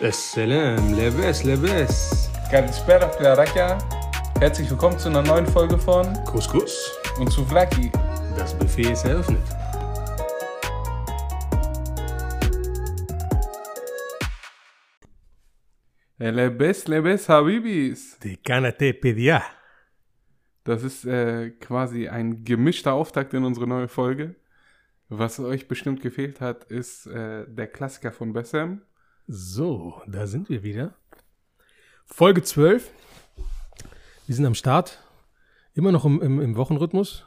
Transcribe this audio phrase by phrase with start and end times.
[0.00, 2.30] Assalam, Leves, Leves.
[2.50, 3.78] Galitzbera, Klaraka.
[4.40, 7.92] Herzlich willkommen zu einer neuen Folge von Couscous und zu Vlaki.
[8.36, 9.40] Das Buffet ist eröffnet.
[16.18, 18.18] Lebes, Lebes, Habibis.
[18.20, 19.42] Die Kanate Pedia.
[20.64, 24.34] Das ist äh, quasi ein gemischter Auftakt in unsere neue Folge.
[25.08, 28.82] Was euch bestimmt gefehlt hat, ist äh, der Klassiker von Bessem.
[29.34, 30.94] So, da sind wir wieder.
[32.04, 32.90] Folge 12.
[34.26, 35.02] Wir sind am Start.
[35.72, 37.26] Immer noch im, im, im Wochenrhythmus.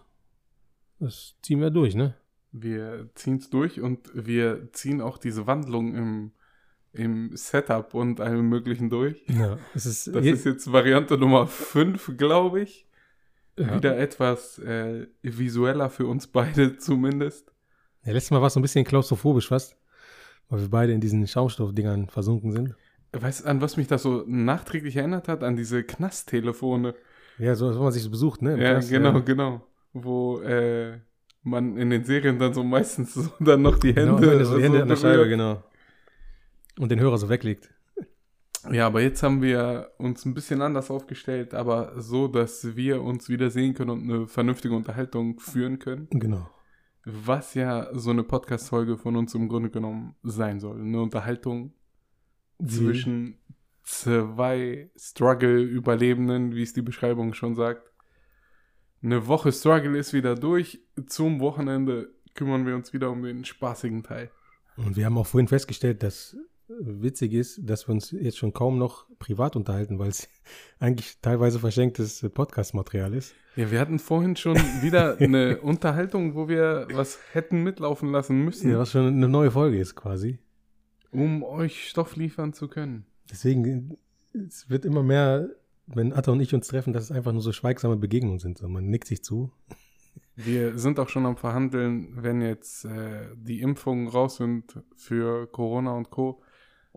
[0.99, 2.13] Das ziehen wir durch, ne?
[2.51, 6.31] Wir ziehen es durch und wir ziehen auch diese Wandlung im,
[6.93, 9.23] im Setup und allem Möglichen durch.
[9.27, 12.85] Ja, es ist, Das je- ist jetzt Variante Nummer 5, glaube ich.
[13.57, 13.77] ja.
[13.77, 17.51] Wieder etwas äh, visueller für uns beide zumindest.
[18.03, 19.75] Ja, letztes Mal war es so ein bisschen klaustrophobisch fast,
[20.49, 22.75] weil wir beide in diesen Schaumstoffdingern versunken sind.
[23.13, 25.43] Weißt du, an was mich das so nachträglich erinnert hat?
[25.43, 26.95] An diese Knasttelefone.
[27.37, 28.53] Ja, so, so man sich so besucht, ne?
[28.53, 29.19] Im Ja, Knast, genau, ja.
[29.19, 29.61] genau.
[29.93, 30.99] Wo äh,
[31.43, 34.57] man in den Serien dann so meistens so dann noch die Genau, Hände, Ende so
[34.57, 35.63] die Hände an der Scheibe, genau.
[36.77, 37.69] Und den Hörer so weglegt.
[38.71, 43.29] Ja, aber jetzt haben wir uns ein bisschen anders aufgestellt, aber so, dass wir uns
[43.29, 46.07] wieder sehen können und eine vernünftige Unterhaltung führen können.
[46.09, 46.49] Genau.
[47.05, 50.81] Was ja so eine Podcast-Folge von uns im Grunde genommen sein soll.
[50.81, 51.73] Eine Unterhaltung
[52.65, 53.37] zwischen
[53.83, 57.91] zwei Struggle-Überlebenden, wie es die Beschreibung schon sagt.
[59.03, 60.81] Eine Woche Struggle ist wieder durch.
[61.05, 64.31] Zum Wochenende kümmern wir uns wieder um den spaßigen Teil.
[64.75, 66.35] Und wir haben auch vorhin festgestellt, dass
[66.67, 70.27] witzig ist, dass wir uns jetzt schon kaum noch privat unterhalten, weil es
[70.79, 73.33] eigentlich teilweise verschenktes Podcast-Material ist.
[73.55, 78.69] Ja, wir hatten vorhin schon wieder eine Unterhaltung, wo wir was hätten mitlaufen lassen müssen,
[78.71, 80.39] Ja, was schon eine neue Folge ist quasi.
[81.11, 83.05] um euch Stoff liefern zu können.
[83.31, 83.97] Deswegen,
[84.33, 85.49] es wird immer mehr,
[85.87, 88.57] wenn Atta und ich uns treffen, dass es einfach nur so schweigsame Begegnungen sind.
[88.57, 89.51] So, man nickt sich zu.
[90.35, 95.93] Wir sind auch schon am Verhandeln, wenn jetzt äh, die Impfungen raus sind für Corona
[95.93, 96.41] und Co.,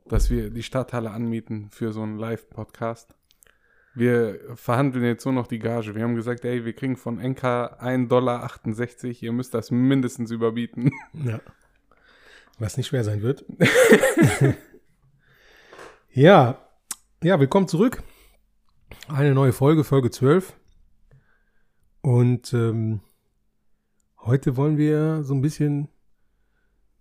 [0.06, 3.14] dass wir die Stadthalle anmieten für so einen Live-Podcast.
[3.94, 5.94] Wir verhandeln jetzt nur noch die Gage.
[5.94, 8.50] Wir haben gesagt, ey, wir kriegen von NK 1,68 Dollar.
[9.22, 10.92] Ihr müsst das mindestens überbieten.
[11.12, 11.40] Ja.
[12.60, 13.44] Was nicht schwer sein wird.
[16.12, 16.58] ja.
[17.22, 18.02] Ja, willkommen zurück.
[19.06, 20.54] Eine neue Folge, Folge 12.
[22.00, 23.00] Und ähm,
[24.20, 25.88] heute wollen wir so ein bisschen,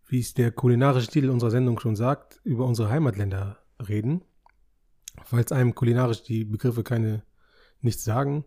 [0.08, 4.24] wie es der kulinarische Titel unserer Sendung schon sagt, über unsere Heimatländer reden.
[5.24, 7.24] Falls einem kulinarisch die Begriffe keine
[7.82, 8.46] nichts sagen.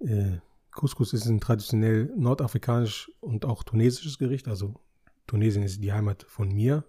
[0.00, 0.38] Äh,
[0.72, 4.74] Couscous ist ein traditionell nordafrikanisch und auch tunesisches Gericht, also
[5.26, 6.84] Tunesien ist die Heimat von mir.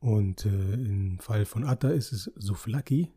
[0.00, 3.12] Und äh, im Fall von Atta ist es Souflaki.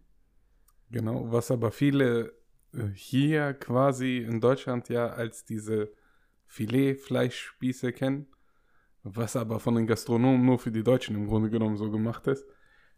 [0.92, 2.34] Genau, was aber viele
[2.74, 5.92] äh, hier quasi in Deutschland ja als diese
[6.48, 8.28] Filetfleischspieße kennen,
[9.16, 12.46] was aber von den Gastronomen nur für die Deutschen im Grunde genommen so gemacht ist.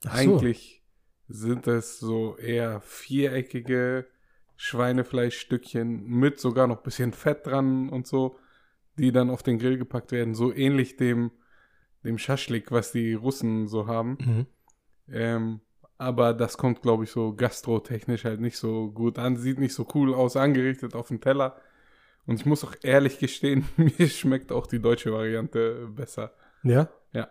[0.03, 0.09] So.
[0.09, 0.83] Eigentlich
[1.27, 4.07] sind es so eher viereckige
[4.57, 8.37] Schweinefleischstückchen mit sogar noch ein bisschen Fett dran und so,
[8.97, 11.31] die dann auf den Grill gepackt werden, so ähnlich dem,
[12.03, 14.17] dem Schaschlik, was die Russen so haben.
[14.19, 14.45] Mhm.
[15.11, 15.61] Ähm,
[15.97, 19.37] aber das kommt, glaube ich, so gastrotechnisch halt nicht so gut an.
[19.37, 21.61] Sieht nicht so cool aus, angerichtet auf dem Teller.
[22.25, 26.33] Und ich muss auch ehrlich gestehen, mir schmeckt auch die deutsche Variante besser.
[26.63, 26.89] Ja?
[27.13, 27.29] Ja.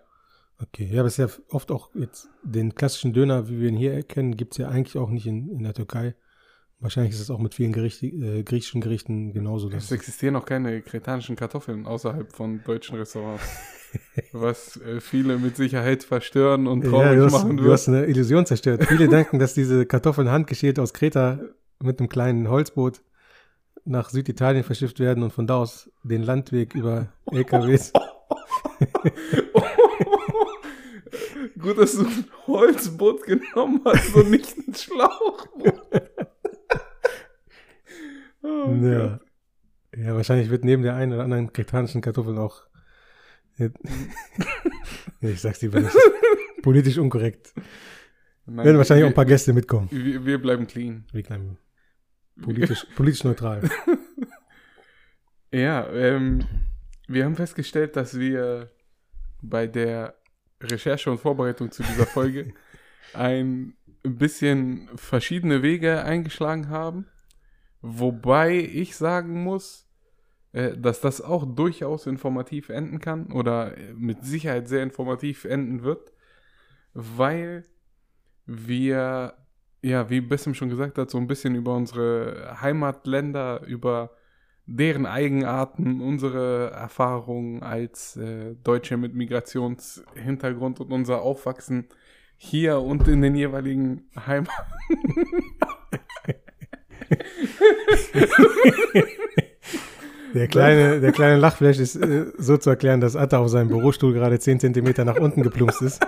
[0.58, 3.76] Okay, ja, aber es ist ja oft auch jetzt den klassischen Döner, wie wir ihn
[3.76, 6.14] hier erkennen, gibt es ja eigentlich auch nicht in, in der Türkei.
[6.80, 9.70] Wahrscheinlich ist es auch mit vielen Gericht, äh, griechischen Gerichten genauso.
[9.70, 13.42] Es existieren auch keine kretanischen Kartoffeln außerhalb von deutschen Restaurants.
[14.32, 17.72] was äh, viele mit Sicherheit verstören und ja, traurig du, hast, machen du wird.
[17.72, 18.84] hast eine Illusion zerstört.
[18.84, 21.40] Viele denken, dass diese Kartoffeln handgeschält aus Kreta
[21.82, 23.02] mit einem kleinen Holzboot
[23.90, 27.92] nach Süditalien verschifft werden und von da aus den Landweg über LKWs.
[31.58, 35.80] Gut, dass du ein Holzboot genommen hast und nicht ein Schlauchboot.
[38.42, 39.20] oh, Ja.
[39.96, 42.62] ja, wahrscheinlich wird neben der einen oder anderen kretanischen Kartoffel auch.
[43.58, 43.70] Nee,
[45.20, 45.94] ich sag's lieber nicht.
[46.62, 47.52] Politisch unkorrekt.
[48.46, 49.88] Nein, Werden wahrscheinlich auch ein wir, paar Gäste mitkommen.
[49.90, 51.04] wir, wir bleiben clean.
[51.12, 51.58] Wir bleiben
[52.42, 53.68] politisch, politisch neutral.
[55.52, 56.44] Ja, ähm,
[57.08, 58.70] wir haben festgestellt, dass wir
[59.42, 60.14] bei der
[60.60, 62.54] Recherche und Vorbereitung zu dieser Folge
[63.14, 67.06] ein bisschen verschiedene Wege eingeschlagen haben.
[67.82, 69.88] Wobei ich sagen muss,
[70.52, 75.82] äh, dass das auch durchaus informativ enden kann oder äh, mit Sicherheit sehr informativ enden
[75.82, 76.12] wird.
[76.92, 77.64] weil
[78.46, 79.34] wir,
[79.82, 84.10] ja, wie Bessem schon gesagt hat, so ein bisschen über unsere Heimatländer, über
[84.66, 91.88] deren Eigenarten, unsere Erfahrungen als äh, Deutsche mit Migrationshintergrund und unser Aufwachsen
[92.36, 94.52] hier und in den jeweiligen Heimaten.
[100.32, 104.12] Der kleine, der kleine Lachflash ist äh, so zu erklären, dass Atta auf seinem Bürostuhl
[104.12, 106.06] gerade 10 Zentimeter nach unten geplumpst ist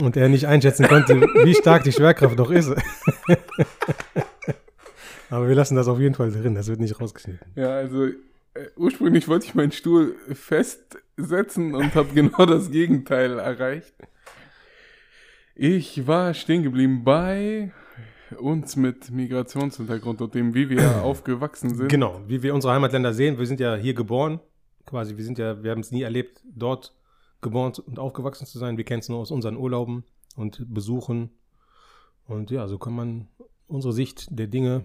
[0.00, 2.70] und er nicht einschätzen konnte, wie stark die Schwerkraft doch ist.
[5.30, 7.52] Aber wir lassen das auf jeden Fall drin, das wird nicht rausgeschnitten.
[7.54, 8.14] Ja, also äh,
[8.76, 13.94] ursprünglich wollte ich meinen Stuhl festsetzen und habe genau das Gegenteil erreicht.
[15.54, 17.72] Ich war stehen geblieben bei
[18.38, 21.88] uns mit Migrationshintergrund und dem, wie wir aufgewachsen sind.
[21.88, 23.38] Genau, wie wir unsere Heimatländer sehen.
[23.38, 24.40] Wir sind ja hier geboren,
[24.86, 25.16] quasi.
[25.16, 26.94] Wir sind ja, wir haben es nie erlebt, dort
[27.40, 28.76] geboren und aufgewachsen zu sein.
[28.76, 30.04] Wir kennen es nur aus unseren Urlauben
[30.36, 31.30] und Besuchen.
[32.26, 33.28] Und ja, so kann man
[33.66, 34.84] unsere Sicht der Dinge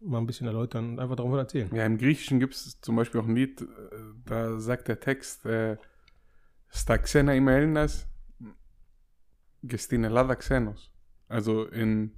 [0.00, 1.74] mal ein bisschen erläutern und einfach darüber erzählen.
[1.74, 3.66] Ja, im Griechischen gibt es zum Beispiel auch ein Lied, äh,
[4.24, 5.46] da sagt der Text,
[6.70, 8.06] Staxena im Elinas,
[9.62, 10.92] Gestin Elada Xenos.
[11.28, 12.12] Also in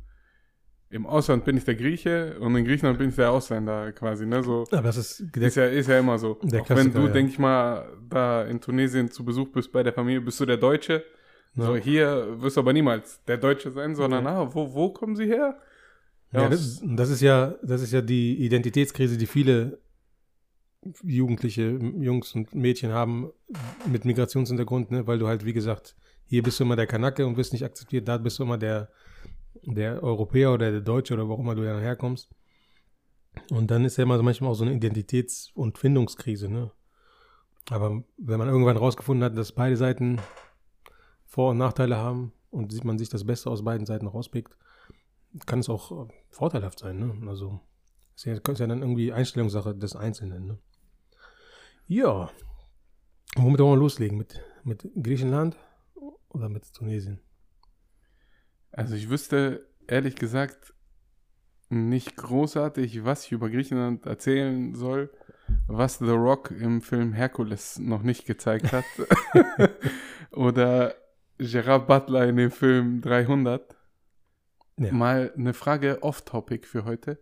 [0.91, 4.43] im Ausland bin ich der Grieche und in Griechenland bin ich der Ausländer quasi, ne?
[4.43, 6.35] So, Aber das ist, ist, ja, ist ja immer so.
[6.43, 7.09] Der Auch wenn du, ja.
[7.13, 10.57] denke ich mal, da in Tunesien zu Besuch bist bei der Familie, bist du der
[10.57, 11.05] Deutsche.
[11.55, 11.83] So, Ja.
[11.83, 15.59] hier wirst du aber niemals der Deutsche sein, sondern, ah, wo, wo kommen sie her?
[16.33, 19.79] Ja, aus- das, das ist ja, das ist ja die Identitätskrise, die viele
[21.05, 23.31] Jugendliche, Jungs und Mädchen haben
[23.87, 25.07] mit Migrationshintergrund, ne?
[25.07, 25.95] weil du halt, wie gesagt,
[26.25, 28.89] hier bist du immer der Kanake und wirst nicht akzeptiert, da bist du immer der,
[29.63, 32.31] der Europäer oder der Deutsche oder wo auch immer du dann herkommst.
[33.51, 36.73] Und dann ist ja immer manchmal auch so eine Identitäts- und Findungskrise, ne?
[37.69, 40.19] Aber wenn man irgendwann rausgefunden hat, dass beide Seiten
[41.27, 44.57] Vor- und Nachteile haben und sieht man sich das Beste aus beiden Seiten rauspickt,
[45.47, 47.29] kann es auch äh, vorteilhaft sein, ne?
[47.29, 47.61] Also
[48.17, 50.59] ist ja, ist ja dann irgendwie Einstellungssache des Einzelnen, ne?
[51.87, 52.31] Ja.
[53.37, 54.19] Womit wollen wir loslegen?
[54.19, 55.57] Mit, mit Griechenland
[56.29, 57.21] oder mit Tunesien?
[58.73, 60.75] Also ich wüsste ehrlich gesagt
[61.69, 65.11] nicht großartig, was ich über Griechenland erzählen soll,
[65.67, 68.85] was The Rock im Film Hercules noch nicht gezeigt hat.
[70.33, 70.95] Oder
[71.39, 73.77] Gerard Butler in dem Film 300.
[74.77, 74.93] Ja.
[74.93, 77.21] Mal eine Frage off-topic für heute.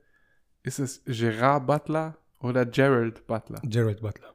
[0.63, 3.61] Ist es Gerard Butler oder Gerald Butler?
[3.65, 4.35] Gerald Butler.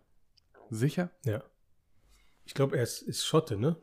[0.70, 1.10] Sicher?
[1.26, 1.44] Ja.
[2.46, 3.78] Ich glaube, er ist, ist Schotte, ne?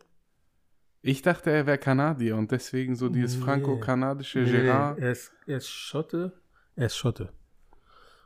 [1.03, 3.45] Ich dachte, er wäre Kanadier und deswegen so dieses Nee.
[3.45, 4.99] franco-kanadische Nee, Gerard.
[4.99, 6.33] Er ist, er ist Schotte.
[6.77, 7.31] Er ist Schotte.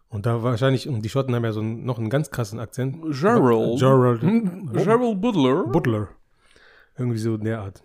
[0.08, 3.00] Und da wahrscheinlich, und die Schotten haben ja so einen, noch einen ganz krassen Akzent.
[3.02, 3.78] Gerald.
[3.78, 4.22] Gerald.
[4.22, 5.64] Hm, Gerald Butler.
[5.66, 6.08] Butler.
[6.96, 7.82] Irgendwie so in der Art.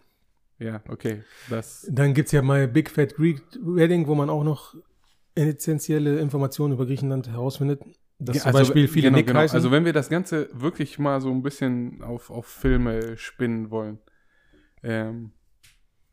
[0.60, 1.24] Ja, okay.
[1.50, 4.76] Das, Dann gibt es ja My Big Fat Greek Wedding, wo man auch noch
[5.36, 7.82] essentielle Informationen über Griechenland herausfindet.
[8.20, 9.40] Dass Ja, zum Beispiel viele genau, Nick genau.
[9.40, 14.00] Also wenn wir das Ganze wirklich mal so ein bisschen auf, auf Filme spinnen wollen.
[14.84, 15.32] Ähm,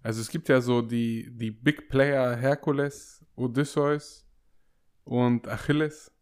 [0.03, 4.27] also es gibt ja so die, die Big Player Herkules, Odysseus
[5.05, 6.13] und Achilles,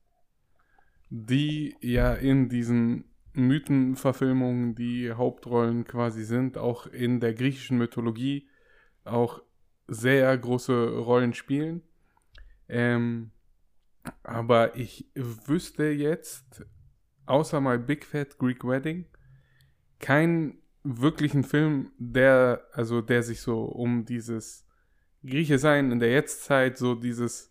[1.11, 3.05] die ja in diesen
[3.35, 8.49] Mythenverfilmungen die Hauptrollen quasi sind, auch in der griechischen Mythologie
[9.05, 9.43] auch
[9.87, 11.83] sehr große Rollen spielen.
[12.69, 13.33] Ähm,
[14.23, 16.65] aber ich wüsste jetzt,
[17.27, 19.07] außer My Big Fat Greek Wedding,
[19.99, 24.67] keinen wirklichen Film, der, also der sich so um dieses
[25.25, 27.51] Grieche sein in der Jetztzeit, so dieses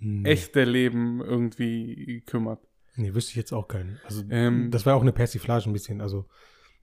[0.00, 0.24] Hm.
[0.24, 2.60] echte Leben irgendwie kümmert.
[2.94, 3.98] Nee, wüsste ich jetzt auch keinen.
[4.04, 6.00] Also, Ähm, das war auch eine Persiflage ein bisschen.
[6.00, 6.26] Also,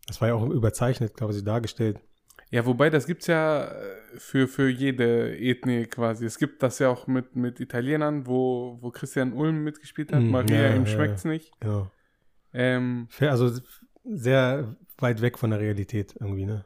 [0.08, 2.00] das war ja auch überzeichnet, glaube ich, dargestellt.
[2.52, 6.26] Ja, wobei das gibt's ja äh, für, für jede Ethnie quasi.
[6.26, 10.22] Es gibt das ja auch mit, mit Italienern, wo, wo Christian Ulm mitgespielt hat.
[10.24, 11.52] Mm, Maria, ja, ihm ja, schmeckt's nicht.
[11.60, 11.92] Genau.
[12.54, 13.62] Ähm, Also,
[14.06, 16.66] sehr weit weg von der Realität irgendwie, ne?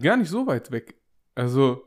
[0.00, 0.94] gar nicht so weit weg.
[1.34, 1.84] Also,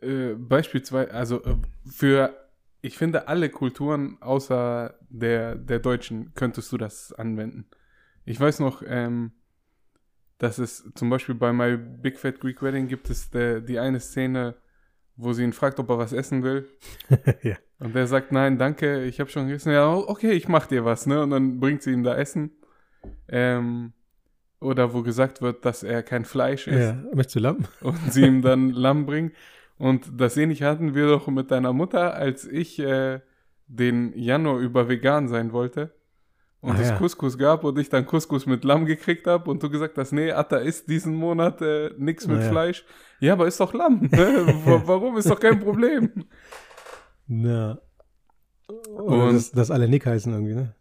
[0.00, 2.36] äh, beispielsweise, also äh, für,
[2.80, 7.66] ich finde, alle Kulturen außer der, der Deutschen könntest du das anwenden.
[8.24, 9.32] Ich weiß noch, ähm,
[10.38, 14.00] dass es zum Beispiel bei My Big Fat Greek Wedding gibt es der, die eine
[14.00, 14.56] Szene,
[15.14, 16.68] wo sie ihn fragt, ob er was essen will.
[17.42, 17.56] ja.
[17.78, 19.72] Und der sagt, nein, danke, ich habe schon gegessen.
[19.72, 21.22] Ja, okay, ich mach dir was, ne?
[21.22, 22.50] Und dann bringt sie ihm da Essen.
[23.28, 23.92] Ähm,
[24.60, 27.02] oder wo gesagt wird, dass er kein Fleisch isst ja.
[27.14, 27.58] Möchtest du Lamm?
[27.80, 29.32] und sie ihm dann Lamm bringt.
[29.78, 33.20] Und das ähnliche hatten wir doch mit deiner Mutter, als ich äh,
[33.66, 35.92] den Januar über vegan sein wollte.
[36.60, 36.96] und Ah, es ja.
[36.96, 40.30] Couscous gab und ich dann Couscous mit Lamm gekriegt habe und du gesagt hast, nee,
[40.30, 42.48] Atta isst diesen Monat äh, nichts mit Ah, ja.
[42.50, 42.84] Fleisch.
[43.18, 44.02] Ja, aber ist doch Lamm.
[44.02, 44.08] ne?
[44.64, 46.10] Wa- Warum ist doch kein Problem?
[47.26, 47.78] Na.
[48.68, 50.74] Und Und- dass, dass alle Nick heißen irgendwie, ne?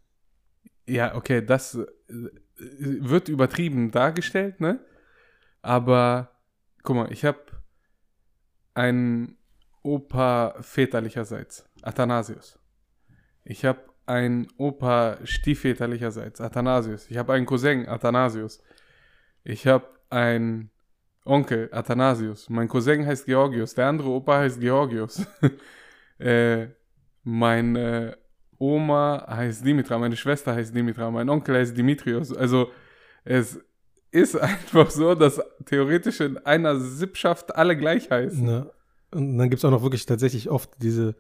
[0.88, 1.80] Ja, okay, das
[2.58, 4.80] wird übertrieben dargestellt, ne?
[5.62, 6.32] Aber
[6.84, 7.40] guck mal, ich habe
[8.74, 9.38] einen
[9.84, 12.60] Opa väterlicherseits, Athanasius.
[13.44, 17.10] Ich habe einen Opa stiefväterlicherseits, Athanasius.
[17.10, 18.62] Ich habe einen Cousin, Athanasius.
[19.44, 20.72] Ich habe einen
[21.26, 22.50] Onkel, Athanasius.
[22.50, 23.76] Mein Cousin heißt Georgius.
[23.76, 25.26] Der andere Opa heißt Georgius.
[26.20, 26.68] äh,
[27.24, 28.18] meine
[28.62, 29.98] Oma heißt Dimitra.
[29.98, 31.10] Meine Schwester heißt Dimitra.
[31.10, 32.32] Mein Onkel heißt Dimitrios.
[32.32, 32.70] Also
[33.24, 33.60] es
[34.12, 38.46] ist einfach so, dass theoretisch in einer Sippschaft alle gleich heißen.
[38.46, 38.68] Na.
[39.10, 41.16] Und dann gibt es auch noch wirklich tatsächlich oft diese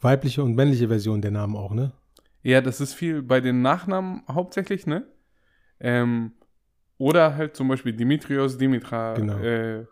[0.00, 1.92] weibliche und männliche Version der Namen auch, ne?
[2.42, 5.06] Ja, das ist viel bei den Nachnamen hauptsächlich, ne?
[5.80, 6.32] Ähm,
[6.96, 9.12] oder halt zum Beispiel Dimitrios, Dimitra.
[9.14, 9.38] Genau.
[9.38, 9.86] Äh,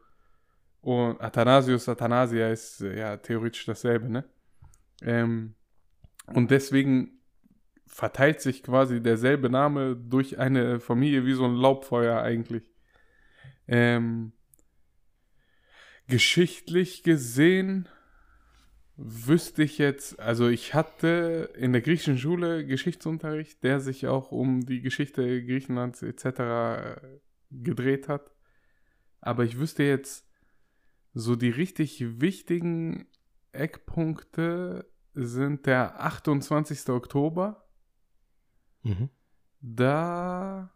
[0.81, 4.25] und Athanasius, Athanasia ist äh, ja theoretisch dasselbe, ne?
[5.03, 5.55] Ähm,
[6.35, 7.21] und deswegen
[7.87, 12.71] verteilt sich quasi derselbe Name durch eine Familie wie so ein Laubfeuer eigentlich.
[13.68, 14.33] Ähm,
[16.09, 17.88] geschichtlich gesehen
[18.97, 24.64] wüsste ich jetzt, also ich hatte in der griechischen Schule Geschichtsunterricht, der sich auch um
[24.64, 27.00] die Geschichte Griechenlands etc.
[27.50, 28.33] gedreht hat.
[29.21, 30.26] Aber ich wüsste jetzt
[31.12, 33.06] so die richtig wichtigen
[33.52, 36.88] Eckpunkte sind der 28.
[36.90, 37.64] Oktober.
[38.82, 39.08] Mhm.
[39.61, 40.70] Da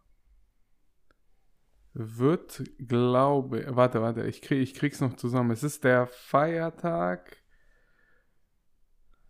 [1.92, 5.50] wird, glaube warte, warte, ich, krieg, ich krieg's noch zusammen.
[5.50, 7.36] Es ist der Feiertag.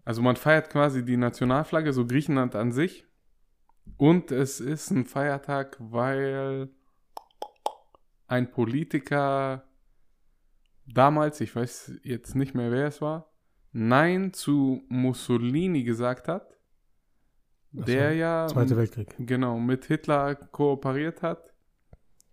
[0.05, 3.07] Also man feiert quasi die Nationalflagge, so Griechenland an sich.
[3.97, 6.71] Und es ist ein Feiertag, weil
[8.29, 9.65] ein Politiker
[10.87, 13.30] damals, ich weiß jetzt nicht mehr, wer es war,
[13.73, 16.57] Nein zu Mussolini gesagt hat.
[17.73, 19.15] Ach so, Der ja Zweiter Weltkrieg.
[19.19, 21.53] genau mit Hitler kooperiert hat.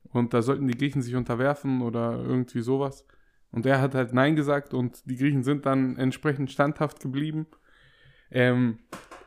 [0.09, 3.05] Und da sollten die Griechen sich unterwerfen oder irgendwie sowas.
[3.51, 7.45] Und er hat halt Nein gesagt und die Griechen sind dann entsprechend standhaft geblieben.
[8.31, 8.79] Ähm,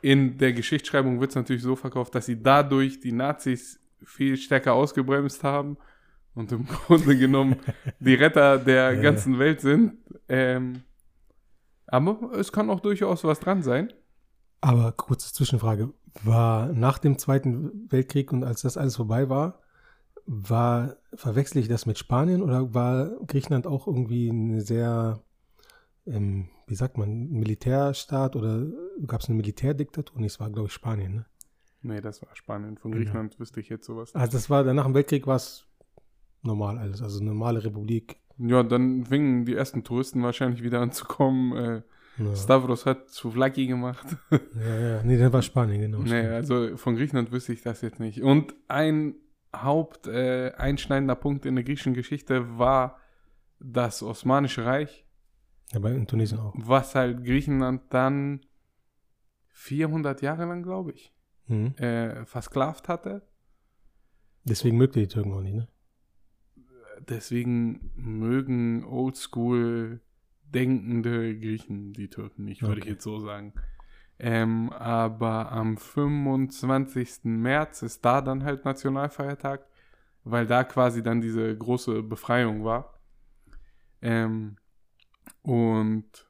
[0.03, 4.73] in der Geschichtsschreibung wird es natürlich so verkauft, dass sie dadurch die Nazis viel stärker
[4.73, 5.77] ausgebremst haben
[6.35, 7.57] und im Grunde genommen
[7.99, 9.01] die Retter der Ja.
[9.03, 9.95] ganzen Welt sind.
[10.29, 10.83] Ähm,
[11.91, 13.93] aber es kann auch durchaus was dran sein.
[14.61, 15.93] Aber kurze Zwischenfrage.
[16.25, 19.61] War nach dem Zweiten Weltkrieg und als das alles vorbei war,
[20.27, 25.21] war, verwechsel ich das mit Spanien oder war Griechenland auch irgendwie eine sehr,
[26.07, 28.67] ähm, wie sagt man, Militärstaat oder
[29.07, 30.21] gab es eine Militärdiktatur?
[30.21, 31.27] Nee, es war, glaube ich, Spanien, ne?
[31.83, 32.77] Nee, das war Spanien.
[32.77, 33.03] Von Genau.
[33.03, 34.15] Griechenland wüsste ich jetzt sowas.
[34.15, 35.67] Also das war, nach dem Weltkrieg war es
[36.43, 38.20] normal alles, also eine normale Republik.
[38.43, 41.53] Ja, dann fingen die ersten Touristen wahrscheinlich wieder an zu kommen.
[41.57, 41.83] Äh,
[42.19, 44.07] Ja, Stavros hat Souvlaki gemacht.
[44.31, 45.03] ja, ja.
[45.03, 45.99] nee, dann war Spanien, genau.
[46.01, 48.23] nee, also von Griechenland wüsste ich das jetzt nicht.
[48.23, 49.15] Und ein
[49.55, 52.99] Haupt äh, einschneidender Punkt in der griechischen Geschichte war
[53.59, 55.05] das Osmanische Reich,
[55.73, 56.55] Ja, bei in Tunesien auch.
[56.57, 58.41] was halt Griechenland dann
[59.49, 61.13] 400 Jahre lang, glaube ich,
[61.49, 61.75] Mhm.
[61.77, 63.23] äh, versklavt hatte.
[64.45, 65.69] Deswegen mögt ihr die Türken auch nicht, ne?
[67.11, 70.01] Deswegen mögen oldschool
[70.45, 73.53] denkende Griechen die Türken nicht, würde ich jetzt so sagen.
[74.19, 77.25] Ähm, aber am 25.
[77.25, 79.67] März ist da dann halt Nationalfeiertag,
[80.25, 83.01] weil da quasi dann diese große Befreiung war.
[84.03, 84.57] Ähm,
[85.43, 86.29] und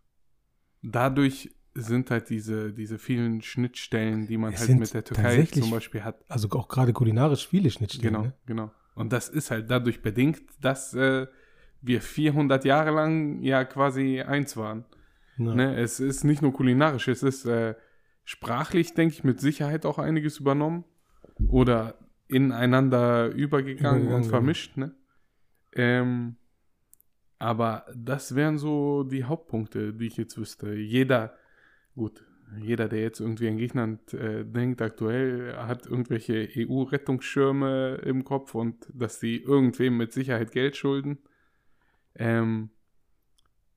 [0.82, 5.70] dadurch sind halt diese, diese vielen Schnittstellen, die man Es halt mit der Türkei zum
[5.70, 6.24] Beispiel hat.
[6.28, 8.14] Also auch gerade kulinarisch viele Schnittstellen.
[8.14, 8.34] Genau, Ne?
[8.46, 8.70] genau.
[8.94, 11.26] Und das ist halt dadurch bedingt, dass äh,
[11.80, 14.84] wir 400 Jahre lang ja quasi eins waren.
[15.38, 15.54] Ja.
[15.54, 15.76] Ne?
[15.76, 17.74] Es ist nicht nur kulinarisch, es ist äh,
[18.24, 20.84] sprachlich, denke ich, mit Sicherheit auch einiges übernommen
[21.48, 24.76] oder ineinander übergegangen, Übergegangen, und vermischt.
[24.76, 24.94] Ne?
[25.72, 26.36] Ähm,
[27.38, 30.74] aber das wären so die Hauptpunkte, die ich jetzt wüsste.
[30.74, 31.34] Jeder,
[31.94, 32.22] gut,
[32.58, 38.88] jeder, der jetzt irgendwie an Griechenland äh, denkt, aktuell hat irgendwelche EU-Rettungsschirme im Kopf und
[38.92, 41.18] dass sie irgendwem mit Sicherheit Geld schulden.
[42.14, 42.70] Ähm,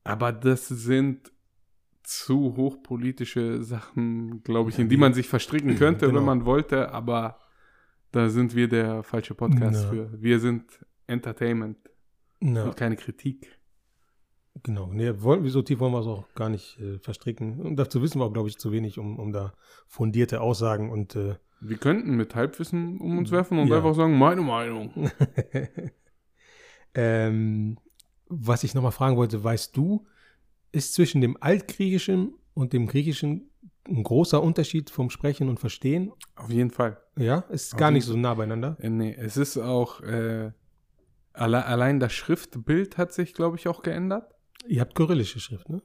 [0.03, 1.31] aber das sind
[2.03, 6.19] zu hochpolitische Sachen, glaube ich, in die man sich verstricken könnte, Genau.
[6.19, 7.39] wenn man wollte, aber
[8.11, 9.89] da sind wir der falsche Podcast Ja.
[9.89, 10.21] für.
[10.21, 10.65] Wir sind
[11.07, 11.77] Entertainment
[12.41, 13.57] Ja, und keine Kritik.
[14.61, 14.87] Genau.
[14.91, 17.59] Nee, wollen, so tief wollen wir es auch gar nicht äh, verstricken.
[17.61, 19.53] Und dazu wissen wir auch, glaube ich, zu wenig, um, um da
[19.87, 23.77] fundierte Aussagen und äh, Wir könnten mit Halbwissen um uns werfen und Ja.
[23.77, 24.91] einfach sagen, meine Meinung.
[26.93, 27.77] ähm,
[28.27, 30.05] was ich nochmal fragen wollte, weißt du,
[30.71, 33.49] ist zwischen dem Altgriechischen und dem Griechischen
[33.87, 36.11] ein großer Unterschied vom Sprechen und Verstehen?
[36.35, 36.97] Auf jeden Fall.
[37.17, 38.77] Ja, ist Auf gar nicht so nah beieinander.
[38.79, 40.51] Äh, nee, es ist auch, äh,
[41.33, 44.32] alle, allein das Schriftbild hat sich, glaube ich, auch geändert.
[44.67, 45.81] Ihr habt kyrillische Schrift, ne?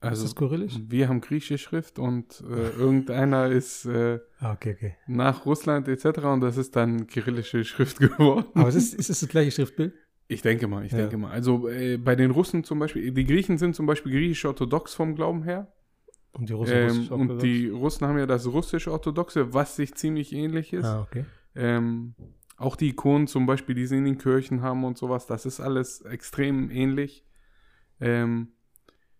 [0.00, 0.74] Also, ist das kyrillisch?
[0.86, 4.96] wir haben griechische Schrift und äh, irgendeiner ist äh, Ah, okay, okay.
[5.08, 6.18] nach Russland etc.
[6.24, 8.46] und das ist dann kyrillische Schrift geworden.
[8.54, 9.92] Aber es ist, ist es das gleiche Schriftbild?
[10.28, 10.98] Ich denke mal, ich Ja.
[10.98, 11.32] denke mal.
[11.32, 15.42] Also äh, bei den Russen zum Beispiel, die Griechen sind zum Beispiel griechisch-orthodox vom Glauben
[15.42, 15.72] her.
[16.32, 20.72] Und die Russen Ähm, und die Russen haben ja das russisch-orthodoxe, was sich ziemlich ähnlich
[20.72, 20.84] ist.
[20.84, 21.24] Ah, okay.
[21.56, 22.14] Ähm,
[22.56, 25.58] auch die Ikonen zum Beispiel, die sie in den Kirchen haben und sowas, das ist
[25.58, 27.24] alles extrem ähnlich.
[28.00, 28.52] Ähm,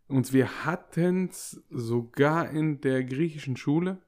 [0.07, 3.99] und wir hatten es sogar in der griechischen Schule.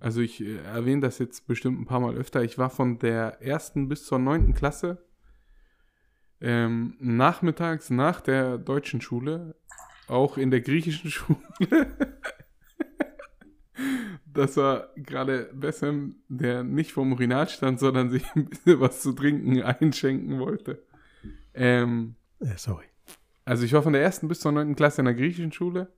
[0.00, 2.42] Also ich äh, erwähne das jetzt bestimmt ein paar Mal öfter.
[2.42, 5.04] Ich war von der ersten bis zur neunten Klasse
[6.40, 9.56] ähm, nachmittags nach der deutschen Schule
[10.06, 11.38] auch in der griechischen Schule.
[14.26, 19.12] Das war gerade Bessem, der nicht vom Urinal stand, sondern sich ein bisschen was zu
[19.12, 20.84] trinken einschenken wollte.
[21.54, 22.84] Ähm, Ja, sorry.
[23.44, 25.92] Also ich war von der ersten bis zur neunten Klasse in der griechischen Schule.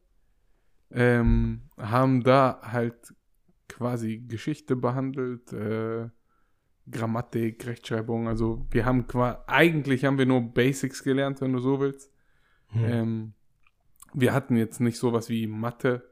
[0.90, 3.14] Ähm, haben da halt
[3.68, 6.08] quasi Geschichte behandelt, äh,
[6.90, 8.28] Grammatik, Rechtschreibung.
[8.28, 12.12] Also wir haben quasi, eigentlich haben wir nur Basics gelernt, wenn du so willst.
[12.68, 12.84] Hm.
[12.84, 13.32] Ähm,
[14.14, 16.08] wir hatten jetzt nicht sowas wie Mathe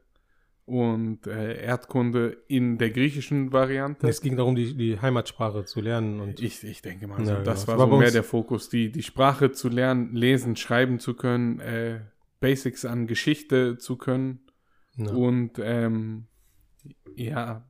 [0.65, 4.07] und äh, Erdkunde in der griechischen Variante.
[4.07, 7.41] es ging darum, die, die Heimatsprache zu lernen und Ich, ich denke mal, so, Ja,
[7.41, 7.77] das genau.
[7.77, 11.59] war War so mehr der Fokus, die, die Sprache zu lernen, lesen, schreiben zu können,
[11.59, 12.01] äh,
[12.39, 14.39] Basics an Geschichte zu können
[14.97, 15.11] ja.
[15.11, 16.25] und ähm,
[17.15, 17.65] ja,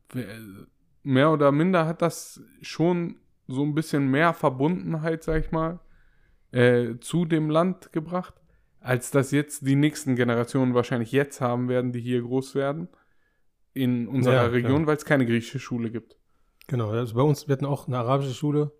[1.04, 5.80] mehr oder minder hat das schon so ein bisschen mehr Verbundenheit, sag ich mal,
[6.52, 8.34] äh, zu dem Land gebracht,
[8.86, 12.88] als das jetzt die nächsten Generationen wahrscheinlich jetzt haben werden, die hier groß werden
[13.74, 16.18] in unserer Ja, Region, weil es keine griechische Schule gibt.
[16.68, 18.72] Genau, also bei uns, wir hatten auch eine arabische Schule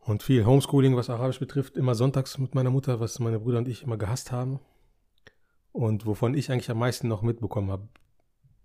[0.00, 3.68] und viel Homeschooling, was Arabisch betrifft, immer sonntags mit meiner Mutter, was meine Brüder und
[3.68, 4.60] ich immer gehasst haben
[5.72, 7.88] und wovon ich eigentlich am meisten noch mitbekommen habe.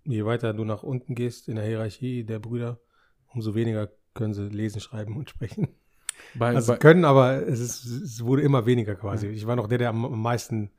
[0.04, 2.78] Je weiter du nach unten gehst in der Hierarchie der Brüder,
[3.28, 5.68] umso weniger können sie lesen, schreiben und sprechen.
[6.34, 9.28] Bei, Also bei, können, aber es, ist, es wurde immer weniger quasi.
[9.28, 10.70] Ich war noch der, der am am meisten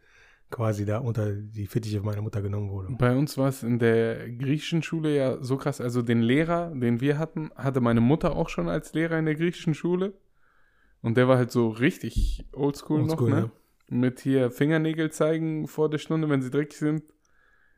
[0.50, 2.94] quasi da unter die Fittiche meiner Mutter genommen wurde.
[2.98, 5.80] Bei uns war es in der griechischen Schule ja so krass.
[5.80, 9.36] Also den Lehrer, den wir hatten, hatte meine Mutter auch schon als Lehrer in der
[9.36, 10.14] griechischen Schule.
[11.02, 13.42] Und der war halt so richtig oldschool, Oldschool, noch, ne?
[13.44, 13.96] ja.
[13.96, 17.04] Mit hier Fingernägel zeigen vor der Stunde, wenn sie dreckig sind.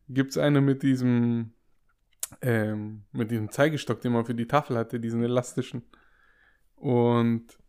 [0.10, 1.54] Gibt's eine mit diesem,
[2.41, 5.84] ähm, mit diesem Zeigestock, den man für die Tafel hatte, diesen elastischen.
[6.82, 7.60] Und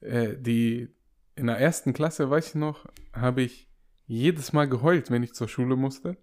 [0.00, 0.88] äh, die
[1.34, 3.70] in der ersten Klasse, weiß ich noch, habe ich
[4.06, 6.18] jedes Mal geheult, wenn ich zur Schule musste.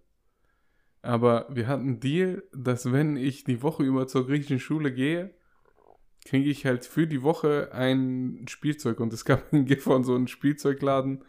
[1.01, 5.33] Aber wir hatten Deal, dass wenn ich die Woche über zur griechischen Schule gehe,
[6.23, 8.99] kriege ich halt für die Woche ein Spielzeug.
[8.99, 11.25] Und es gab in Gifhorn so einen Spielzeugladen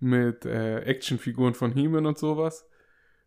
[0.00, 2.68] mit äh, Actionfiguren von He-Man und sowas.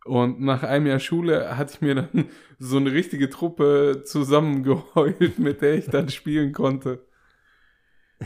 [0.04, 2.26] Und nach einem Jahr Schule hatte ich mir dann
[2.60, 7.05] so eine richtige Truppe zusammengeheult, mit der ich dann spielen konnte.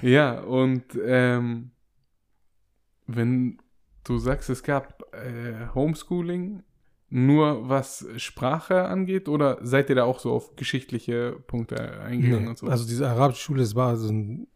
[0.02, 1.72] Ja, und ähm,
[3.08, 3.58] wenn
[4.04, 6.64] du sagst, es gab äh, Homeschooling,
[7.10, 12.50] nur was Sprache angeht, oder seid ihr da auch so auf geschichtliche Punkte eingegangen Nee,
[12.50, 12.68] und so?
[12.68, 14.48] Also diese arabische Schule, das war so ein,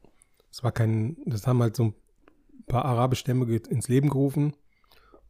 [0.49, 1.95] das war kein, das haben halt so ein
[2.67, 4.53] paar arabische Stämme ins Leben gerufen,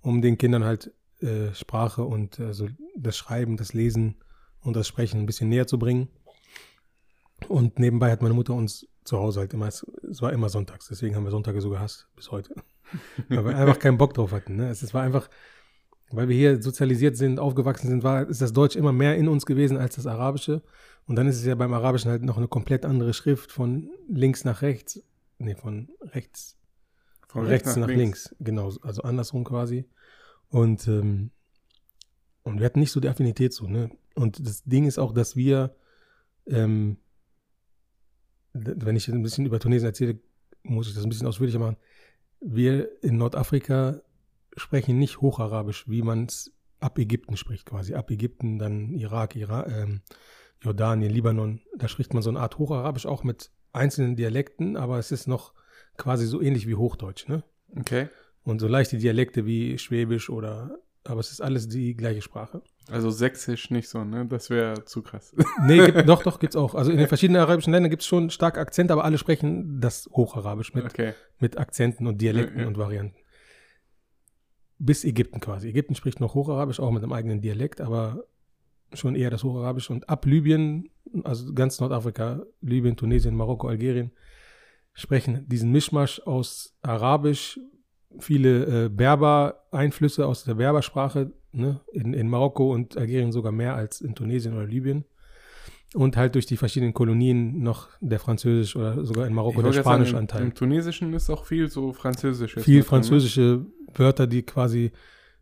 [0.01, 4.15] um den Kindern halt äh, Sprache und also das Schreiben, das Lesen
[4.59, 6.09] und das Sprechen ein bisschen näher zu bringen.
[7.47, 10.87] Und nebenbei hat meine Mutter uns zu Hause halt immer, es, es war immer sonntags,
[10.87, 12.55] deswegen haben wir Sonntage so gehasst bis heute.
[13.29, 14.55] Weil wir einfach keinen Bock drauf hatten.
[14.55, 14.69] Ne?
[14.69, 15.29] Es, es war einfach,
[16.11, 19.45] weil wir hier sozialisiert sind, aufgewachsen sind, war, ist das Deutsch immer mehr in uns
[19.47, 20.61] gewesen als das Arabische.
[21.07, 24.45] Und dann ist es ja beim Arabischen halt noch eine komplett andere Schrift von links
[24.45, 25.01] nach rechts.
[25.39, 26.57] Nee, von rechts,
[27.27, 28.35] Von rechts, nach, links.
[28.39, 29.85] Genau, also andersrum quasi.
[30.49, 31.31] Und, ähm,
[32.43, 33.89] und wir hatten nicht so die Affinität zu, ne?
[34.15, 35.75] Und das Ding ist auch, dass wir,
[36.45, 36.97] ähm,
[38.53, 40.19] wenn ich ein bisschen über Tunesien erzähle,
[40.63, 41.77] muss ich das ein bisschen ausführlicher machen.
[42.39, 44.01] Wir in Nordafrika
[44.55, 47.95] sprechen nicht Hocharabisch, wie man es ab Ägypten spricht, quasi.
[47.95, 50.01] Ab Ägypten, dann Irak, Ira ähm,
[50.61, 51.61] Jordanien, Libanon.
[51.77, 55.53] Da spricht man so eine Art Hocharabisch, auch mit einzelnen Dialekten, aber es ist noch
[55.97, 57.43] quasi so ähnlich wie Hochdeutsch, ne?
[57.75, 58.07] Okay.
[58.43, 62.61] Und so leichte Dialekte wie Schwäbisch oder, aber es ist alles die gleiche Sprache.
[62.91, 64.25] Also sächsisch nicht so, ne?
[64.25, 65.33] Das wäre zu krass.
[65.65, 66.75] Nee, gibt, doch, doch, gibt's auch.
[66.75, 70.73] Also in den verschiedenen arabischen Ländern gibt's schon starke Akzente, aber alle sprechen das Hocharabisch
[70.73, 71.13] mit, Okay.
[71.39, 72.67] mit Akzenten und Dialekten Ja, ja.
[72.67, 73.17] und Varianten.
[74.79, 75.69] Bis Ägypten quasi.
[75.69, 78.25] Ägypten spricht noch Hocharabisch, auch mit einem eigenen Dialekt, aber
[78.93, 79.89] schon eher das Hocharabisch.
[79.89, 80.89] Und ab Libyen,
[81.23, 84.11] also ganz Nordafrika, Libyen, Tunesien, Marokko, Algerien,
[84.93, 87.59] sprechen diesen Mischmasch aus Arabisch,
[88.19, 91.79] viele äh, Berber-Einflüsse aus der Berbersprache, ne?
[91.91, 95.05] in, in Marokko und Algerien sogar mehr als in Tunesien oder Libyen.
[95.93, 99.83] Und halt durch die verschiedenen Kolonien noch der Französisch oder sogar in Marokko der sagen,
[99.83, 100.41] spanische im, Anteil.
[100.41, 102.55] Im Tunesischen ist auch viel so Französisch.
[102.55, 102.83] Viel ne?
[102.83, 104.91] französische Wörter, die quasi,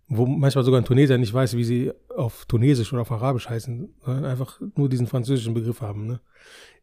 [0.10, 3.94] wo manchmal sogar ein Tunesier nicht weiß, wie sie auf Tunesisch oder auf Arabisch heißen,
[4.04, 6.06] sondern einfach nur diesen französischen Begriff haben.
[6.06, 6.20] Ne?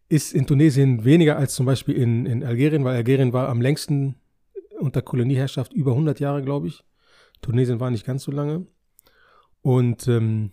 [0.09, 4.14] Ist in Tunesien weniger als zum Beispiel in, in Algerien, weil Algerien war am längsten
[4.79, 6.85] unter Kolonieherrschaft über 100 Jahre, glaube ich.
[7.43, 8.67] Tunesien war nicht ganz so lange.
[9.69, 10.53] Und ähm,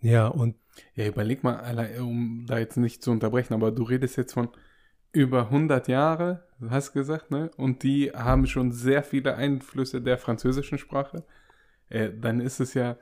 [0.00, 0.56] ja, und
[0.96, 4.48] Ja, überleg mal, allein, um da jetzt nicht zu unterbrechen, aber du redest jetzt von
[5.12, 7.52] über 100 Jahre, hast gesagt, ne?
[7.56, 11.22] Und die haben schon sehr viele Einflüsse der französischen Sprache.
[11.88, 12.96] Äh, dann ist es ja,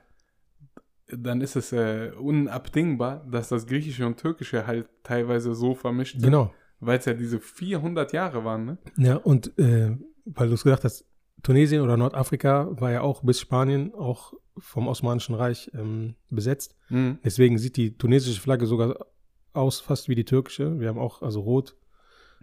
[1.09, 6.25] dann ist es äh, unabdingbar, dass das Griechische und Türkische halt teilweise so vermischt sind,
[6.25, 6.53] genau.
[6.81, 8.79] weil es ja diese 400 Jahre waren, ne?
[8.99, 11.07] Ja, und äh, weil du es gesagt hast,
[11.43, 16.77] Tunesien oder Nordafrika war ja auch bis Spanien auch vom Osmanischen Reich ähm, besetzt.
[16.89, 17.19] Mhm.
[17.25, 19.07] Deswegen sieht die tunesische Flagge sogar
[19.53, 20.79] aus fast wie die türkische.
[20.81, 21.77] Wir haben auch also rot.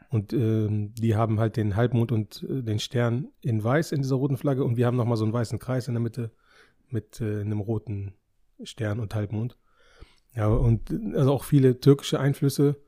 [0.10, 4.16] Und ähm, die haben halt den Halbmond und äh, den Stern in weiß in dieser
[4.16, 4.64] roten Flagge.
[4.64, 6.32] Und wir haben nochmal so einen weißen Kreis in der Mitte
[6.90, 8.14] mit äh, einem roten
[8.64, 9.58] Stern und Halbmond.
[10.36, 12.82] Ja, und also auch viele türkische Einflüsse.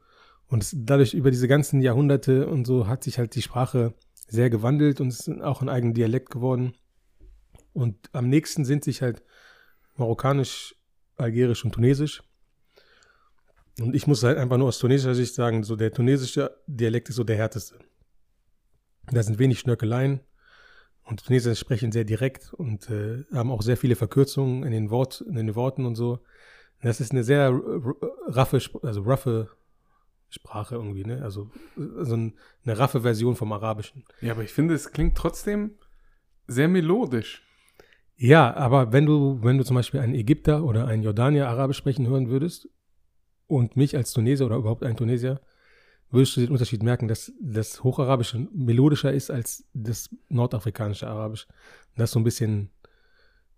[0.48, 3.94] Und es, dadurch über diese ganzen Jahrhunderte und so hat sich halt die Sprache
[4.28, 6.74] sehr gewandelt und es ist auch ein eigener Dialekt geworden.
[7.76, 9.22] Und am nächsten sind sich halt
[9.98, 10.76] Marokkanisch,
[11.18, 12.24] Algerisch und Tunesisch.
[13.82, 17.18] Und ich muss halt einfach nur aus tunesischer Sicht sagen, so der tunesische Dialekt ist
[17.18, 17.78] so der härteste.
[19.12, 20.22] Da sind wenig Schnörkeleien
[21.04, 25.20] und Tunesier sprechen sehr direkt und äh, haben auch sehr viele Verkürzungen in den, Wort,
[25.28, 26.24] in den Worten und so.
[26.82, 27.52] Das ist eine sehr
[28.28, 29.50] raffe, also raffe
[30.30, 31.22] Sprache irgendwie, ne?
[31.22, 34.06] Also äh, so ein, eine raffe Version vom Arabischen.
[34.22, 35.78] Ja, aber ich finde, es klingt trotzdem
[36.48, 37.45] sehr melodisch.
[38.18, 42.08] Ja, aber wenn du, wenn du zum Beispiel einen Ägypter oder einen Jordanier Arabisch sprechen
[42.08, 42.70] hören würdest
[43.48, 45.42] und mich als Tunesier oder überhaupt einen Tunesier,
[46.12, 51.48] würdest du den Unterschied merken, dass das Hocharabische melodischer ist als das nordafrikanische Arabisch.
[51.96, 52.70] Das ist so ein bisschen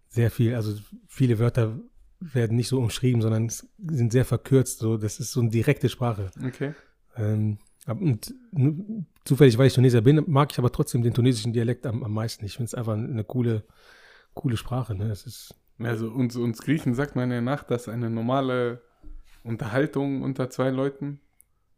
[0.08, 0.74] sehr viel, also
[1.08, 1.80] viele Wörter
[2.20, 4.80] werden nicht so umschrieben, sondern sind sehr verkürzt.
[4.80, 6.32] So, das ist so eine direkte Sprache.
[6.44, 6.74] Okay.
[7.16, 8.34] Ähm, und
[9.24, 12.46] zufällig, weil ich Tunesier bin, mag ich aber trotzdem den tunesischen Dialekt am, am meisten.
[12.46, 13.64] Ich finde es einfach eine coole,
[14.38, 14.96] coole Sprache.
[14.96, 15.10] Ne?
[15.10, 18.82] Es ist, Also uns, uns Griechen sagt man ja nach, dass eine normale
[19.44, 21.20] Unterhaltung unter zwei Leuten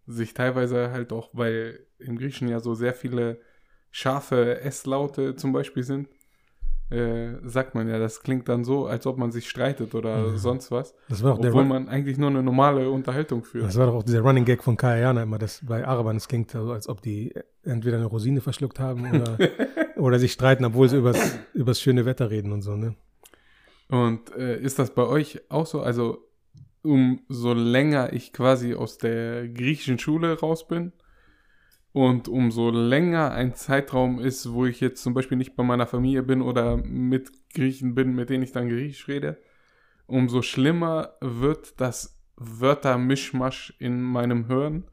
[0.05, 3.41] sich teilweise halt auch, weil im Griechischen ja so sehr viele
[3.91, 6.09] scharfe S-Laute zum Beispiel sind,
[6.91, 10.37] äh, sagt man ja, das klingt dann so, als ob man sich streitet oder Mhm.
[10.37, 13.65] sonst was, das war der obwohl man eigentlich nur eine normale Unterhaltung führt.
[13.65, 16.51] das war doch auch dieser Running Gag von Kayana immer, dass bei Arabern es klingt,
[16.51, 19.37] so, als ob die entweder eine Rosine verschluckt haben oder,
[19.97, 22.75] oder sich streiten, obwohl sie übers, übers schöne Wetter reden und so.
[22.75, 22.95] Ne?
[23.89, 25.81] Und äh, ist das bei euch auch so?
[25.81, 26.19] Also,
[26.81, 30.93] umso länger ich quasi aus der griechischen Schule raus bin
[31.99, 36.23] und umso länger ein Zeitraum ist, wo ich jetzt zum Beispiel nicht bei meiner Familie
[36.23, 39.37] bin oder mit Griechen bin, mit denen ich dann Griechisch rede,
[40.07, 44.85] umso schlimmer wird das Wörtermischmasch in meinem Hören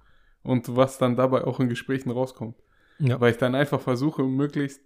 [0.43, 2.57] und was dann dabei auch in Gesprächen rauskommt.
[2.99, 3.21] Ja.
[3.21, 4.81] Weil ich dann einfach versuche, möglichst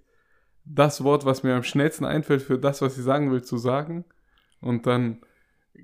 [0.67, 4.05] das Wort, was mir am schnellsten einfällt, für das, was ich sagen will, zu sagen.
[4.61, 5.23] Und dann,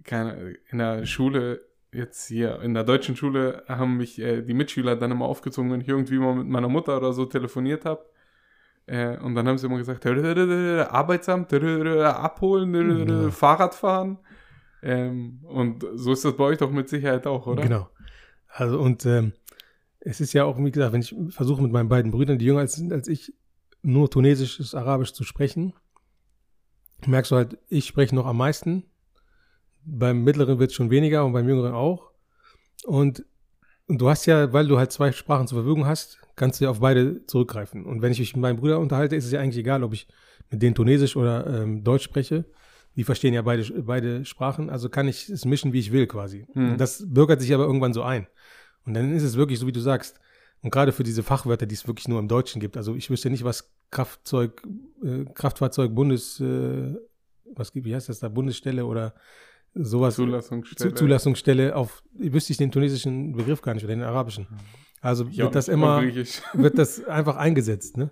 [0.05, 4.97] keine, in der Schule, jetzt hier, in der deutschen Schule, haben mich äh, die Mitschüler
[4.97, 8.05] dann immer aufgezogen, wenn ich irgendwie mal mit meiner Mutter oder so telefoniert habe.
[8.87, 13.31] Äh, und dann haben sie immer gesagt, Arbeitsamt, abholen, Ja.
[13.31, 14.19] Fahrrad fahren.
[14.83, 17.63] Ähm, und so ist das bei euch doch mit Sicherheit auch, oder?
[17.63, 17.91] Genau.
[18.49, 19.33] Also und ähm,
[20.01, 22.61] es ist ja auch, wie gesagt, wenn ich versuche mit meinen beiden Brüdern, die jünger
[22.61, 23.35] als- sind als ich,
[23.83, 25.73] nur tunesisches Arabisch zu sprechen,
[27.07, 28.85] merkst du halt, ich spreche noch am meisten.
[29.87, 32.11] Beim mittleren wird es schon weniger und beim jüngeren auch.
[32.85, 33.25] Und,
[33.87, 36.71] und du hast ja, weil du halt zwei Sprachen zur Verfügung hast, kannst du ja
[36.71, 37.85] auf beide zurückgreifen.
[37.85, 40.07] Und wenn ich mich mit meinen Brüdern unterhalte, ist es ja eigentlich egal, ob ich
[40.51, 42.45] mit denen Tunesisch oder ähm, Deutsch spreche.
[42.97, 46.47] Die verstehen ja beide, beide Sprachen, also kann ich es mischen, wie ich will quasi.
[46.53, 46.73] Hm.
[46.73, 48.27] Und das bürgert sich aber irgendwann so ein.
[48.87, 50.19] Und dann ist es wirklich so, wie du sagst.
[50.63, 52.77] Und gerade für diese Fachwörter, die es wirklich nur im Deutschen gibt.
[52.77, 54.63] Also ich wüsste nicht, was Kraftzeug,
[55.03, 56.95] äh, Kraftfahrzeug Bundes, äh,
[57.55, 59.15] was gibt, wie heißt das da, Bundesstelle oder
[59.77, 60.15] sowas.
[60.17, 60.91] Zulassungsstelle.
[60.91, 64.47] Zu, Zulassungsstelle auf, wüsste ich den tunesischen Begriff gar nicht oder den arabischen.
[65.01, 66.03] Also Ja, wird das immer,
[66.55, 68.11] wird das einfach eingesetzt, ne?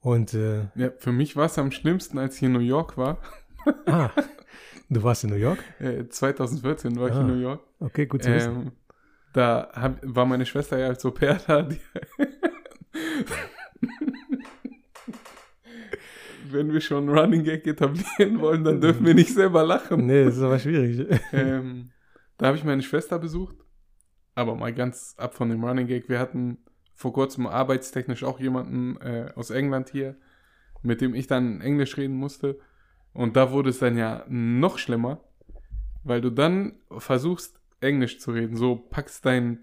[0.00, 3.18] Und, äh, Ja, für mich war es am schlimmsten, als ich in New York war.
[3.86, 4.10] ah,
[4.88, 5.58] du warst in New York?
[5.80, 7.60] Äh, 2014 war ich Ah, in New York.
[7.80, 8.50] Okay, gut zu wissen.
[8.56, 8.72] Ähm,
[9.32, 11.68] da hab, war meine Schwester ja als Au pair da.
[16.52, 20.06] Wenn wir schon Running Gag etablieren wollen, dann dürfen wir nicht selber lachen.
[20.06, 21.06] Nee, das ist aber schwierig.
[21.32, 21.90] ähm,
[22.36, 23.56] da habe ich meine Schwester besucht.
[24.34, 26.08] Aber mal ganz ab von dem Running Gag.
[26.08, 26.58] Wir hatten
[26.94, 30.16] vor kurzem arbeitstechnisch auch jemanden äh, aus England hier,
[30.82, 32.58] mit dem ich dann Englisch reden musste.
[33.12, 35.20] Und da wurde es dann ja noch schlimmer,
[36.04, 38.56] weil du dann versuchst, Englisch zu reden.
[38.56, 39.60] So packst dein,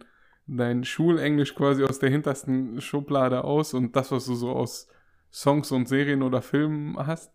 [0.48, 4.88] dein Schulenglisch quasi aus der hintersten Schublade aus und das, was du so aus
[5.36, 7.34] Songs und Serien oder Filmen hast,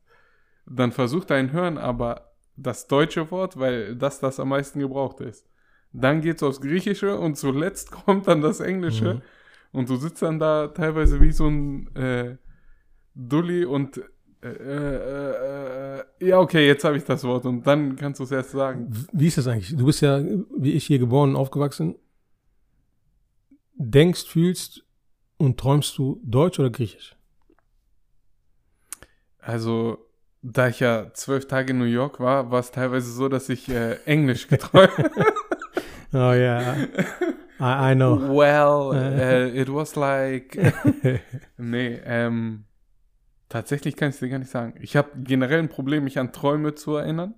[0.64, 5.46] dann versuch dein Hören aber das deutsche Wort, weil das das am meisten gebraucht ist.
[5.92, 9.14] Dann geht's aufs Griechische und zuletzt kommt dann das Englische.
[9.14, 9.22] Mhm.
[9.72, 12.36] Und du sitzt dann da teilweise wie so ein äh,
[13.14, 13.98] Dulli und
[14.42, 18.24] äh, äh, äh, äh, ja, okay, jetzt habe ich das Wort und dann kannst du
[18.24, 18.90] es erst sagen.
[19.12, 19.76] Wie ist das eigentlich?
[19.76, 20.22] Du bist ja,
[20.56, 21.96] wie ich, hier geboren und aufgewachsen.
[23.74, 24.86] Denkst, fühlst
[25.36, 27.19] und träumst du Deutsch oder Griechisch?
[29.40, 29.98] Also,
[30.42, 33.68] da ich ja zwölf Tage in New York war, war es teilweise so, dass ich
[33.68, 34.92] äh, Englisch geträumt
[36.12, 36.74] Oh ja,
[37.60, 38.18] I, I know.
[38.18, 40.56] Well, äh, it was like.
[41.56, 42.64] nee, ähm,
[43.48, 44.74] tatsächlich kann ich es dir gar nicht sagen.
[44.80, 47.34] Ich habe generell ein Problem, mich an Träume zu erinnern.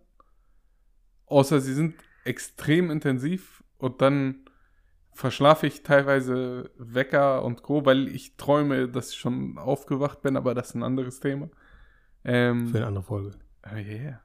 [1.26, 4.46] Außer sie sind extrem intensiv und dann
[5.12, 10.54] verschlafe ich teilweise Wecker und Co., weil ich träume, dass ich schon aufgewacht bin, aber
[10.54, 11.50] das ist ein anderes Thema.
[12.24, 13.32] Ähm, Für eine andere Folge.
[13.64, 14.20] Oh yeah.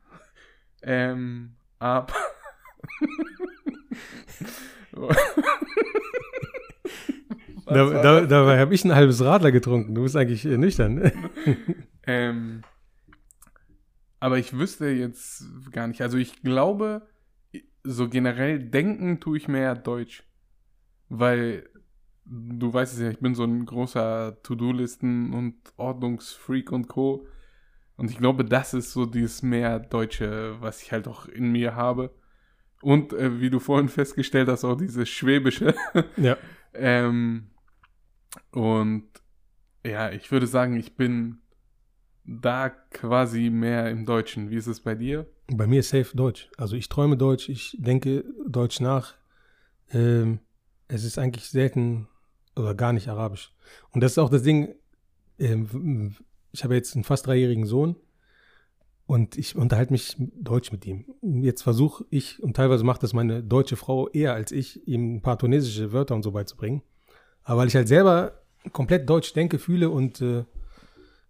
[0.81, 2.13] Ähm, aber.
[4.91, 5.17] Was
[7.65, 9.93] Da, da, dabei habe ich ein halbes Radler getrunken.
[9.93, 11.11] Du bist eigentlich äh, nüchtern.
[12.09, 12.61] Ähm,
[14.21, 16.01] aber ich wüsste jetzt gar nicht.
[16.01, 17.05] Also ich glaube,
[17.83, 20.23] so generell denken tue ich mehr Deutsch.
[21.09, 21.69] Weil
[22.25, 27.27] du weißt es ja, ich bin so ein großer To-Do-Listen und Ordnungsfreak und Co.
[27.97, 31.75] Und ich glaube, das ist so dieses mehr Deutsche, was ich halt auch in mir
[31.75, 32.13] habe.
[32.81, 35.73] Und äh, wie du vorhin festgestellt hast, auch dieses Schwäbische.
[36.17, 36.37] ja.
[36.73, 37.49] Ähm,
[38.51, 39.09] und
[39.83, 41.39] ja, ich würde sagen, ich bin
[42.23, 44.51] da quasi mehr im Deutschen.
[44.51, 45.25] Wie ist es bei dir?
[45.47, 46.49] Bei mir ist safe Deutsch.
[46.57, 49.15] Also ich träume Deutsch, ich denke Deutsch nach.
[49.91, 50.39] Ähm,
[50.87, 52.07] es ist eigentlich selten
[52.55, 53.53] oder gar nicht Arabisch.
[53.91, 54.75] Und das ist auch das Ding.
[55.39, 56.15] Ähm,
[56.51, 57.95] ich habe jetzt einen fast dreijährigen Sohn
[59.05, 61.05] und ich unterhalte mich Deutsch mit ihm.
[61.21, 65.21] Jetzt versuche ich, und teilweise macht das meine deutsche Frau eher als ich, ihm ein
[65.21, 66.81] paar tunesische Wörter und so beizubringen.
[67.43, 68.41] Aber weil ich halt selber
[68.73, 70.43] komplett Deutsch denke, fühle und äh,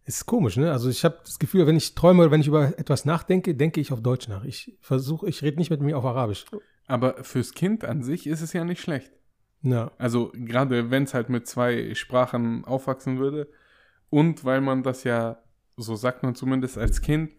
[0.06, 0.72] es ist komisch, ne?
[0.72, 3.82] Also ich habe das Gefühl, wenn ich träume oder wenn ich über etwas nachdenke, denke
[3.82, 4.46] ich auf Deutsch nach.
[4.46, 6.46] Ich versuche, ich rede nicht mit mir auf Arabisch.
[6.88, 9.12] Aber fürs Kind an sich ist es ja nicht schlecht.
[9.62, 13.50] Ja, Also gerade wenn es halt mit zwei Sprachen aufwachsen würde.
[14.10, 15.38] Und weil man das ja,
[15.76, 17.32] so sagt man zumindest als Kind,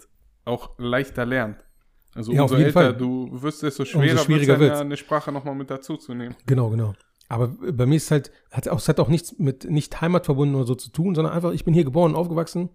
[0.44, 1.58] auch leichter lernt.
[2.14, 2.96] Also Ja, auf umso jeden älter Fall.
[2.96, 6.34] du wirst, desto schwerer, schwieriger schwieriger wird ja eine Sprache nochmal mit dazu zu nehmen.
[6.46, 6.94] genau, genau.
[7.30, 10.66] Aber bei mir ist halt, hat auch, es hat auch nichts mit nicht heimatverbunden oder
[10.66, 12.70] so zu tun, sondern einfach, ich bin hier geboren und aufgewachsen.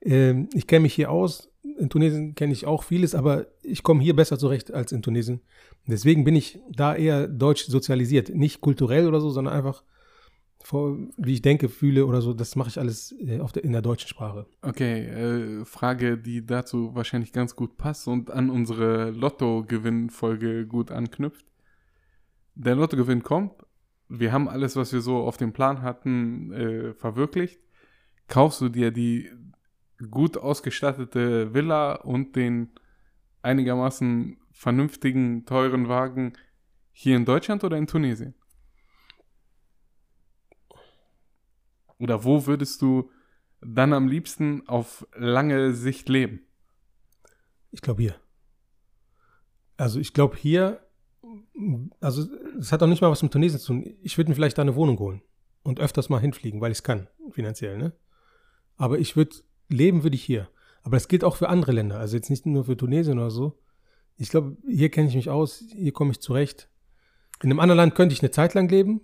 [0.00, 1.48] Ähm, ich kenne mich hier aus.
[1.76, 5.40] In Tunesien kenne ich auch vieles, aber ich komme hier besser zurecht als in Tunesien.
[5.88, 8.28] Deswegen bin ich da eher deutsch sozialisiert.
[8.28, 9.82] Nicht kulturell oder so, sondern einfach,
[10.62, 12.32] vor, wie ich denke, fühle oder so.
[12.32, 14.46] Das mache ich alles äh, auf der, in der deutschen Sprache.
[14.62, 21.46] Okay, äh, Frage, die dazu wahrscheinlich ganz gut passt und an unsere Lotto-Gewinn-Folge gut anknüpft.
[22.54, 23.52] Der Lottogewinn kommt.
[24.08, 27.60] Wir haben alles, was wir so auf dem Plan hatten, äh, verwirklicht.
[28.28, 29.30] Kaufst du dir die
[30.10, 32.70] gut ausgestattete Villa und den
[33.42, 36.34] einigermaßen vernünftigen, teuren Wagen
[36.92, 38.34] hier in Deutschland oder in Tunesien?
[42.00, 43.10] Oder wo würdest du
[43.60, 46.40] dann am liebsten auf lange Sicht leben?
[47.70, 48.14] Ich glaube hier.
[49.76, 50.80] Also ich glaube hier,
[52.00, 52.26] also
[52.58, 53.94] es hat auch nicht mal was mit Tunesien zu tun.
[54.02, 55.22] Ich würde mir vielleicht da eine Wohnung holen
[55.62, 57.92] und öfters mal hinfliegen, weil ich es kann, finanziell, ne?
[58.76, 59.36] Aber ich würde,
[59.68, 60.48] leben würde ich hier.
[60.82, 63.58] Aber das gilt auch für andere Länder, also jetzt nicht nur für Tunesien oder so.
[64.16, 66.70] Ich glaube, hier kenne ich mich aus, hier komme ich zurecht.
[67.42, 69.00] In einem anderen Land könnte ich eine Zeit lang leben,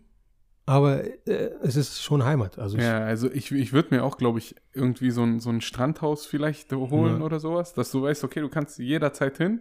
[0.66, 2.58] aber äh, es ist schon Heimat.
[2.58, 5.60] Also Ja, also ich, ich würde mir auch, glaube ich, irgendwie so ein, so ein
[5.60, 7.24] Strandhaus vielleicht holen Ja.
[7.24, 9.60] oder sowas, dass du weißt, okay, du kannst jederzeit hin.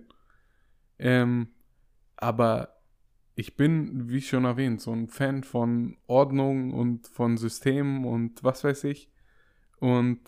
[0.98, 1.50] Ähm,
[2.18, 2.70] aber
[3.36, 8.64] ich bin, wie schon erwähnt, so ein Fan von Ordnung und von Systemen und was
[8.64, 9.12] weiß ich.
[9.80, 10.22] Und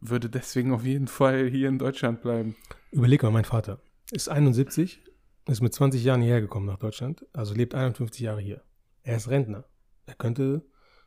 [0.00, 2.56] würde deswegen auf jeden Fall hier in Deutschland bleiben.
[2.92, 5.02] Überleg mal, mein Vater ist 71,
[5.48, 8.62] ist mit 20 Jahren hierher gekommen nach Deutschland, also lebt 51 Jahre hier.
[9.02, 9.64] Er ist Rentner.
[10.06, 10.62] Er könnte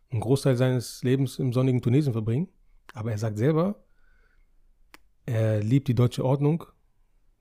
[0.10, 2.48] einen Großteil seines Lebens im sonnigen Tunesien verbringen,
[2.94, 3.84] aber er sagt selber,
[5.26, 6.64] er liebt die deutsche Ordnung,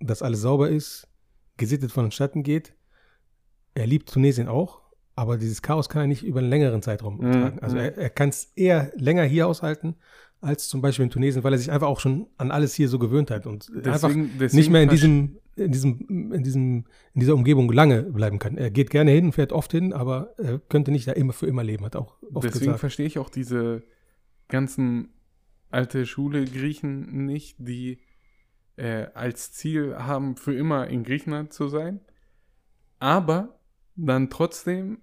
[0.00, 1.08] dass alles sauber ist,
[1.56, 2.74] gesittet vonstatten geht.
[3.74, 4.80] Er liebt Tunesien auch,
[5.14, 7.58] aber dieses Chaos kann er nicht über einen längeren Zeitraum Mhm, tragen.
[7.60, 9.96] Also er, er kann es eher länger hier aushalten
[10.40, 12.98] als zum Beispiel in Tunesien, weil er sich einfach auch schon an alles hier so
[12.98, 17.20] gewöhnt hat und einfach Deswegen, deswegen nicht mehr in diesem, in diesem, in diesem, in
[17.20, 18.56] dieser Umgebung lange bleiben kann.
[18.58, 21.64] Er geht gerne hin, fährt oft hin, aber er könnte nicht da immer für immer
[21.64, 22.80] leben, hat auch oft Deswegen gesagt.
[22.80, 23.82] verstehe ich auch diese
[24.48, 25.08] ganzen
[25.70, 27.98] alte Schule Griechen nicht, die
[28.76, 32.00] äh, als Ziel haben, für immer in Griechenland zu sein,
[32.98, 33.58] aber
[33.96, 34.98] dann trotzdem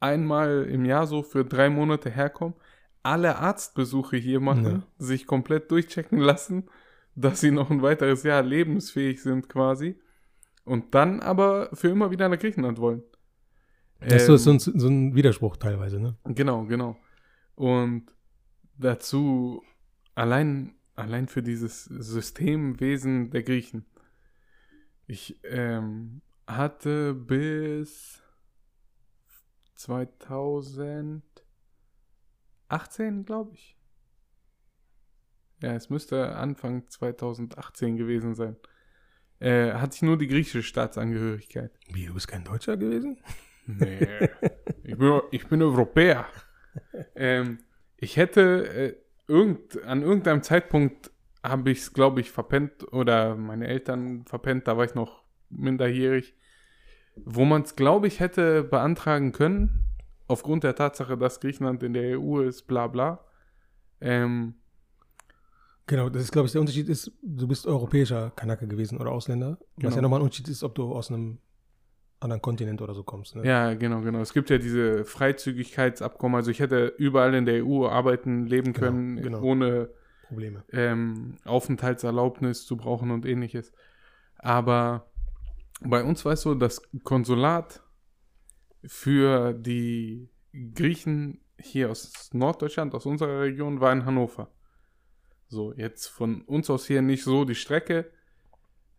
[0.00, 2.54] einmal im Jahr so für drei Monate herkommen,
[3.02, 4.82] alle Arztbesuche hier machen, Ja.
[4.98, 6.64] sich komplett durchchecken lassen,
[7.14, 9.98] dass sie noch ein weiteres Jahr lebensfähig sind quasi
[10.64, 13.02] und dann aber für immer wieder nach Griechenland wollen.
[14.00, 16.16] Das ist so, Ähm, so, ein, so ein Widerspruch teilweise, ne?
[16.24, 16.96] Genau, genau.
[17.54, 18.06] Und
[18.76, 19.62] dazu
[20.14, 23.86] allein, allein für dieses Systemwesen der Griechen.
[25.06, 28.22] Ich ähm, hatte bis
[29.74, 31.22] 2018,
[33.24, 33.76] glaube ich.
[35.62, 38.56] Ja, es müsste Anfang 2018 gewesen sein.
[39.40, 41.72] Äh, hatte ich nur die griechische Staatsangehörigkeit.
[41.88, 43.18] Wie, du bist kein Deutscher gewesen?
[43.66, 44.28] Nee,
[44.82, 46.26] ich bin, ich bin Europäer.
[47.14, 47.58] Ähm,
[47.96, 51.10] ich hätte äh, irgend, an irgendeinem Zeitpunkt
[51.42, 56.34] habe ich es, glaube ich, verpennt oder meine Eltern verpennt, da war ich noch minderjährig,
[57.16, 59.90] wo man es, glaube ich, hätte beantragen können,
[60.26, 63.24] aufgrund der Tatsache, dass Griechenland in der EU ist, bla bla.
[64.00, 64.54] Ähm,
[65.86, 69.58] Genau, das ist, glaube ich, der Unterschied ist, du bist europäischer Kanake gewesen oder Ausländer.
[69.76, 69.96] Was Genau.
[69.96, 71.38] ja nochmal ein Unterschied ist, ob du aus einem
[72.20, 73.36] anderen Kontinent oder so kommst.
[73.36, 73.44] Ne?
[73.46, 74.20] ja, genau, genau.
[74.20, 78.78] Es gibt ja diese Freizügigkeitsabkommen, also ich hätte überall in der EU arbeiten, leben Genau,
[78.86, 79.42] können, genau.
[79.42, 79.90] ohne
[80.28, 80.64] Probleme.
[80.72, 83.72] ähm, Aufenthaltserlaubnis zu brauchen und ähnliches.
[84.38, 85.10] Aber
[85.82, 87.82] bei uns war es so, das Konsulat
[88.86, 90.30] für die
[90.74, 94.48] Griechen hier aus Norddeutschland, aus unserer Region, war in Hannover.
[95.54, 98.10] So, jetzt von uns aus hier nicht so die Strecke.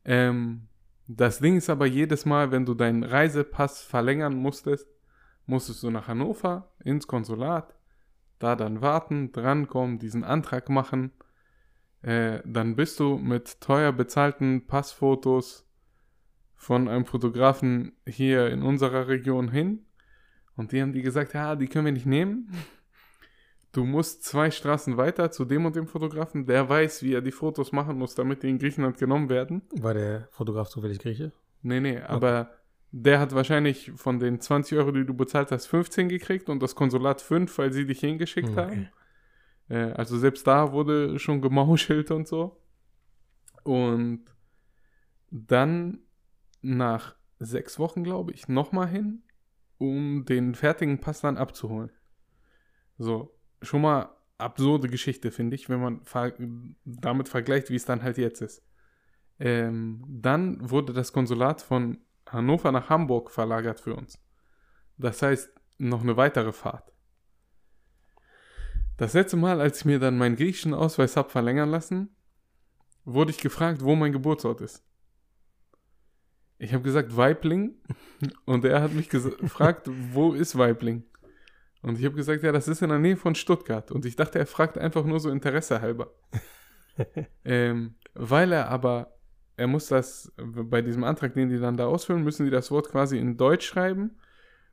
[0.05, 0.69] Ähm,
[1.05, 4.87] das Ding ist aber jedes Mal, wenn du deinen Reisepass verlängern musstest,
[5.47, 7.75] musstest du nach Hannover ins Konsulat,
[8.39, 11.11] da dann warten, drankommen, diesen Antrag machen.
[12.01, 15.67] Äh, dann bist du mit teuer bezahlten Passfotos
[16.55, 19.85] von einem Fotografen hier in unserer Region hin.
[20.55, 22.49] Und die haben die gesagt, ja, die können wir nicht nehmen.
[23.75, 27.33] Du musst zwei Straßen weiter zu dem und dem Fotografen, der weiß, wie er die
[27.33, 29.63] Fotos machen muss, damit die in Griechenland genommen werden.
[29.73, 31.33] War der Fotograf zufällig Grieche?
[31.61, 32.51] Nee, nee, aber
[32.93, 36.73] der hat wahrscheinlich von den 20 Euro, die du bezahlt hast, 15 gekriegt und das
[36.73, 38.89] Konsulat 5, weil sie dich hingeschickt Hm, haben.
[39.67, 42.61] Äh, also selbst da wurde schon gemauschelt und so.
[43.63, 44.23] Und
[45.31, 45.99] dann
[46.61, 49.23] nach sechs Wochen, glaube ich, nochmal hin,
[49.79, 51.91] um den fertigen Pass dann abzuholen.
[52.97, 56.33] So, schon mal absurde Geschichte, finde ich, wenn man ver
[56.83, 58.63] damit vergleicht, wie es dann halt jetzt ist.
[59.39, 64.19] Ähm, dann wurde das Konsulat von Hannover nach Hamburg verlagert für uns.
[64.97, 66.91] Das heißt, noch eine weitere Fahrt.
[68.97, 72.15] Das letzte Mal, als ich mir dann meinen griechischen Ausweis habe verlängern lassen,
[73.03, 74.83] wurde ich gefragt, wo mein Geburtsort ist.
[76.57, 77.75] Ich habe gesagt Weibling
[78.45, 81.03] und er hat mich gefragt, wo ist Weibling?
[81.85, 83.91] Und ich habe gesagt, ja, das ist in der Nähe von Stuttgart.
[83.91, 86.11] Und ich dachte, er fragt einfach nur so Interesse halber.
[87.45, 89.13] ähm, weil er aber,
[89.55, 92.89] er muss das, bei diesem Antrag, den die dann da ausfüllen, müssen die das Wort
[92.89, 94.17] quasi in Deutsch schreiben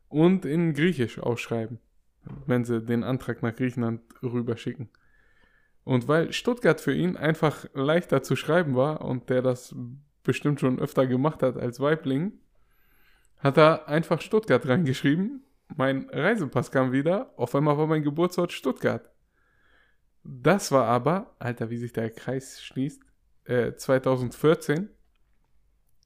[0.08, 1.80] und in Griechisch ausschreiben,
[2.46, 4.88] wenn sie den Antrag nach Griechenland rüberschicken.
[5.84, 9.76] Und weil Stuttgart für ihn einfach leichter zu schreiben war und der das
[10.22, 12.32] bestimmt schon öfter gemacht hat als Weibling,
[13.36, 15.44] hat er einfach Stuttgart reingeschrieben.
[15.76, 17.32] Mein Reisepass kam wieder.
[17.36, 19.10] Auf einmal war mein Geburtsort Stuttgart.
[20.24, 23.02] Das war aber, Alter, wie sich der Kreis schließt,
[23.44, 24.88] äh, 2014.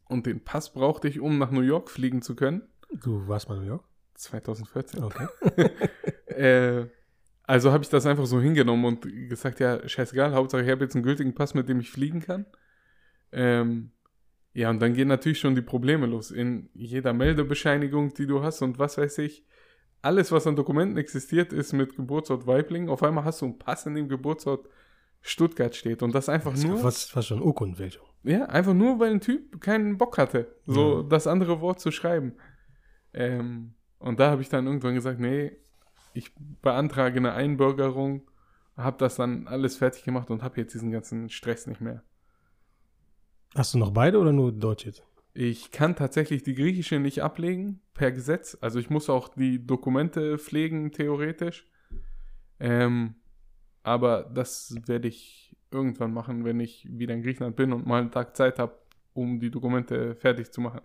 [0.09, 2.63] Und den Pass brauchte ich, um nach New York fliegen zu können.
[2.93, 3.85] Du warst mal in New York?
[4.15, 5.03] 2014.
[5.05, 5.29] Okay.
[6.29, 6.89] Äh,
[7.45, 10.95] also habe ich das einfach so hingenommen und gesagt, ja, scheißegal, Hauptsache ich habe jetzt
[10.95, 12.45] einen gültigen Pass, mit dem ich fliegen kann.
[13.33, 13.93] Ähm,
[14.53, 16.31] Ja, und dann gehen natürlich schon die Probleme los.
[16.31, 19.47] In jeder Meldebescheinigung, die du hast und was weiß ich,
[20.03, 22.89] alles, was an Dokumenten existiert, ist mit Geburtsort Weibling.
[22.89, 24.69] Auf einmal hast du einen Pass, in dem Geburtsort
[25.21, 26.03] Stuttgart steht.
[26.03, 26.79] Und das einfach Das nur.
[26.79, 28.07] fast, fast schon Urkundenfälschung.
[28.23, 31.03] Ja, einfach nur, weil ein Typ keinen Bock hatte, so Ja.
[31.09, 32.35] das andere Wort zu schreiben.
[33.13, 35.53] Ähm, und da habe ich dann irgendwann gesagt, nee,
[36.13, 36.33] ich
[36.63, 38.29] beantrage eine Einbürgerung,
[38.77, 42.03] habe das dann alles fertig gemacht und habe jetzt diesen ganzen Stress nicht mehr.
[43.55, 45.03] Hast du noch beide oder nur Deutsch jetzt?
[45.39, 48.57] Ich kann tatsächlich die griechische nicht ablegen, per Gesetz.
[48.63, 51.69] Also ich muss auch die Dokumente pflegen, theoretisch.
[52.59, 53.17] Ähm,
[53.83, 58.11] aber das werde ich irgendwann machen, wenn ich wieder in Griechenland bin und mal einen
[58.11, 58.79] Tag Zeit habe,
[59.13, 60.81] um die Dokumente fertig zu machen.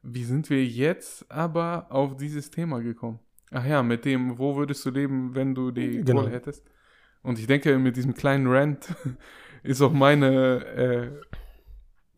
[0.00, 3.18] Wie sind wir jetzt aber auf dieses Thema gekommen?
[3.50, 6.22] Ach ja, mit dem, wo würdest du leben, wenn du die Genau.
[6.22, 6.64] Kohle hättest?
[7.22, 8.94] Und ich denke, mit diesem kleinen Rant
[9.62, 11.38] ist auch meine äh,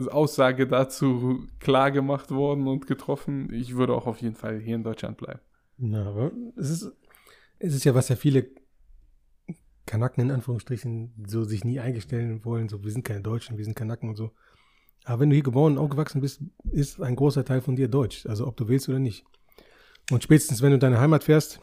[0.09, 3.53] Aussage dazu klar gemacht worden und getroffen.
[3.53, 5.41] Ich würde auch auf jeden Fall hier in Deutschland bleiben.
[5.77, 6.93] Na, aber es ist,
[7.59, 8.51] es ist ja, was ja viele
[9.87, 13.75] Kanaken in Anführungsstrichen so sich nie eingestellen wollen, so wir sind keine Deutschen, wir sind
[13.75, 14.33] Kanaken und so.
[15.05, 18.27] Aber wenn du hier geboren und aufgewachsen bist, ist ein großer Teil von dir Deutsch,
[18.27, 19.25] also ob du willst oder nicht.
[20.11, 21.61] Und spätestens, wenn du in deine Heimat fährst,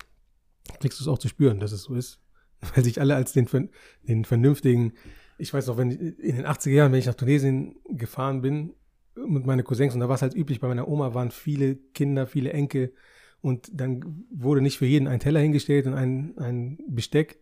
[0.79, 2.19] kriegst du es auch zu spüren, dass es so ist.
[2.75, 3.69] Weil sich alle als den,
[4.07, 4.93] den vernünftigen,
[5.37, 8.73] ich weiß noch, wenn ich, in den 80er Jahren, wenn ich nach Tunesien gefahren bin
[9.15, 12.27] mit meinen Cousins, und da war es halt üblich, bei meiner Oma waren viele Kinder,
[12.27, 12.93] viele Enkel,
[13.41, 17.39] und dann wurde nicht für jeden ein Teller hingestellt und ein, ein Besteck,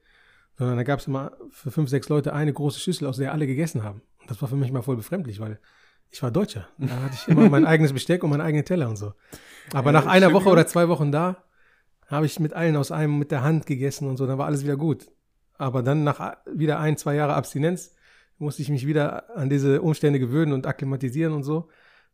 [0.57, 3.47] sondern da gab es immer für fünf, sechs Leute eine große Schüssel, aus der alle
[3.47, 4.01] gegessen haben.
[4.21, 5.59] Und das war für mich mal voll befremdlich, weil
[6.11, 6.67] ich war Deutscher.
[6.77, 9.13] Da hatte ich immer mein eigenes Besteck und meinen eigenen Teller und so.
[9.73, 11.43] Aber nach einer Woche oder zwei Wochen da,
[12.07, 14.63] habe ich mit allen aus einem mit der Hand gegessen und so, dann war alles
[14.63, 15.07] wieder gut.
[15.58, 17.95] Aber dann nach a- wieder ein, zwei Jahre Abstinenz
[18.38, 21.70] musste ich mich wieder an diese Umstände gewöhnen und akklimatisieren und so,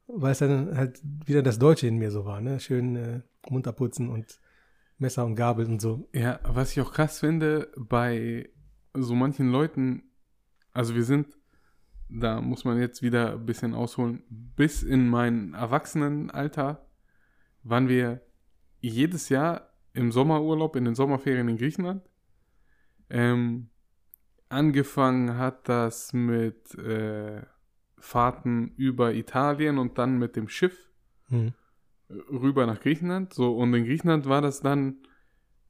[0.08, 2.60] weil es dann halt wieder das Deutsche in mir so war, ne?
[2.60, 4.40] Schön äh, munter putzen und
[4.98, 6.08] Messer und Gabel und so.
[6.14, 8.50] Ja, was ich auch krass finde, bei
[8.94, 10.04] so manchen Leuten,
[10.74, 11.28] also wir sind,
[12.10, 16.86] da muss man jetzt wieder ein bisschen ausholen, bis in mein Erwachsenenalter
[17.64, 18.22] waren wir
[18.80, 22.08] jedes Jahr im Sommerurlaub, in den Sommerferien in Griechenland.
[23.12, 23.70] Ähm,
[24.50, 27.42] angefangen hat das mit äh,
[28.00, 30.90] Fahrten über Italien und dann mit dem Schiff
[31.28, 31.54] Hm.
[32.10, 33.34] rüber nach Griechenland.
[33.34, 34.98] So, und in Griechenland war das dann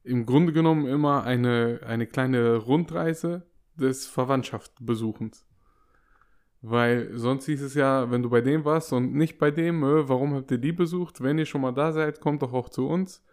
[0.02, 5.46] im Grunde genommen immer eine, eine kleine Rundreise des Verwandtschaftsbesuchens.
[6.60, 10.08] Weil sonst hieß es ja, wenn du bei dem warst und nicht bei dem, äh,
[10.08, 11.20] warum habt ihr die besucht?
[11.20, 13.24] Wenn ihr schon mal da seid, kommt doch auch zu uns.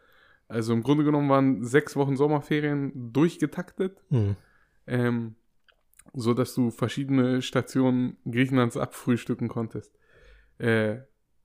[0.49, 4.35] Also im Grunde genommen waren sechs Wochen Sommerferien durchgetaktet, Hm.
[4.87, 5.35] ähm,
[6.13, 9.97] so dass du verschiedene Stationen Griechenlands abfrühstücken konntest.
[10.57, 10.97] Äh,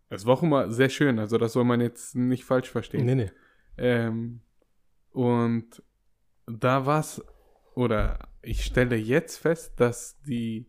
[0.09, 3.05] war auch immer sehr schön, also das soll man jetzt nicht falsch verstehen.
[3.05, 3.31] Nee, nee.
[3.77, 4.41] Ähm,
[5.11, 5.83] und
[6.47, 7.23] da war es,
[7.75, 10.67] oder ich stelle jetzt fest, dass die,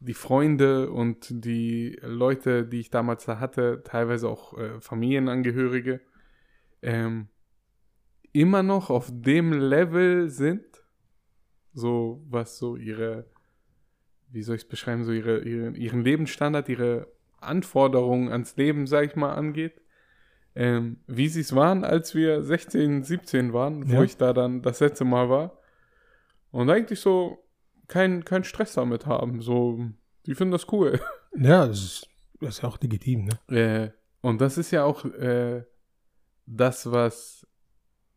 [0.00, 6.00] die Freunde und die Leute, die ich damals da hatte, teilweise auch äh, Familienangehörige,
[6.82, 7.28] ähm,
[8.34, 10.64] immer noch auf dem Level sind,
[11.72, 13.24] so was so ihre,
[14.28, 17.08] wie soll ich es beschreiben, so ihre, ihre, ihren Lebensstandard, ihre
[17.40, 19.80] Anforderungen ans Leben, sag ich mal, angeht
[20.56, 24.02] ähm, wie sie es waren, als wir 16, 17 waren, wo Ja.
[24.04, 25.58] ich da dann das letzte Mal war.
[26.52, 27.44] Und eigentlich so
[27.88, 29.40] kein, kein Stress damit haben.
[29.40, 29.80] So,
[30.26, 31.00] die finden das cool.
[31.36, 32.08] Ja, das ist,
[32.40, 33.38] das ist ja auch legitim, ne?
[33.48, 35.64] Äh, und das ist ja auch äh,
[36.46, 37.44] das, was,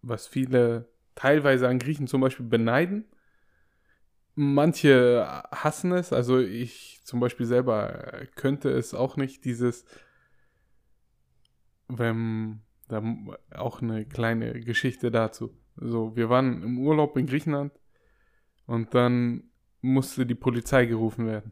[0.07, 3.05] was viele teilweise an Griechen zum Beispiel beneiden.
[4.35, 9.85] Manche hassen es, also ich zum Beispiel selber könnte es auch nicht, dieses,
[11.87, 13.01] wenn, da
[13.55, 15.57] auch eine kleine Geschichte dazu.
[15.75, 17.71] So, wir waren im Urlaub in Griechenland
[18.65, 19.49] und dann
[19.81, 21.51] musste die Polizei gerufen werden.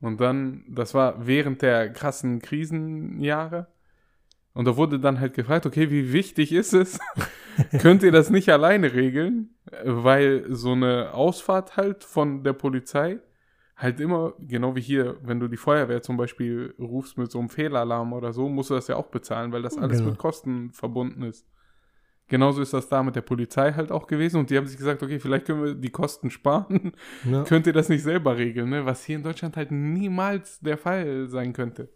[0.00, 3.68] Und dann, das war während der krassen Krisenjahre.
[4.56, 6.98] Und da wurde dann halt gefragt, okay, wie wichtig ist es?
[7.78, 9.50] Könnt ihr das nicht alleine regeln?
[9.84, 13.18] Weil so eine Ausfahrt halt von der Polizei
[13.76, 17.50] halt immer, genau wie hier, wenn du die Feuerwehr zum Beispiel rufst mit so einem
[17.50, 20.10] Fehlalarm oder so, musst du das ja auch bezahlen, weil das alles Genau.
[20.12, 21.46] mit Kosten verbunden ist.
[22.28, 25.02] Genauso ist das da mit der Polizei halt auch gewesen und die haben sich gesagt,
[25.02, 26.92] okay, vielleicht können wir die Kosten sparen
[27.30, 27.44] Ja.
[27.48, 28.86] könnt ihr das nicht selber regeln, ne?
[28.86, 31.90] was hier in Deutschland halt niemals der Fall sein könnte.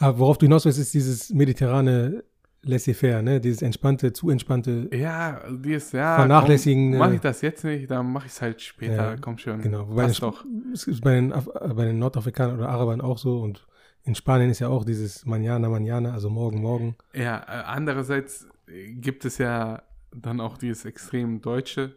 [0.00, 2.24] Aber worauf du hinaus willst, ist dieses mediterrane
[2.62, 3.40] laissez-faire, ne?
[3.40, 4.88] Dieses entspannte, zu entspannte.
[4.92, 6.16] Ja, die ist, ja.
[6.16, 9.12] Vernachlässigen, Mache äh, ich das jetzt nicht, dann mache ich es halt später.
[9.12, 9.60] Ja, komm schon.
[9.60, 9.88] Genau.
[9.88, 10.44] Wobei Passt das, doch.
[10.72, 11.42] es ist bei den, äh,
[11.74, 13.66] bei den Nordafrikanern oder Arabern auch so und
[14.02, 16.96] in Spanien ist ja auch dieses Manana, Manana, also morgen, morgen.
[17.12, 19.82] Ja, äh, andererseits gibt es ja
[20.14, 21.96] dann auch dieses extrem Deutsche.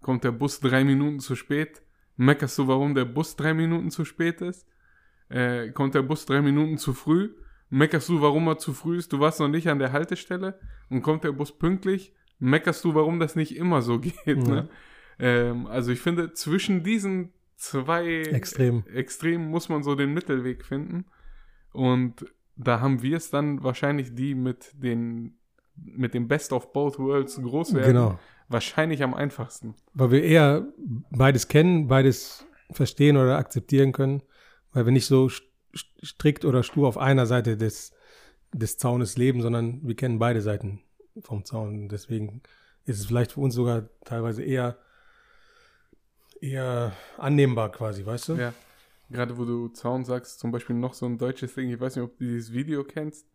[0.00, 1.82] Kommt der Bus drei Minuten zu spät?
[2.16, 4.66] Meckerst du, warum der Bus drei Minuten zu spät ist?
[5.28, 7.30] Äh, kommt der Bus drei Minuten zu früh?
[7.68, 9.12] Meckerst du, warum er zu früh ist?
[9.12, 10.58] Du warst noch nicht an der Haltestelle
[10.88, 12.14] und kommt der Bus pünktlich?
[12.38, 14.14] Meckerst du, warum das nicht immer so geht?
[14.24, 14.34] Ja.
[14.34, 14.68] Ne?
[15.18, 18.84] Ähm, also ich finde, zwischen diesen zwei Extrem.
[18.92, 21.06] Extrem muss man so den Mittelweg finden.
[21.72, 25.36] Und da haben wir es dann wahrscheinlich die mit den
[25.76, 27.86] mit dem Best of Both Worlds groß werden.
[27.86, 28.18] Genau.
[28.48, 29.74] Wahrscheinlich am einfachsten.
[29.92, 30.66] Weil wir eher
[31.10, 34.22] beides kennen, beides verstehen oder akzeptieren können,
[34.76, 35.42] weil wir nicht so st-
[35.74, 37.92] st- strikt oder stur auf einer Seite des,
[38.52, 40.82] des Zaunes leben, sondern wir kennen beide Seiten
[41.18, 41.88] vom Zaun.
[41.88, 42.42] Deswegen
[42.84, 44.76] ist es vielleicht für uns sogar teilweise eher,
[46.42, 48.34] eher annehmbar quasi, weißt du?
[48.34, 48.52] Ja.
[49.08, 52.04] Gerade wo du Zaun sagst, zum Beispiel noch so ein deutsches Ding, ich weiß nicht,
[52.04, 53.26] ob du dieses Video kennst,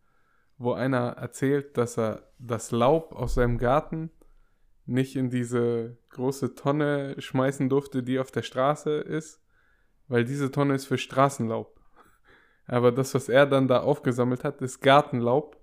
[0.58, 4.10] wo einer erzählt, dass er das Laub aus seinem Garten
[4.86, 9.41] nicht in diese große Tonne schmeißen durfte, die auf der Straße ist,
[10.08, 11.78] weil diese Tonne ist für Straßenlaub.
[12.66, 15.56] Aber das, was er dann da aufgesammelt hat, ist Gartenlaub.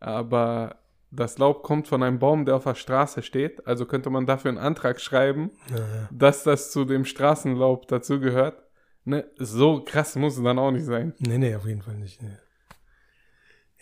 [0.00, 0.76] Aber
[1.10, 3.66] das Laub kommt von einem Baum, der auf der Straße steht.
[3.66, 6.08] Also könnte man dafür einen Antrag schreiben, Ja, ja.
[6.10, 8.62] dass das zu dem Straßenlaub dazugehört.
[9.04, 11.12] Ne, so krass muss es dann auch nicht sein.
[11.18, 12.22] Nee, nee, auf jeden Fall nicht.
[12.22, 12.36] Nee.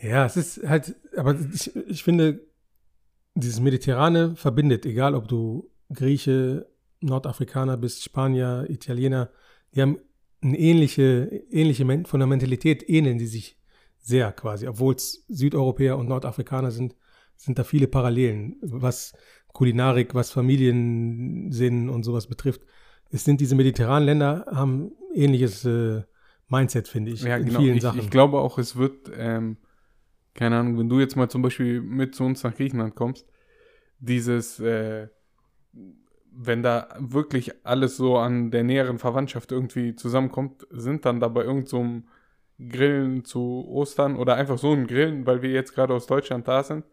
[0.01, 2.41] Ja, es ist halt, aber ich, ich finde,
[3.35, 6.67] dieses Mediterrane verbindet, egal ob du Grieche,
[7.01, 9.31] Nordafrikaner bist, Spanier, Italiener,
[9.75, 9.99] die haben
[10.43, 13.59] eine ähnliche, ähnliche Men von der Mentalität ähneln die sich
[13.99, 16.97] sehr quasi, obwohl es Südeuropäer und Nordafrikaner sind,
[17.37, 19.13] sind da viele Parallelen, was
[19.53, 22.63] Kulinarik, was Familiensinn und sowas betrifft.
[23.11, 26.03] Es sind diese mediterranen Länder, haben ähnliches äh,
[26.49, 27.61] Mindset, finde ich, Ja, in genau.
[27.61, 28.01] vielen Ich, Sachen.
[28.01, 29.59] ich glaube auch, es wird, ähm,
[30.35, 33.27] keine Ahnung, wenn du jetzt mal zum Beispiel mit zu uns nach Griechenland kommst,
[33.99, 35.09] dieses, äh,
[36.33, 41.43] wenn da wirklich alles so an der näheren Verwandtschaft irgendwie zusammenkommt, sind dann da bei
[41.43, 42.05] irgendeinem
[42.59, 46.47] so Grillen zu Ostern oder einfach so ein Grillen, weil wir jetzt gerade aus Deutschland
[46.47, 46.85] da sind,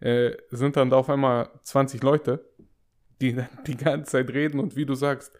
[0.00, 2.44] äh, sind dann da auf einmal 20 Leute,
[3.20, 5.36] die dann die ganze Zeit reden und wie du sagst,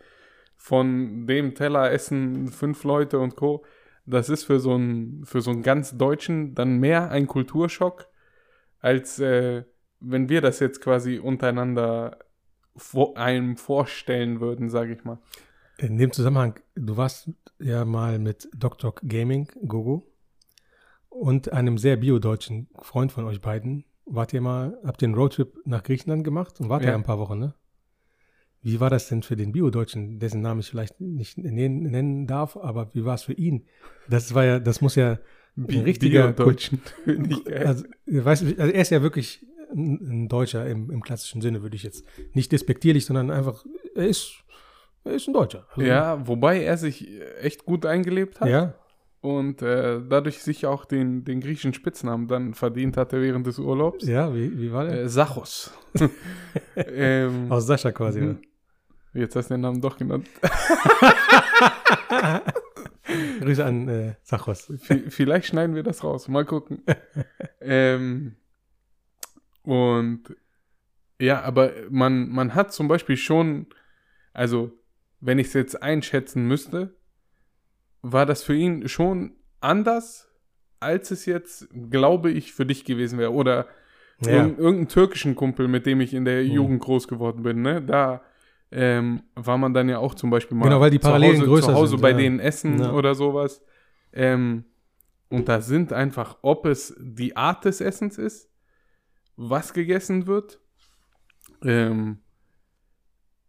[0.56, 3.64] von dem Teller essen fünf Leute und Co.
[4.06, 8.06] Das ist für so einen, für so einen ganz Deutschen dann mehr ein Kulturschock,
[8.80, 9.64] als äh,
[10.00, 12.18] wenn wir das jetzt quasi untereinander
[12.76, 15.18] vor, einem vorstellen würden, sage ich mal.
[15.78, 18.94] In dem Zusammenhang, du warst ja mal mit Dr.
[19.06, 20.06] Gaming, Gogo,
[21.08, 23.84] und einem sehr biodeutschen Freund von euch beiden.
[24.04, 26.94] Wart ihr mal, habt ihr einen Roadtrip nach Griechenland gemacht und wart ja, Ja.
[26.96, 27.54] ein paar Wochen, ne?
[28.62, 32.94] Wie war das denn für den Biodeutschen, dessen Namen ich vielleicht nicht nennen, darf, aber
[32.94, 33.66] wie war es für ihn?
[34.08, 35.18] Das war ja, das muss ja
[35.56, 37.44] ein richtiger deutschen König.
[37.66, 41.82] also, weißt, also er ist ja wirklich ein, Deutscher im, im klassischen Sinne, würde ich
[41.82, 42.04] jetzt
[42.34, 43.64] nicht despektierlich, sondern einfach,
[43.94, 44.34] er ist,
[45.04, 45.66] er ist ein Deutscher.
[45.70, 47.08] Also, ja, wobei er sich
[47.40, 48.74] echt gut eingelebt hat Ja,
[49.20, 54.06] und äh, dadurch sich auch den, den griechischen Spitznamen dann verdient hatte während des Urlaubs.
[54.06, 55.02] ja, wie, wie war der?
[55.02, 55.72] Äh, Sachos.
[56.76, 58.20] ähm, Aus Sascha quasi.
[58.20, 58.38] mhm.
[59.14, 60.26] Jetzt hast du den Namen doch genannt.
[63.40, 64.72] Grüße an äh, Sachos.
[64.80, 66.28] V- Vielleicht schneiden wir das raus.
[66.28, 66.82] Mal gucken.
[67.60, 68.36] ähm,
[69.62, 70.36] und
[71.20, 73.66] ja, aber man, man hat zum Beispiel schon,
[74.32, 74.72] also
[75.20, 76.96] wenn ich es jetzt einschätzen müsste,
[78.02, 80.28] war das für ihn schon anders,
[80.80, 83.32] als es jetzt, glaube ich, für dich gewesen wäre.
[83.32, 83.66] Oder
[84.20, 86.50] Ja, Irgend, irgendeinen türkischen Kumpel, mit dem ich in der Mhm.
[86.50, 87.82] Jugend groß geworden bin, ne?
[87.82, 88.22] Da
[88.70, 91.50] ähm, war man dann ja auch zum Beispiel mal Genau, weil die Parallelen zu Hause,
[91.50, 92.16] größer zu Hause sind, bei ja.
[92.16, 92.92] denen essen Ja.
[92.92, 93.62] oder sowas.
[94.12, 94.64] Ähm,
[95.28, 98.48] und da sind einfach, ob es die Art des Essens ist,
[99.51, 100.61] was gegessen wird,
[101.62, 102.18] ähm,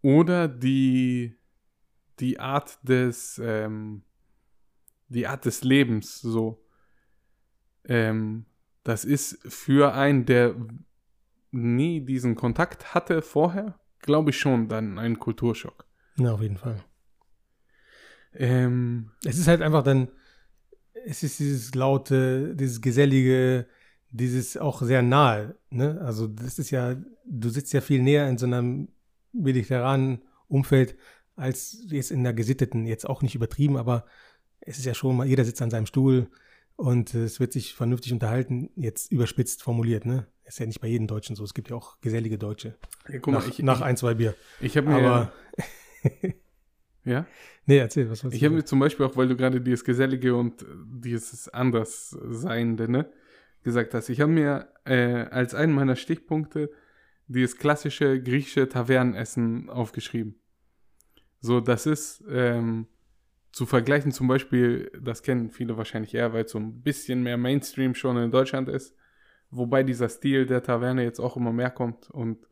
[0.01, 1.37] oder die,
[2.19, 4.03] die Art des, ähm,
[5.07, 6.65] die Art des Lebens, so.
[7.85, 8.45] Ähm,
[8.83, 10.55] das ist für einen, der
[11.51, 15.85] nie diesen Kontakt hatte vorher, glaube ich schon dann ein Kulturschock.
[16.17, 16.83] ja, auf jeden Fall.
[18.33, 20.09] Ähm, Es ist halt einfach dann,
[21.05, 23.67] es ist dieses laute, dieses gesellige,
[24.13, 25.55] dieses auch sehr nahe.
[25.69, 25.99] Ne?
[26.01, 26.95] Also das ist ja,
[27.25, 28.87] du sitzt ja viel näher in so einem
[29.33, 30.95] mediterranen Umfeld
[31.35, 34.05] als jetzt in der gesitteten, jetzt auch nicht übertrieben, aber
[34.61, 36.29] es ist ja schon mal, jeder sitzt an seinem Stuhl
[36.75, 40.27] und es wird sich vernünftig unterhalten, jetzt überspitzt formuliert, ne?
[40.45, 41.43] Ist ja nicht bei jedem Deutschen so.
[41.43, 42.75] Es gibt ja auch gesellige Deutsche.
[43.07, 44.35] Ja, guck nach, mal, ich, nach ich, ein, zwei Bier.
[44.59, 45.33] ich habe mir, Aber,
[47.05, 47.25] ja,
[47.65, 50.65] nee, erzähl, was ich habe mir zum Beispiel auch, weil du gerade dieses Gesellige und
[50.85, 53.09] dieses Andersseiende, ne,
[53.63, 56.71] gesagt hast, ich habe mir äh, als einen meiner Stichpunkte
[57.27, 60.35] dieses klassische griechische Tavernenessen aufgeschrieben.
[61.39, 62.87] So, das ist ähm,
[63.51, 67.37] zu vergleichen zum Beispiel, das kennen viele wahrscheinlich eher, weil es so ein bisschen mehr
[67.37, 68.95] Mainstream schon in Deutschland ist,
[69.49, 72.47] wobei dieser Stil der Taverne jetzt auch immer mehr kommt und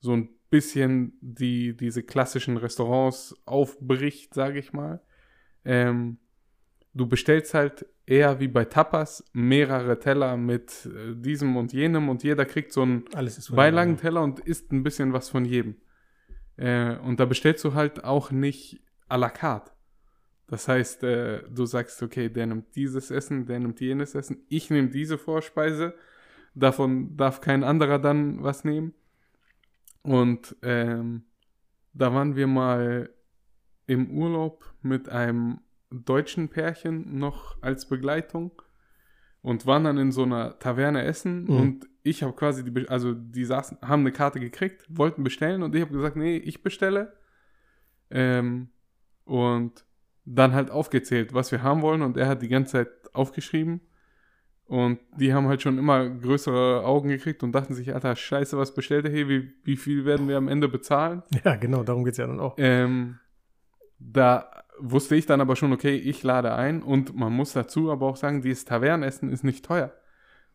[0.00, 5.00] so ein bisschen die, diese klassischen Restaurants aufbricht, sage ich mal.
[5.64, 6.18] Ähm,
[6.94, 12.22] du bestellst halt eher wie bei Tapas mehrere Teller mit äh, diesem und jenem und
[12.22, 13.04] jeder kriegt so einen
[13.50, 15.76] Beilagenteller und isst ein bisschen was von jedem.
[16.56, 19.72] Äh, und da bestellst du halt auch nicht à la carte.
[20.48, 24.68] Das heißt, äh, du sagst, okay, der nimmt dieses Essen, der nimmt jenes Essen, ich
[24.68, 25.94] nehme diese Vorspeise,
[26.54, 28.92] davon darf kein anderer dann was nehmen.
[30.02, 31.24] Und ähm,
[31.94, 33.10] da waren wir mal
[33.86, 35.60] im Urlaub mit einem
[35.92, 38.62] deutschen Pärchen noch als Begleitung
[39.42, 41.56] und waren dann in so einer Taverne essen Mhm.
[41.60, 45.74] und ich habe quasi die, also die saßen, haben eine Karte gekriegt, wollten bestellen und
[45.74, 47.12] ich habe gesagt, nee, ich bestelle.
[48.10, 48.68] Ähm,
[49.24, 49.84] und
[50.24, 53.80] dann halt aufgezählt, was wir haben wollen und er hat die ganze Zeit aufgeschrieben
[54.64, 58.74] und die haben halt schon immer größere Augen gekriegt und dachten sich, Alter, scheiße, was
[58.74, 61.22] bestellt er hier, wie, wie viel werden wir am Ende bezahlen?
[61.44, 62.54] Ja, genau, darum geht es ja dann auch.
[62.58, 63.18] Ähm,
[63.98, 68.06] da wusste ich dann aber schon, okay, ich lade ein und man muss dazu aber
[68.06, 69.92] auch sagen, dieses Tavernenessen ist nicht teuer.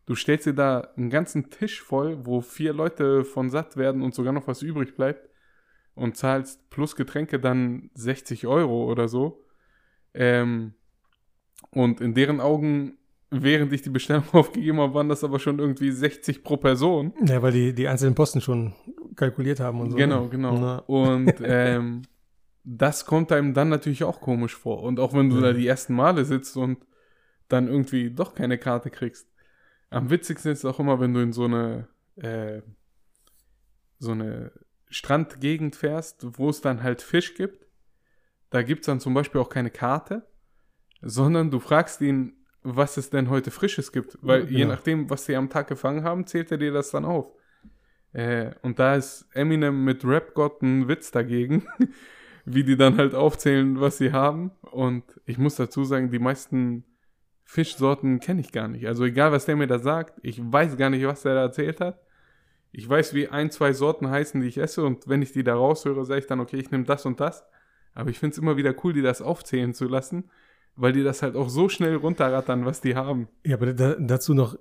[0.06, 4.14] Du stellst dir da einen ganzen Tisch voll, wo vier Leute von satt werden und
[4.14, 5.28] sogar noch was übrig bleibt
[5.94, 9.44] und zahlst plus Getränke dann 60 Euro oder so.
[10.14, 10.74] Ähm,
[11.70, 12.98] und in deren Augen,
[13.30, 17.12] während ich die Bestellung aufgegeben habe, waren das aber schon irgendwie 60 pro Person.
[17.26, 18.74] Ja, weil die, die einzelnen Posten schon
[19.16, 19.96] kalkuliert haben und so.
[19.96, 20.28] Genau, ne?
[20.30, 20.58] genau.
[20.58, 22.02] Na, Und ähm,
[22.64, 24.82] das kommt einem dann natürlich auch komisch vor.
[24.82, 25.42] Und auch wenn du Ja.
[25.42, 26.84] da die ersten Male sitzt und
[27.48, 29.26] dann irgendwie doch keine Karte kriegst.
[29.90, 32.60] Am witzigsten ist es auch immer, wenn du in so eine äh,
[33.98, 34.52] so eine
[34.90, 37.66] Strandgegend fährst, wo es dann halt Fisch gibt.
[38.50, 40.26] Da gibt es dann zum Beispiel auch keine Karte,
[41.02, 44.18] sondern du fragst ihn, was es denn heute Frisches gibt.
[44.20, 44.74] Weil je Genau.
[44.74, 47.32] nachdem, was sie am Tag gefangen haben, zählt er dir das dann auf.
[48.12, 51.66] Äh, und da ist Eminem mit Rap-Gott ein Witz dagegen,
[52.54, 54.50] wie die dann halt aufzählen, was sie haben.
[54.70, 56.84] Und ich muss dazu sagen, die meisten
[57.44, 58.86] Fischsorten kenne ich gar nicht.
[58.86, 61.80] Also egal, was der mir da sagt, ich weiß gar nicht, was der da erzählt
[61.80, 62.00] hat.
[62.72, 64.84] Ich weiß, wie ein, zwei Sorten heißen, die ich esse.
[64.84, 67.44] Und wenn ich die da raushöre, sage ich dann, okay, ich nehme das und das.
[67.94, 70.30] Aber ich finde es immer wieder cool, die das aufzählen zu lassen,
[70.76, 73.28] weil die das halt auch so schnell runterrattern, was die haben.
[73.44, 74.58] Ja, aber da, dazu noch,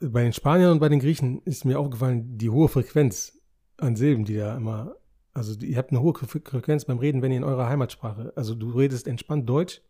[0.00, 3.42] bei den Spaniern und bei den Griechen ist mir aufgefallen, die hohe Frequenz
[3.76, 4.94] an Silben, die da immer,
[5.38, 8.54] also ihr habt eine hohe Fre- Frequenz beim Reden, wenn ihr in eurer Heimatsprache, also
[8.54, 9.80] du redest entspannt Deutsch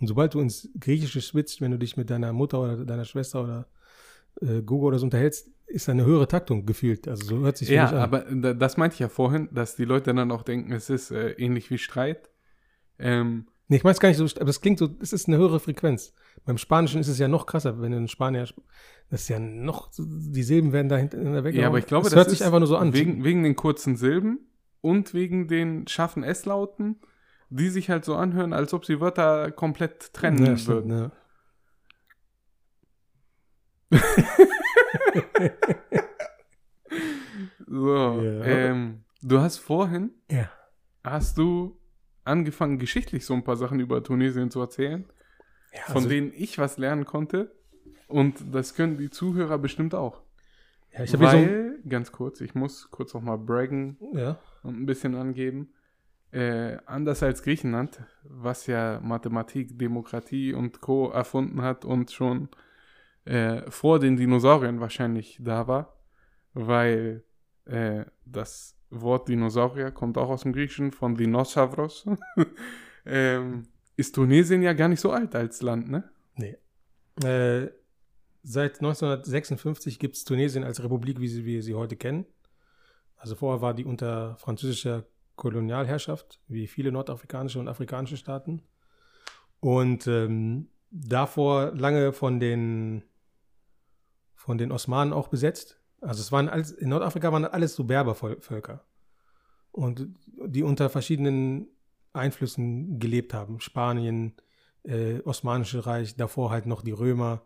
[0.00, 3.42] und sobald du ins Griechische switcht, wenn du dich mit deiner Mutter oder deiner Schwester
[3.42, 3.66] oder
[4.40, 7.08] äh, Gogo oder so unterhältst, ist da eine höhere Taktung gefühlt.
[7.08, 7.94] Also so hört sich Ja, an.
[7.96, 11.10] aber da- das meinte ich ja vorhin, dass die Leute dann auch denken, es ist
[11.10, 12.30] äh, ähnlich wie Streit.
[12.98, 15.36] Ähm, Nee, ich meine es gar nicht so, aber es klingt so, es ist eine
[15.36, 16.14] höhere Frequenz.
[16.46, 18.64] Beim Spanischen ist es ja noch krasser, wenn du in Spanier, sp-
[19.10, 21.54] das ist ja noch, die Silben werden da hinten weg.
[21.54, 22.94] ja, aber ich glaube, es das hört sich einfach nur so an.
[22.94, 24.38] Wegen, wegen den kurzen Silben
[24.80, 27.00] und wegen den scharfen S-Lauten,
[27.50, 30.90] die sich halt so anhören, als ob sie Wörter komplett trennen ja, würden.
[30.90, 31.12] ja.
[37.66, 38.44] So, Ja.
[38.44, 40.50] ähm, du hast vorhin, Ja.
[41.04, 41.78] hast du
[42.24, 45.04] angefangen, geschichtlich so ein paar Sachen über Tunesien zu erzählen,
[45.72, 47.54] Ja, von also, denen ich was lernen konnte.
[48.06, 50.22] Und das können die Zuhörer bestimmt auch.
[50.92, 54.86] ja, ich Weil, ganz kurz, ich muss kurz noch mal braggen so, ja, und ein
[54.86, 55.72] bisschen angeben.
[56.30, 61.10] Äh, anders als Griechenland, was ja Mathematik, Demokratie und Co.
[61.10, 62.48] erfunden hat und schon
[63.24, 65.96] äh, vor den Dinosauriern wahrscheinlich da war,
[66.52, 67.24] weil
[67.64, 72.06] äh, das Wort Dinosaurier kommt auch aus dem Griechischen von Dinosauros.
[73.06, 73.64] ähm,
[73.96, 76.10] ist Tunesien ja gar nicht so alt als Land, ne?
[77.24, 77.70] Äh,
[78.42, 82.26] seit 1956 gibt es Tunesien als Republik, wie wir sie heute kennen.
[83.18, 85.04] Also vorher war die unter französischer
[85.36, 88.62] Kolonialherrschaft, wie viele nordafrikanische und afrikanische Staaten.
[89.60, 93.02] Und ähm, davor lange von den,
[94.34, 95.80] von den Osmanen auch besetzt.
[96.00, 98.84] Also es waren alles, in Nordafrika waren alles so Berbervölker.
[99.72, 100.08] Und
[100.46, 101.68] die unter verschiedenen
[102.12, 103.60] Einflüssen gelebt haben.
[103.60, 104.34] Spanien,
[104.84, 107.42] äh, Osmanische Reich, davor halt noch die Römer.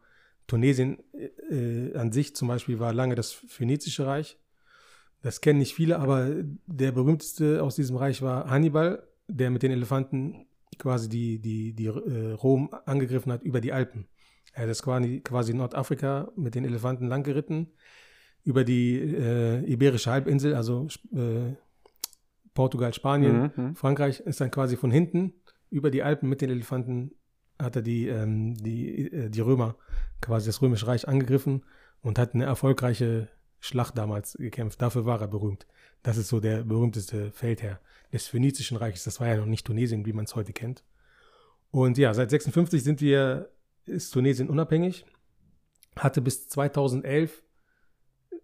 [0.47, 1.03] Tunesien
[1.51, 4.39] äh, an sich zum Beispiel war lange das Phönizische Reich.
[5.23, 6.31] Das kennen nicht viele, aber
[6.67, 10.47] der berühmteste aus diesem Reich war Hannibal, der mit den Elefanten
[10.79, 14.09] quasi die, die, die äh, Rom angegriffen hat über die Alpen.
[14.53, 17.69] Er ist quasi, quasi Nordafrika mit den Elefanten langgeritten,
[18.45, 21.55] über die äh, Iberische Halbinsel, also äh,
[22.55, 23.77] Portugal, Spanien, Mhm.
[23.77, 25.33] Frankreich, ist dann quasi von hinten
[25.71, 27.13] über die Alpen mit den Elefanten
[27.61, 29.77] hat er die, ähm, die, äh, die Römer,
[30.21, 31.65] quasi das Römische Reich angegriffen
[32.01, 33.29] und hat eine erfolgreiche
[33.65, 34.83] Schlacht damals gekämpft.
[34.83, 35.69] Dafür war er berühmt.
[36.03, 37.81] Das ist so der berühmteste Feldherr
[38.13, 39.05] des Phönizischen Reiches.
[39.05, 40.83] Das war ja noch nicht Tunesien, wie man es heute kennt.
[41.71, 43.51] Und ja, seit 56 sind wir,
[43.87, 45.07] ist Tunesien unabhängig.
[45.97, 47.45] Hatte bis 2011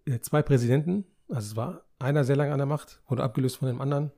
[0.05, 1.03] äh, zwei Präsidenten.
[1.27, 4.11] Also es war einer sehr lange an der Macht, wurde abgelöst von dem anderen,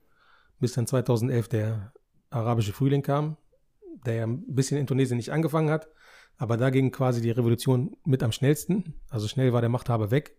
[0.60, 1.94] bis dann 2011 der
[2.30, 3.38] arabische Frühling kam,
[4.06, 5.90] der ja ein bisschen in Tunesien nicht angefangen hat,
[6.38, 8.94] aber da ging quasi die Revolution mit am schnellsten.
[9.10, 10.38] Also schnell war der Machthaber weg.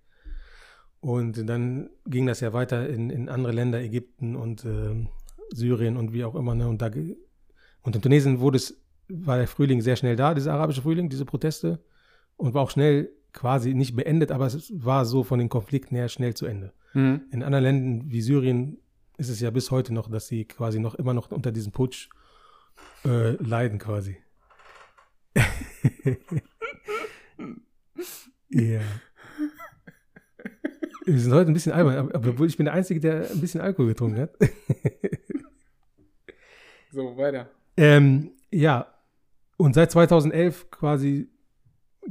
[1.03, 5.09] Und dann ging das ja weiter in, in andere Länder, Ägypten und ähm,
[5.53, 6.55] Syrien und wie auch immer.
[6.55, 6.69] Ne?
[6.69, 6.91] Und, da,
[7.83, 11.25] und in Tunesien wurde es, war der Frühling sehr schnell da, dieser arabische Frühling, diese
[11.25, 11.81] Proteste.
[12.37, 16.09] Und war auch schnell quasi nicht beendet, aber es war so von den Konflikten her
[16.09, 16.73] schnell zu Ende.
[16.95, 17.23] Mhm.
[17.33, 18.79] In anderen Ländern wie Syrien
[19.19, 22.11] ist es ja bis heute noch, dass sie quasi noch immer noch unter diesem Putsch
[23.05, 24.19] äh, leiden quasi.
[28.55, 28.81] Ja.
[31.05, 33.41] Wir sind heute ein bisschen albern, aber- aber obwohl ich bin der Einzige, der ein
[33.41, 34.31] bisschen Alkohol getrunken hat.
[36.95, 37.49] So, weiter.
[37.79, 38.87] Ähm, ja,
[39.57, 41.31] und seit 2011 quasi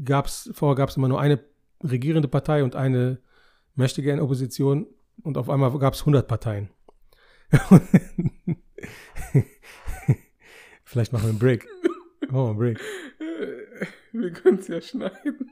[0.04, 1.40] gab es, vorher gab es immer nur eine
[1.84, 3.20] regierende Partei und eine
[3.76, 4.88] möchte gerne Opposition
[5.22, 6.72] und auf einmal gab es 100 Parteien.
[10.84, 11.68] Vielleicht machen wir einen Break.
[12.30, 12.80] Machen wir einen Break.
[14.14, 15.48] Wir können es ja schneiden.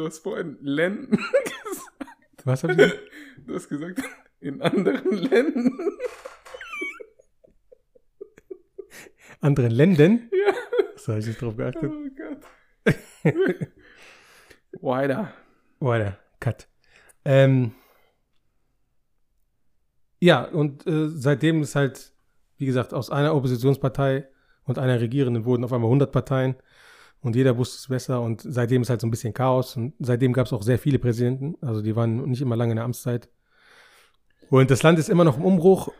[0.00, 2.46] Du hast vorhin Länden gesagt.
[2.46, 3.00] Was habe ich gesagt?
[3.46, 4.02] Du hast gesagt,
[4.40, 5.98] in anderen Ländern.
[9.42, 10.30] Anderen Ländern?
[10.32, 10.54] Ja.
[10.94, 11.92] Das habe ich nicht drauf geachtet.
[11.92, 13.68] Oh Gott.
[14.80, 15.34] Weiter.
[15.80, 16.18] Weiter.
[16.40, 16.66] Cut.
[17.26, 17.72] Ähm,
[20.18, 22.14] ja, und äh, seitdem ist halt,
[22.56, 24.26] wie gesagt, aus einer Oppositionspartei
[24.64, 26.56] und einer Regierenden wurden auf einmal 100 Parteien
[27.22, 30.32] und jeder wusste es besser und seitdem ist halt so ein bisschen Chaos und seitdem
[30.32, 33.28] gab es auch sehr viele Präsidenten, also die waren nicht immer lange in der Amtszeit.
[34.48, 35.92] Und das Land ist immer noch im Umbruch,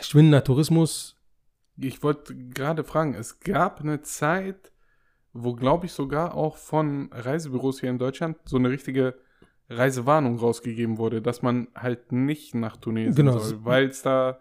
[0.00, 1.16] schwindender Tourismus,
[1.76, 4.72] Ich wollte gerade fragen, es gab eine Zeit,
[5.32, 9.16] wo, glaube ich, sogar auch von Reisebüros hier in Deutschland so eine richtige
[9.68, 13.38] Reisewarnung rausgegeben wurde, dass man halt nicht nach Tunesien Genau.
[13.38, 14.38] soll, weil es da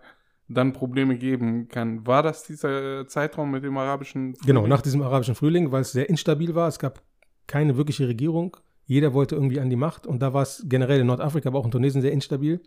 [0.54, 2.06] dann Probleme geben kann.
[2.08, 4.70] War das dieser Zeitraum mit dem arabischen Genau, Frühling?
[4.70, 6.68] nach diesem arabischen Frühling, weil es sehr instabil war.
[6.68, 7.02] Es gab
[7.48, 8.58] keine wirkliche Regierung.
[8.86, 11.66] Jeder wollte irgendwie an die Macht und da war es generell in Nordafrika, aber auch
[11.66, 12.62] in Tunesien sehr instabil.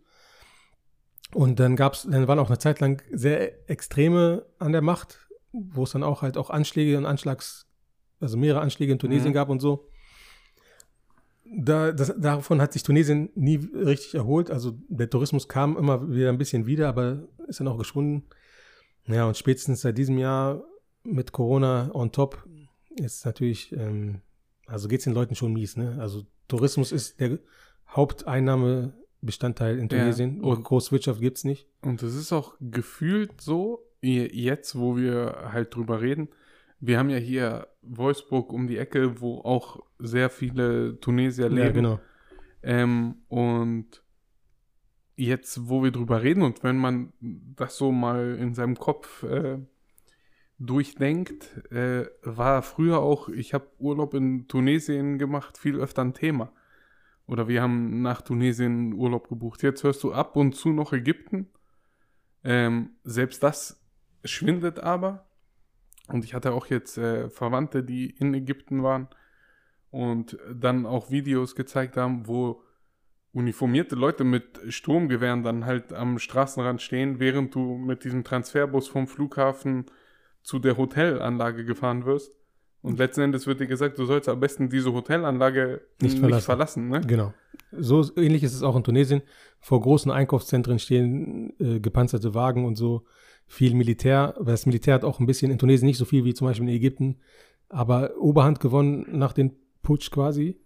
[1.35, 5.29] Und dann gab es, dann waren auch eine Zeit lang sehr Extreme an der Macht,
[5.53, 7.67] wo es dann auch halt auch Anschläge und Anschlags,
[8.21, 9.35] also mehrere Anschläge in Tunesien Mhm.
[9.35, 9.89] gab und so.
[11.59, 14.51] Da, das, davon hat sich Tunesien nie richtig erholt.
[14.51, 18.25] Also der Tourismus kam immer wieder ein bisschen wieder, aber ist dann auch geschwunden.
[19.07, 20.63] Ja, und spätestens seit diesem Jahr
[21.05, 22.45] mit Corona on top
[22.97, 24.21] ist natürlich, ähm,
[24.67, 25.77] also geht es den Leuten schon mies.
[25.77, 25.97] Ne?
[26.01, 27.39] Also Tourismus ist der
[27.89, 30.41] Haupteinnahmebestandteil in Ja, Tunesien.
[30.41, 31.69] und- Und Großwirtschaft gibt es nicht.
[31.83, 36.29] Und es ist auch gefühlt so, je- jetzt, wo wir halt drüber reden,
[36.81, 41.59] wir haben ja hier Wolfsburg um die Ecke, wo auch sehr viele Tunesier leben.
[41.67, 42.01] Ja, genau.
[42.63, 44.03] Ähm, und
[45.17, 49.59] jetzt, wo wir drüber reden und wenn man das so mal in seinem Kopf äh,
[50.59, 56.53] durchdenkt, äh, war früher auch, ich habe Urlaub in Tunesien gemacht, viel öfter ein Thema.
[57.27, 59.63] Oder wir haben nach Tunesien Urlaub gebucht.
[59.63, 61.49] Jetzt hörst du ab und zu noch Ägypten.
[62.45, 63.83] Ähm, selbst das
[64.25, 65.27] schwindet aber.
[66.09, 69.09] Und ich hatte auch jetzt äh, Verwandte, die in Ägypten waren
[69.91, 72.63] und dann auch Videos gezeigt haben, wo
[73.37, 79.07] uniformierte Leute mit Sturmgewehren dann halt am Straßenrand stehen, während du mit diesem Transferbus vom
[79.07, 79.85] Flughafen
[80.43, 82.33] zu der Hotelanlage gefahren wirst.
[82.81, 86.45] Und letzten Endes wird dir gesagt, du sollst am besten diese Hotelanlage Nicht nicht, verlassen.
[86.47, 86.89] verlassen.
[86.89, 87.01] ne?
[87.07, 87.35] Genau.
[87.73, 89.21] So ähnlich ist es auch in Tunesien.
[89.61, 93.05] Vor großen Einkaufszentren stehen äh, gepanzerte Wagen und so.
[93.49, 94.35] Viel Militär.
[94.37, 96.69] Aber Das Militär hat auch ein bisschen in Tunesien nicht so viel wie zum Beispiel
[96.69, 97.17] in Ägypten,
[97.69, 100.59] aber Oberhand gewonnen nach dem Putsch quasi.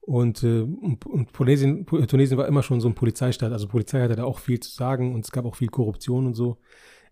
[0.00, 3.52] Und, äh, und, und Tunesien, Tunesien war immer schon so ein Polizeistaat.
[3.52, 6.34] Also Polizei hatte da auch viel zu sagen und es gab auch viel Korruption und
[6.34, 6.58] so.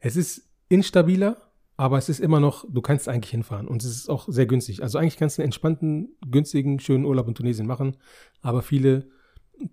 [0.01, 1.36] Es ist instabiler,
[1.76, 4.82] aber es ist immer noch, du kannst eigentlich hinfahren und es ist auch sehr günstig.
[4.82, 7.97] Also eigentlich kannst du einen entspannten, günstigen, schönen Urlaub in Tunesien machen,
[8.41, 9.09] aber viele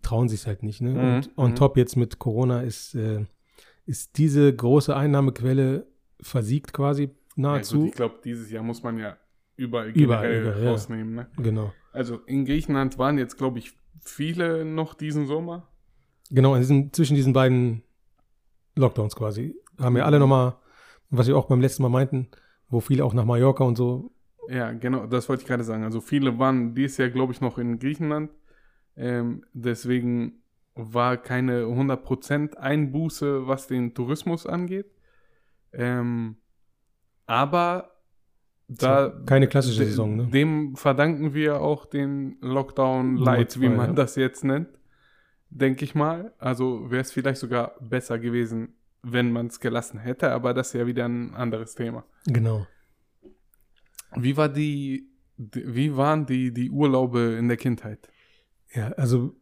[0.01, 0.82] trauen sich halt nicht.
[0.82, 0.91] Ne?
[0.91, 1.55] Mhm, Und on mhm.
[1.55, 3.26] top jetzt mit Corona ist, äh,
[3.86, 5.88] ist diese große Einnahmequelle
[6.22, 7.80] versiegt quasi Ja, nahezu.
[7.80, 9.18] gut, ich glaube, dieses Jahr muss man ja
[9.56, 10.72] überall Überall, überall, ja.
[10.72, 11.16] rausnehmen.
[11.16, 11.28] Ne?
[11.38, 11.74] genau.
[11.91, 15.68] Also in Griechenland waren jetzt, glaube ich, viele noch diesen Sommer.
[16.30, 17.84] Genau, diesem, zwischen diesen beiden
[18.76, 19.56] Lockdowns quasi.
[19.80, 20.56] Haben wir alle nochmal,
[21.10, 22.28] was wir auch beim letzten Mal meinten,
[22.70, 24.12] wo viele auch nach Mallorca und so.
[24.49, 25.84] Ja, genau, das wollte ich gerade sagen.
[25.84, 28.32] Also viele waren dieses Jahr, glaube ich, noch in Griechenland.
[28.95, 30.43] Ähm, deswegen
[30.76, 34.91] war keine 100% Einbuße, was den Tourismus angeht.
[35.72, 36.38] Ähm,
[37.26, 37.95] aber
[38.68, 40.28] da Keine klassische de- Saison, ne?
[40.28, 43.93] dem verdanken wir auch den Lockdown Light, wie man ja.
[43.93, 44.70] das jetzt nennt,
[45.49, 46.34] denke ich mal.
[46.39, 50.74] Also wäre es vielleicht sogar besser gewesen, wenn man es gelassen hätte, aber das ist
[50.74, 52.05] ja wieder ein anderes Thema.
[52.26, 52.66] Genau.
[54.16, 58.09] Wie war die, die wie waren die, die Urlaube in der Kindheit?
[58.74, 59.36] Ja, also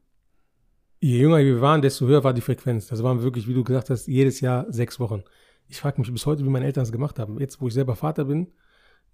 [1.00, 2.88] je jünger wir waren, desto höher war die Frequenz.
[2.88, 5.24] Das waren wirklich, wie du gesagt hast, jedes Jahr sechs Wochen.
[5.68, 7.40] Ich frage mich bis heute, wie meine Eltern es gemacht haben.
[7.40, 8.52] Jetzt, wo ich selber Vater bin,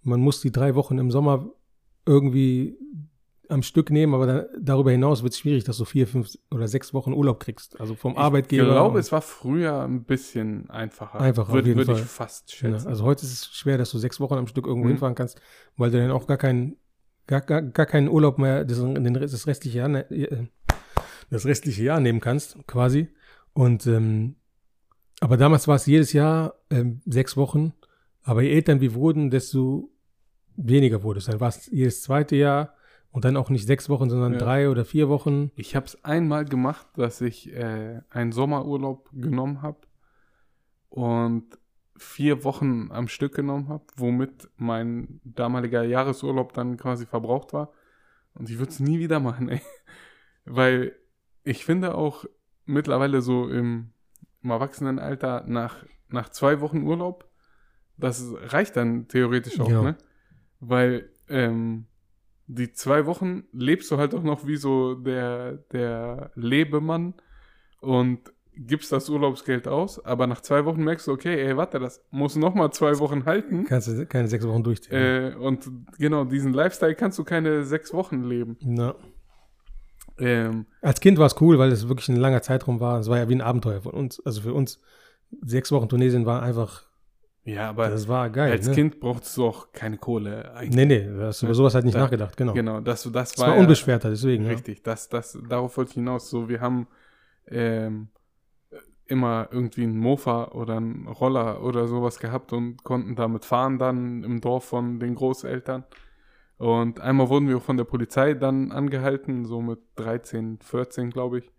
[0.04, 1.50] man muss die drei Wochen im Sommer
[2.06, 2.78] irgendwie
[3.50, 6.68] am Stück nehmen, aber dann, darüber hinaus wird es schwierig, dass du vier, fünf oder
[6.68, 7.80] sechs Wochen Urlaub kriegst.
[7.80, 8.64] Also vom Arbeitgeber.
[8.68, 11.20] Ich glaube, es war früher ein bisschen einfacher.
[11.20, 12.88] Einfacher, auf Würde würd ich fast Ja, schätzen.
[12.88, 14.92] also heute ist es schwer, dass du sechs Wochen am Stück irgendwo Mhm.
[14.92, 15.42] hinfahren kannst,
[15.78, 16.76] weil du dann auch gar keinen,
[17.26, 18.80] gar, gar, gar keinen Urlaub mehr das,
[19.32, 20.46] das restliche Jahr, ne- äh,
[21.32, 23.08] das restliche Jahr nehmen kannst, quasi.
[23.54, 24.36] Und ähm,
[25.22, 27.74] aber damals war es jedes Jahr ähm, sechs Wochen.
[28.30, 29.90] Aber je älter wir wurden, desto
[30.56, 31.26] weniger wurde es.
[31.26, 32.76] Dann war es jedes zweite Jahr
[33.10, 34.38] und dann auch nicht sechs Wochen, sondern Ja.
[34.40, 35.50] drei oder vier Wochen.
[35.56, 39.80] Ich habe es einmal gemacht, dass ich äh, einen Sommerurlaub genommen habe
[40.90, 41.58] und
[41.98, 47.72] vier Wochen am Stück genommen habe, womit mein damaliger Jahresurlaub dann quasi verbraucht war.
[48.36, 49.62] Und ich würde es nie wieder machen, ey.
[50.46, 50.96] Weil
[51.44, 52.26] ich finde auch
[52.66, 53.90] mittlerweile so im,
[54.44, 57.29] im Erwachsenenalter nach, nach zwei Wochen Urlaub,
[58.00, 59.84] das reicht dann theoretisch auch, Genau.
[59.84, 59.98] ne?
[60.60, 61.86] Weil ähm,
[62.48, 67.14] die zwei Wochen lebst du halt auch noch wie so der, der Lebemann
[67.82, 68.32] und
[68.62, 72.36] gibst das Urlaubsgeld aus, aber nach zwei Wochen merkst du, okay, ey, warte, das muss
[72.36, 73.64] noch mal zwei Wochen halten.
[73.66, 74.96] Kannst du keine sechs Wochen durchziehen.
[74.98, 78.58] Äh, und genau, diesen Lifestyle kannst du keine sechs Wochen leben.
[78.62, 78.96] Na.
[80.18, 83.00] Ähm, Als Kind war es cool, weil es wirklich ein langer Zeitraum war.
[83.00, 84.20] Es war ja wie ein Abenteuer von uns.
[84.26, 84.82] Also für uns,
[85.42, 86.89] sechs Wochen Tunesien war einfach,
[87.54, 88.52] ja, aber das war geil.
[88.52, 88.74] als ne?
[88.76, 90.54] Kind brauchtest du auch keine Kohle.
[90.54, 90.76] eigentlich.
[90.76, 92.54] Nee, nee, du hast über sowas halt nicht Da- nachgedacht, genau.
[92.54, 94.46] Genau, das, das Das war, war ja- unbeschwerter, deswegen.
[94.46, 94.52] Ja.
[94.52, 96.30] Richtig, das, das, darauf wollte ich hinaus.
[96.30, 96.88] So, wir haben
[97.48, 98.10] ähm,
[99.08, 104.24] immer irgendwie einen Mofa oder einen Roller oder sowas gehabt und konnten damit fahren dann
[104.24, 105.84] im Dorf von den Großeltern.
[106.58, 111.40] Und einmal wurden wir auch von der Polizei dann angehalten, so mit 13, 14, glaube
[111.40, 111.52] ich.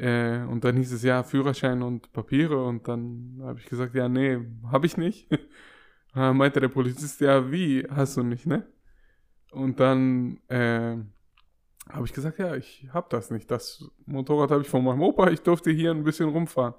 [0.00, 4.08] Äh, und dann hieß es ja Führerschein und Papiere und dann habe ich gesagt, ja,
[4.08, 4.38] nee,
[4.72, 5.30] habe ich nicht.
[5.30, 5.40] Und
[6.14, 8.66] dann meinte der Polizist, ja, wie, hast du nicht, ne?
[9.52, 10.96] Und dann äh,
[11.90, 13.50] habe ich gesagt, ja, ich habe das nicht.
[13.50, 16.74] Das Motorrad habe ich von meinem Opa, ich durfte hier ein bisschen rumfahren.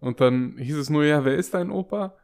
[0.00, 2.16] Und dann hieß es nur, ja, wer ist dein Opa?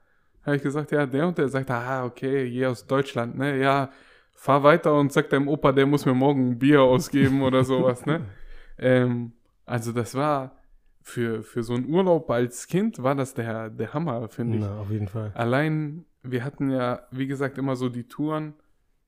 [0.46, 3.60] Habe ich gesagt, ja, der und der sagt, ah, okay, hier aus Deutschland, ne?
[3.60, 3.90] Ja,
[4.32, 8.06] fahr weiter und sag deinem Opa, der muss mir morgen ein Bier ausgeben oder sowas,
[8.06, 8.24] ne?
[8.78, 9.32] Ähm,
[9.72, 10.58] also das war
[11.00, 14.62] für, für so einen Urlaub als Kind war das der, der Hammer, finde ich.
[14.64, 15.32] Na, auf jeden Fall.
[15.34, 18.52] Allein, wir hatten ja, wie gesagt, immer so die Touren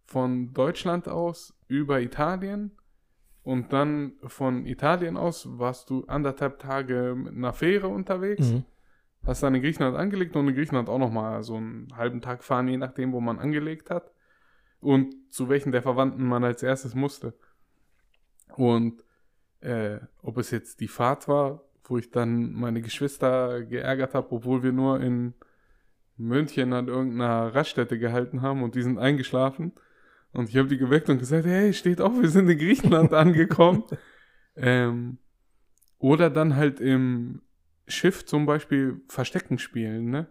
[0.06, 2.70] von Deutschland aus über Italien
[3.42, 8.64] und dann von Italien aus warst du anderthalb Tage mit einer Fähre unterwegs, Mhm.
[9.26, 12.68] hast dann in Griechenland angelegt und in Griechenland auch nochmal so einen halben Tag fahren,
[12.68, 14.10] je nachdem, wo man angelegt hat
[14.80, 17.34] und zu welchen der Verwandten man als erstes musste.
[18.56, 19.04] Und
[19.64, 24.62] äh, ob es jetzt die Fahrt war, wo ich dann meine Geschwister geärgert habe, obwohl
[24.62, 25.34] wir nur in
[26.16, 29.72] München an irgendeiner Raststätte gehalten haben und die sind eingeschlafen.
[30.32, 33.84] Und ich habe die geweckt und gesagt, hey, steht auf, wir sind in Griechenland angekommen.
[34.56, 35.18] ähm,
[35.98, 37.42] oder dann halt im
[37.86, 40.26] Schiff zum Beispiel Verstecken spielen, ne?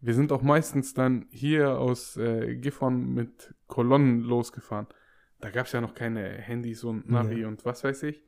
[0.00, 4.86] Wir sind auch meistens dann hier aus äh, Gifhorn mit Kolonnen losgefahren.
[5.40, 7.44] Da gab es ja noch keine Handys und Navi Nee.
[7.46, 8.22] und was weiß ich.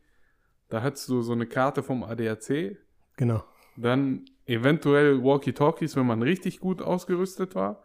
[0.70, 2.76] Da hattest du so eine Karte vom ADAC,
[3.16, 3.44] Genau.
[3.76, 7.82] dann eventuell Walkie-Talkies, wenn man richtig gut ausgerüstet war.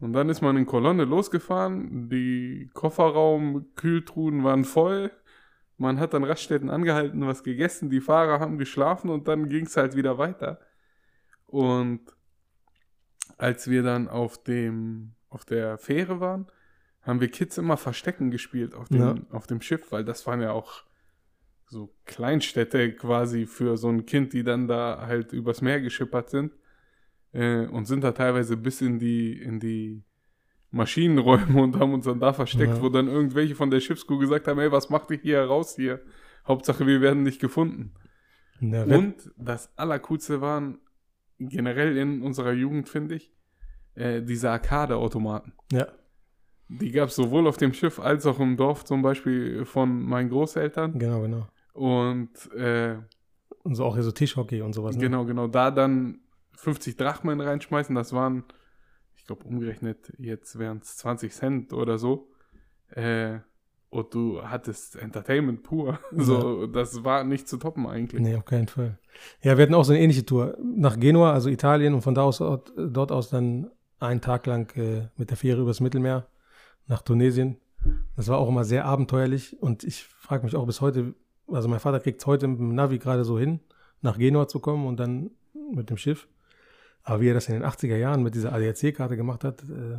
[0.00, 2.08] Und dann ist man in Kolonne losgefahren.
[2.08, 5.10] Die Kofferraum, Kühltruhen waren voll.
[5.76, 7.90] Man hat an Raststätten angehalten, was gegessen.
[7.90, 10.60] Die Fahrer haben geschlafen und dann ging es halt wieder weiter.
[11.46, 12.00] Und
[13.38, 16.46] als wir dann auf dem, auf der Fähre waren,
[17.02, 19.14] haben wir Kids immer Verstecken gespielt auf dem, Ja.
[19.30, 20.82] auf dem Schiff, weil das waren ja auch
[21.68, 26.54] so Kleinstädte quasi für so ein Kind, die dann da halt übers Meer geschippert sind
[27.32, 30.02] äh, und sind da teilweise bis in die, in die
[30.70, 32.82] Maschinenräume und haben uns dann da versteckt, Ja.
[32.82, 36.00] wo dann irgendwelche von der Schiffscrew gesagt haben, ey, was macht ihr hier raus hier?
[36.46, 37.92] Hauptsache, wir werden nicht gefunden.
[38.60, 40.78] Na, Und das Allercoolste waren
[41.38, 43.32] generell in unserer Jugend, finde ich,
[43.94, 45.52] äh, diese Arcade-Automaten.
[45.72, 45.86] ja.
[46.70, 50.28] Die gab es sowohl auf dem Schiff als auch im Dorf, zum Beispiel von meinen
[50.28, 50.98] Großeltern.
[50.98, 51.48] Genau, genau.
[51.78, 52.96] Und äh,
[53.62, 54.96] Und so auch hier so Tischhockey und sowas.
[54.96, 55.02] Ne?
[55.02, 56.18] genau, genau, da dann
[56.56, 58.42] 50 Drachmen reinschmeißen, das waren,
[59.16, 62.30] ich glaube, umgerechnet, jetzt wären es 20 Cent oder so.
[62.90, 63.38] Äh,
[63.90, 66.00] und du hattest Entertainment pur.
[66.16, 68.20] So, das war nicht zu toppen eigentlich.
[68.20, 68.98] Nee, auf keinen Fall.
[69.42, 72.22] Ja, wir hatten auch so eine ähnliche Tour nach Genua, also Italien, und von da
[72.22, 73.70] aus, dort, dort aus dann
[74.00, 76.26] einen Tag lang äh, mit der Fähre übers Mittelmeer
[76.88, 77.56] nach Tunesien.
[78.16, 81.14] Das war auch immer sehr abenteuerlich und ich frage mich auch bis heute,
[81.50, 83.60] also mein Vater kriegt es heute mit dem Navi gerade so hin,
[84.00, 85.30] nach Genua zu kommen und dann
[85.72, 86.28] mit dem Schiff.
[87.02, 89.98] Aber wie er das in den 80er Jahren mit dieser ADAC-Karte gemacht hat, äh,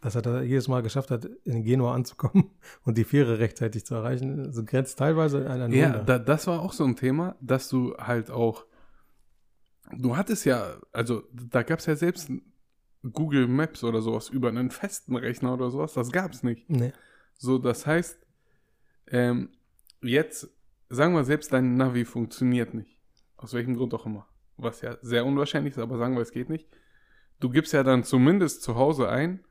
[0.00, 2.50] dass er da jedes Mal geschafft hat, in Genua anzukommen
[2.84, 6.60] und die Fähre rechtzeitig zu erreichen, also grenzt teilweise an ein Ja, da, das war
[6.60, 8.64] auch so ein Thema, dass du halt auch,
[9.92, 12.30] du hattest ja, also da gab es ja selbst
[13.12, 16.68] Google Maps oder sowas über einen festen Rechner oder sowas, das gab es nicht.
[16.70, 16.92] nee.
[17.40, 18.18] So, das heißt,
[19.10, 19.50] ähm,
[20.02, 20.48] jetzt,
[20.88, 22.98] sagen wir selbst, dein Navi funktioniert nicht.
[23.36, 24.26] Aus welchem Grund auch immer.
[24.56, 26.68] Was ja sehr unwahrscheinlich ist, aber sagen wir, es geht nicht.
[27.40, 29.44] Du gibst ja dann zumindest zu Hause ein,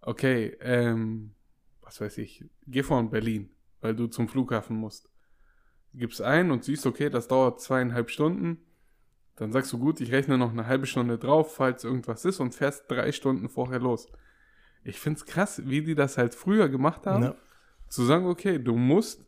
[0.00, 1.34] okay, ähm,
[1.80, 3.50] was weiß ich, geh von Berlin,
[3.80, 5.08] weil du zum Flughafen musst.
[5.94, 8.58] Gibst ein und siehst, okay, das dauert zweieinhalb Stunden.
[9.36, 12.54] Dann sagst du, gut, ich rechne noch eine halbe Stunde drauf, falls irgendwas ist und
[12.54, 14.08] fährst drei Stunden vorher los.
[14.84, 17.34] Ich find's krass, wie die das halt früher gemacht haben Ja.
[17.88, 19.24] zu sagen, okay, du musst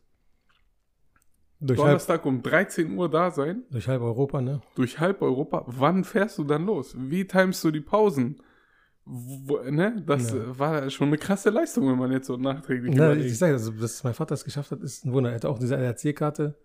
[1.59, 4.61] Durch halb, Donnerstag um 13 Uhr da sein, durch halb Europa, ne?
[4.75, 5.63] durch halb Europa.
[5.67, 6.95] Wann fährst du dann los?
[6.97, 8.41] Wie timest du die Pausen?
[9.05, 10.03] Wo, ne?
[10.05, 10.57] Das Ja.
[10.59, 13.29] war schon eine krasse Leistung, wenn man jetzt so nachträglich Na, überlegt.
[13.29, 15.29] ich sage, also, dass mein Vater es geschafft hat, ist ein Wunder.
[15.29, 16.57] Er hat auch diese RC-Karte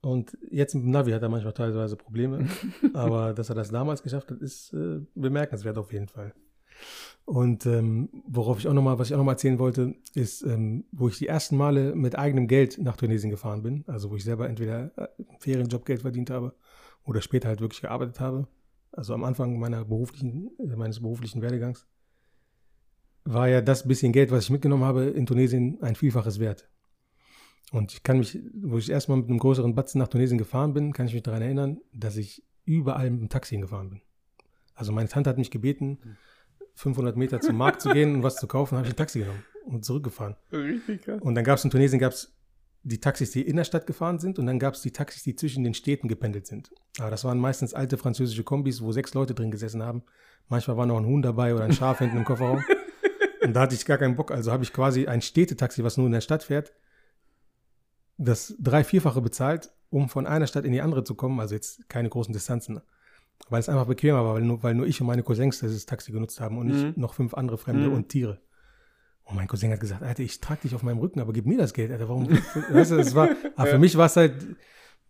[0.00, 2.48] und jetzt mit dem Navi hat er manchmal teilweise Probleme.
[2.94, 6.32] aber dass er das damals geschafft hat, ist äh, bemerkenswert auf jeden Fall.
[7.24, 11.08] Und ähm, worauf ich auch nochmal, was ich auch nochmal erzählen wollte, ist, ähm, wo
[11.08, 14.48] ich die ersten Male mit eigenem Geld nach Tunesien gefahren bin, also wo ich selber
[14.48, 15.08] entweder äh,
[15.40, 16.54] Ferienjob Geld verdient habe
[17.04, 18.46] oder später halt wirklich gearbeitet habe,
[18.92, 21.88] also am Anfang meiner beruflichen, äh, meines beruflichen Werdegangs,
[23.24, 26.68] war ja das bisschen Geld, was ich mitgenommen habe, in Tunesien ein Vielfaches wert.
[27.72, 30.92] Und ich kann mich, wo ich erstmal mit einem größeren Batzen nach Tunesien gefahren bin,
[30.92, 34.00] kann ich mich daran erinnern, dass ich überall mit dem Taxi hingefahren bin.
[34.74, 35.98] Also meine Tante hat mich gebeten,
[36.76, 39.44] 500 Meter zum Markt zu gehen und was zu kaufen, habe ich ein Taxi genommen
[39.64, 40.36] und zurückgefahren.
[40.52, 41.20] Richtig krass.
[41.20, 42.32] Und dann gab es in Tunesien gab's
[42.82, 45.34] die Taxis, die in der Stadt gefahren sind und dann gab es die Taxis, die
[45.34, 46.70] zwischen den Städten gependelt sind.
[47.00, 50.04] Aber das waren meistens alte französische Kombis, wo sechs Leute drin gesessen haben.
[50.48, 52.62] Manchmal war noch ein Huhn dabei oder ein Schaf hinten im Kofferraum.
[53.42, 54.30] Und da hatte ich gar keinen Bock.
[54.30, 56.72] Also habe ich quasi ein Städtetaxi, was nur in der Stadt fährt,
[58.18, 61.40] das drei-, vierfache bezahlt, um von einer Stadt in die andere zu kommen.
[61.40, 62.80] Also jetzt keine großen Distanzen.
[63.48, 66.10] Weil es einfach bequemer war, weil nur, weil nur ich und meine Cousins dieses Taxi
[66.12, 66.72] genutzt haben und Mhm.
[66.72, 67.94] nicht noch fünf andere Fremde Mhm.
[67.94, 68.40] und Tiere.
[69.24, 71.58] Und mein Cousin hat gesagt, Alter, ich trage dich auf meinem Rücken, aber gib mir
[71.58, 72.28] das Geld, Alter, warum?
[72.70, 74.34] weißt du, es war, aber für mich war es halt,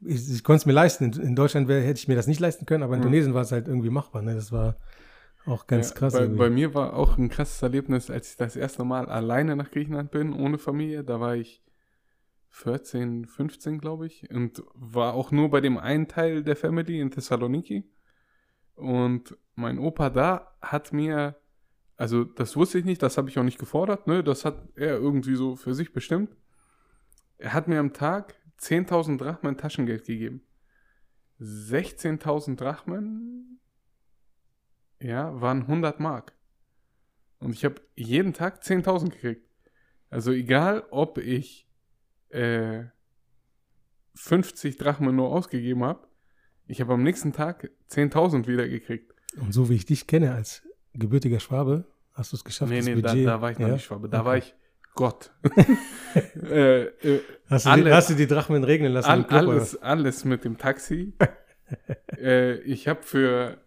[0.00, 1.04] ich, ich konnte es mir leisten.
[1.12, 3.04] In, in Deutschland wär, hätte ich mir das nicht leisten können, aber in Mhm.
[3.04, 4.22] Tunesien war es halt irgendwie machbar.
[4.22, 4.34] Ne?
[4.34, 4.76] Das war
[5.46, 6.12] auch ganz Ja, krass.
[6.14, 9.70] Bei, bei mir war auch ein krasses Erlebnis, als ich das erste Mal alleine nach
[9.70, 11.04] Griechenland bin, ohne Familie.
[11.04, 11.62] Da war ich
[12.50, 14.30] 14, 15, glaube ich.
[14.30, 17.84] Und war auch nur bei dem einen Teil der Family in Thessaloniki.
[18.76, 21.36] Und mein Opa da hat mir,
[21.96, 24.22] also das wusste ich nicht, das habe ich auch nicht gefordert, ne?
[24.22, 26.36] Das hat er irgendwie so für sich bestimmt.
[27.38, 30.42] Er hat mir am Tag 10.000 Drachmen Taschengeld gegeben.
[31.40, 33.60] 16.000 Drachmen
[35.00, 36.34] ja, waren 100 Mark.
[37.38, 39.46] Und ich habe jeden Tag 10.000 gekriegt.
[40.08, 41.68] Also egal, ob ich
[42.30, 42.84] äh,
[44.14, 46.08] 50 Drachmen nur ausgegeben habe,
[46.66, 49.12] ich habe am nächsten Tag 10.000 wieder gekriegt.
[49.40, 50.62] und so wie ich dich kenne als
[50.94, 53.74] gebürtiger Schwabe, hast du es geschafft, Nee, nee, da, da war ich noch ja?
[53.74, 54.08] nicht Schwabe.
[54.08, 54.26] Da Okay.
[54.26, 54.54] war ich
[54.94, 55.30] Gott.
[56.50, 59.08] äh, äh, Hast du, Alle- die, hast du die Drachmen regnen lassen?
[59.10, 59.50] all, Club, oder?
[59.52, 61.12] alles, alles mit dem Taxi.
[62.18, 63.58] äh, ich habe für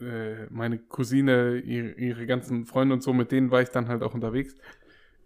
[0.00, 4.02] äh, meine Cousine, ihre, ihre ganzen Freunde und so, mit denen war ich dann halt
[4.02, 4.54] auch unterwegs.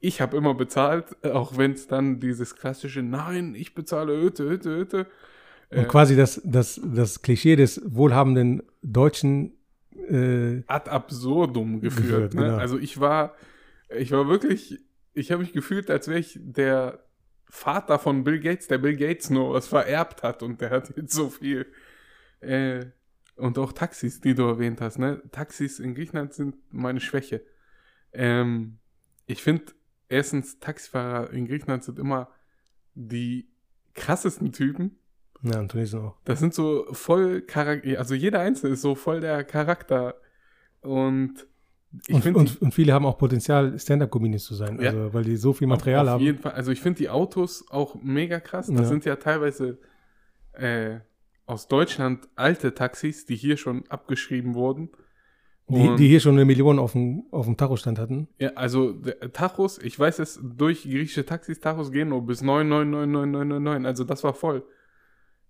[0.01, 4.77] Ich habe immer bezahlt, auch wenn es dann dieses klassische Nein, ich bezahle Hütte, Hütte,
[4.77, 5.07] Hütte.
[5.77, 9.53] Und quasi das, das, das Klischee des wohlhabenden Deutschen
[10.09, 12.07] äh, ad absurdum geführt.
[12.07, 12.43] Geführt, ne?
[12.43, 12.57] genau.
[12.57, 13.35] Also ich war,
[13.97, 14.81] ich war wirklich,
[15.13, 17.05] ich habe mich gefühlt, als wäre ich der
[17.49, 21.15] Vater von Bill Gates, der Bill Gates nur was vererbt hat und der hat jetzt
[21.15, 21.67] so viel.
[22.41, 22.87] Äh,
[23.37, 24.99] und auch Taxis, die du erwähnt hast.
[24.99, 25.23] Ne?
[25.33, 27.43] Taxis in Griechenland sind meine Schwäche.
[28.13, 28.79] Ähm,
[29.27, 29.73] ich finde,
[30.09, 32.31] erstens, Taxifahrer in Griechenland sind immer
[32.95, 33.49] die
[33.95, 34.99] krassesten Typen.
[35.45, 36.17] Ja, in Tunesien auch.
[36.25, 40.15] Das sind so voll Charakter, also jeder Einzelne ist so voll der Charakter.
[40.81, 41.47] Und
[42.09, 44.91] ich Und, finde und, und viele haben auch Potenzial, Stand-Up-Comedians zu sein, Ja.
[44.91, 46.23] also, weil die so viel Material auf haben.
[46.23, 48.67] jeden Fall, also ich finde die Autos auch mega krass.
[48.67, 48.85] Das Ja.
[48.87, 49.79] sind ja teilweise
[50.55, 50.99] äh,
[51.47, 54.89] aus Deutschland alte Taxis, die hier schon abgeschrieben wurden.
[55.69, 58.29] Die, die hier schon eine Million auf dem, auf dem Tachostand hatten.
[58.39, 58.93] Ja, also
[59.33, 64.35] Tachos, ich weiß es, durch griechische Taxis, Tachos gehen nur bis 9999999, also das war
[64.35, 64.63] voll.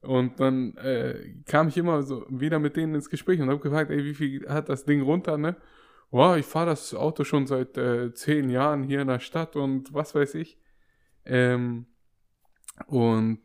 [0.05, 3.91] Und dann äh, kam ich immer so wieder mit denen ins Gespräch und habe gefragt,
[3.91, 5.57] ey, wie viel hat das Ding runter, ne?
[6.11, 9.93] Wow, ich fahre das Auto schon seit äh, zehn Jahren hier in der Stadt und
[9.93, 10.59] was weiß ich.
[11.25, 11.87] Ähm,
[12.87, 13.41] und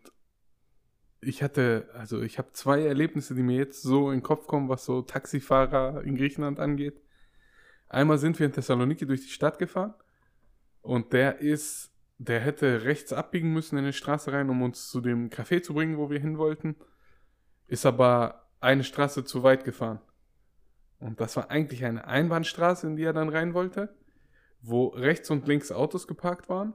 [1.21, 4.69] ich hatte, also ich habe zwei Erlebnisse, die mir jetzt so in den Kopf kommen,
[4.69, 7.01] was so Taxifahrer in Griechenland angeht.
[7.87, 9.95] Einmal sind wir in Thessaloniki durch die Stadt gefahren
[10.81, 14.99] und der ist, der hätte rechts abbiegen müssen in die Straße rein, um uns zu
[14.99, 16.75] dem Café zu bringen, wo wir hin wollten.
[17.67, 20.01] Ist aber eine Straße zu weit gefahren.
[20.99, 23.95] Und das war eigentlich eine Einbahnstraße, in die er dann rein wollte,
[24.61, 26.73] wo rechts und links Autos geparkt waren.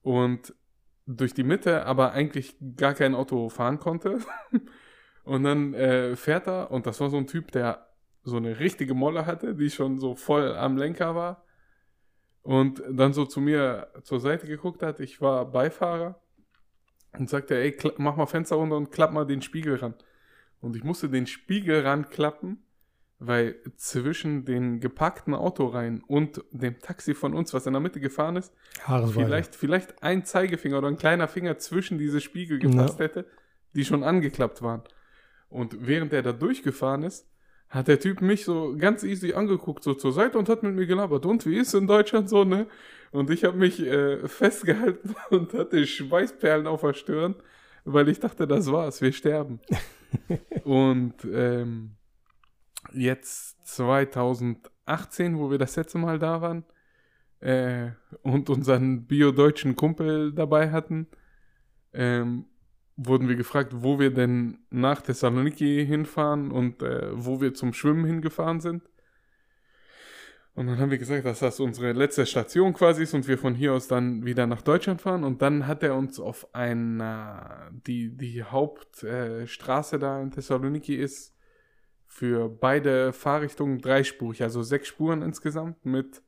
[0.00, 0.54] Und
[1.06, 4.20] durch die Mitte aber eigentlich gar kein Auto fahren konnte.
[5.24, 7.86] Und dann äh, fährt er, und das war so ein Typ, der
[8.22, 11.44] so eine richtige Molle hatte, die schon so voll am Lenker war.
[12.42, 16.20] Und dann so zu mir zur Seite geguckt hat, ich war Beifahrer
[17.18, 19.94] und sagte, ey, mach mal Fenster runter und klapp mal den Spiegel ran.
[20.60, 22.62] Und ich musste den Spiegel ranklappen,
[23.20, 28.36] weil zwischen den geparkten Autoreihen und dem Taxi von uns, was in der Mitte gefahren
[28.36, 28.52] ist,
[29.12, 33.26] vielleicht, vielleicht ein Zeigefinger oder ein kleiner Finger zwischen diese Spiegel gepasst hätte,
[33.74, 34.82] die schon angeklappt waren.
[35.48, 37.26] Und während er da durchgefahren ist,
[37.70, 40.86] hat der Typ mich so ganz easy angeguckt, so zur Seite und hat mit mir
[40.86, 41.26] gelabert.
[41.26, 42.66] Und wie ist in Deutschland so, ne?
[43.10, 47.34] Und ich habe mich äh, festgehalten und hatte Schweißperlen auf der Stirn,
[47.84, 49.60] weil ich dachte, das war's, wir sterben.
[50.64, 51.96] und ähm,
[52.92, 56.64] jetzt 2018, wo wir das letzte Mal da waren,
[57.40, 57.90] äh,
[58.22, 61.06] und unseren bio-deutschen Kumpel dabei hatten,
[61.92, 62.46] ähm,
[62.98, 68.04] wurden wir gefragt, wo wir denn nach Thessaloniki hinfahren und äh, wo wir zum Schwimmen
[68.04, 68.82] hingefahren sind.
[70.54, 73.54] Und dann haben wir gesagt, dass das unsere letzte Station quasi ist und wir von
[73.54, 75.22] hier aus dann wieder nach Deutschland fahren.
[75.22, 81.32] Und dann hat er uns auf einer, die, die Hauptstraße äh, da in Thessaloniki ist
[82.08, 86.22] für beide Fahrrichtungen dreispurig, also sechs Spuren insgesamt mit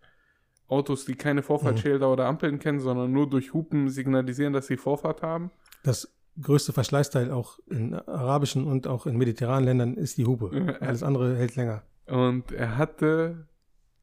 [0.68, 5.22] Autos, die keine Vorfahrtsschilder oder Ampeln kennen, sondern nur durch Hupen signalisieren, dass sie Vorfahrt
[5.22, 5.50] haben.
[5.82, 10.78] Das größte Verschleißteil auch in arabischen und auch in mediterranen Ländern ist die Hupe.
[10.80, 11.82] Alles andere hält länger.
[12.06, 13.46] Und er hatte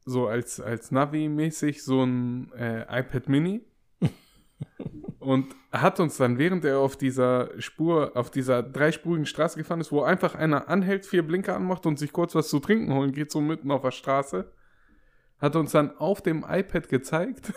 [0.05, 3.61] so als, als Navi-mäßig so ein äh, iPad Mini.
[5.19, 9.91] und hat uns dann, während er auf dieser Spur, auf dieser dreispurigen Straße gefahren ist,
[9.91, 13.31] wo einfach einer anhält, vier Blinker anmacht und sich kurz was zu trinken holen geht,
[13.31, 14.51] so mitten auf der Straße,
[15.39, 17.53] hat uns dann auf dem iPad gezeigt,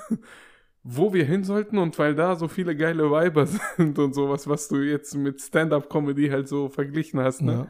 [0.83, 4.69] wo wir hin sollten und weil da so viele geile Weiber sind und sowas, was
[4.69, 7.53] du jetzt mit Stand-Up-Comedy halt so verglichen hast, ne?
[7.53, 7.69] Ja.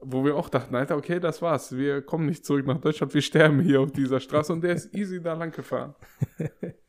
[0.00, 1.76] wo wir auch dachten, Alter, okay, das war's.
[1.76, 4.94] Wir kommen nicht zurück nach Deutschland, wir sterben hier auf dieser Straße und der ist
[4.94, 5.94] easy da lang gefahren.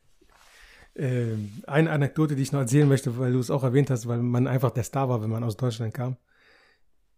[0.98, 4.22] Ähm, eine Anekdote, die ich noch erzählen möchte, weil du es auch erwähnt hast, weil
[4.22, 6.16] man einfach der Star war, wenn man aus Deutschland kam.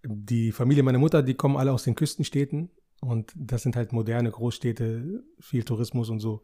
[0.05, 2.71] Die Familie meiner Mutter, die kommen alle aus den Küstenstädten
[3.01, 6.43] und das sind halt moderne Großstädte, viel Tourismus und so.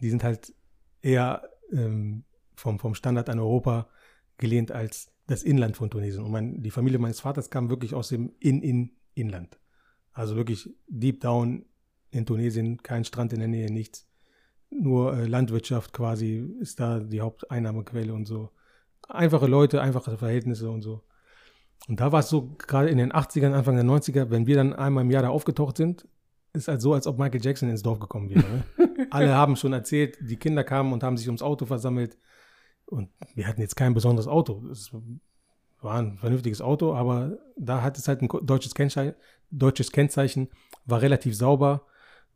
[0.00, 0.54] Die sind halt
[1.02, 2.24] eher ähm,
[2.54, 3.88] vom, vom Standard an Europa
[4.38, 6.24] gelehnt als das Inland von Tunesien.
[6.24, 9.58] Und mein, die Familie meines Vaters kam wirklich aus dem In-In-Inland.
[10.12, 11.64] Also wirklich deep down
[12.10, 14.06] in Tunesien, kein Strand in der Nähe, nichts
[14.70, 18.50] nur äh, Landwirtschaft quasi ist da die Haupteinnahmequelle und so.
[19.08, 21.02] Einfache Leute, einfache Verhältnisse und so.
[21.88, 24.72] Und da war es so, gerade in den 80ern, Anfang der 90er, wenn wir dann
[24.72, 26.08] einmal im Jahr da aufgetaucht sind,
[26.56, 28.42] ist halt so, als ob Michael Jackson ins Dorf gekommen wäre.
[28.42, 29.06] Ne?
[29.10, 32.18] Alle haben schon erzählt, die Kinder kamen und haben sich ums Auto versammelt.
[32.86, 34.66] Und wir hatten jetzt kein besonderes Auto.
[34.70, 34.92] Es
[35.80, 39.14] war ein vernünftiges Auto, aber da hat es halt ein deutsches Kennzeichen,
[39.50, 40.48] deutsches Kennzeichen,
[40.84, 41.86] war relativ sauber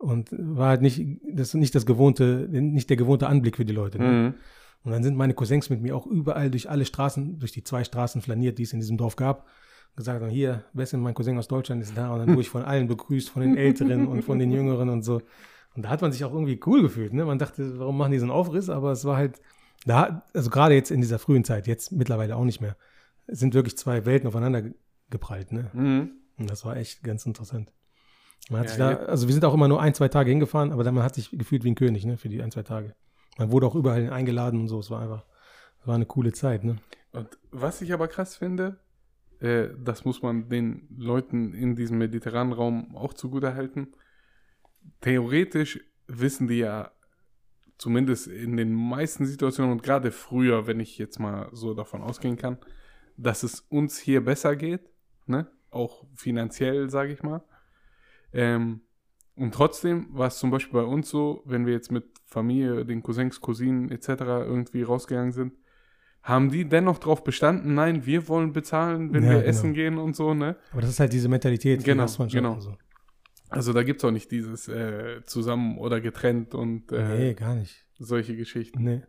[0.00, 3.98] und war halt nicht das nicht das gewohnte nicht der gewohnte Anblick für die Leute
[3.98, 4.04] ne?
[4.04, 4.34] Mhm.
[4.82, 7.84] und dann sind meine Cousins mit mir auch überall durch alle Straßen durch die zwei
[7.84, 9.46] Straßen flaniert die es in diesem Dorf gab
[9.96, 12.12] gesagt haben, hier, wer ist denn mein Cousin aus Deutschland ist da?
[12.12, 15.02] Und dann wurde ich von allen begrüßt, von den Älteren und von den Jüngeren und
[15.02, 15.20] so.
[15.74, 17.12] Und da hat man sich auch irgendwie cool gefühlt.
[17.12, 17.24] Ne?
[17.24, 18.68] Man dachte, warum machen die so einen Aufriss?
[18.70, 19.40] Aber es war halt,
[19.86, 22.76] da, also gerade jetzt in dieser frühen Zeit, jetzt mittlerweile auch nicht mehr,
[23.28, 24.74] sind wirklich zwei Welten aufeinander ge-
[25.10, 25.52] geprallt.
[25.52, 25.70] Ne?
[25.72, 26.10] Mhm.
[26.38, 27.72] Und das war echt ganz interessant.
[28.48, 30.72] Man hat Ja, sich da, also wir sind auch immer nur ein, zwei Tage hingefahren,
[30.72, 32.94] aber dann man hat sich gefühlt wie ein König, ne, für die ein, zwei Tage.
[33.38, 34.80] Man wurde auch überall eingeladen und so.
[34.80, 35.24] Es war einfach,
[35.80, 36.78] es war eine coole Zeit, ne?
[37.12, 38.78] Und was ich aber krass finde,
[39.40, 43.94] äh, das muss man den Leuten in diesem mediterranen Raum auch zugutehalten.
[45.00, 46.92] Theoretisch wissen die ja,
[47.78, 52.36] zumindest in den meisten Situationen und gerade früher, wenn ich jetzt mal so davon ausgehen
[52.36, 52.58] kann,
[53.16, 54.82] dass es uns hier besser geht,
[55.26, 55.50] ne?
[55.70, 57.42] auch finanziell, sage ich mal.
[58.32, 58.82] Ähm,
[59.34, 63.02] und trotzdem war es zum Beispiel bei uns so, wenn wir jetzt mit Familie, den
[63.02, 64.08] Cousins, Cousinen etc.
[64.08, 65.54] irgendwie rausgegangen sind,
[66.22, 69.48] haben die dennoch darauf bestanden, nein, wir wollen bezahlen, wenn Ja, wir genau.
[69.48, 70.56] essen gehen und so, ne?
[70.72, 72.60] Aber das ist halt diese Mentalität, die Genau, schon genau.
[72.60, 72.76] so.
[73.48, 77.54] Also da gibt es auch nicht dieses äh, zusammen oder getrennt und äh, Nee, gar
[77.54, 77.86] nicht.
[77.98, 78.82] solche Geschichten.
[78.84, 79.02] Nee.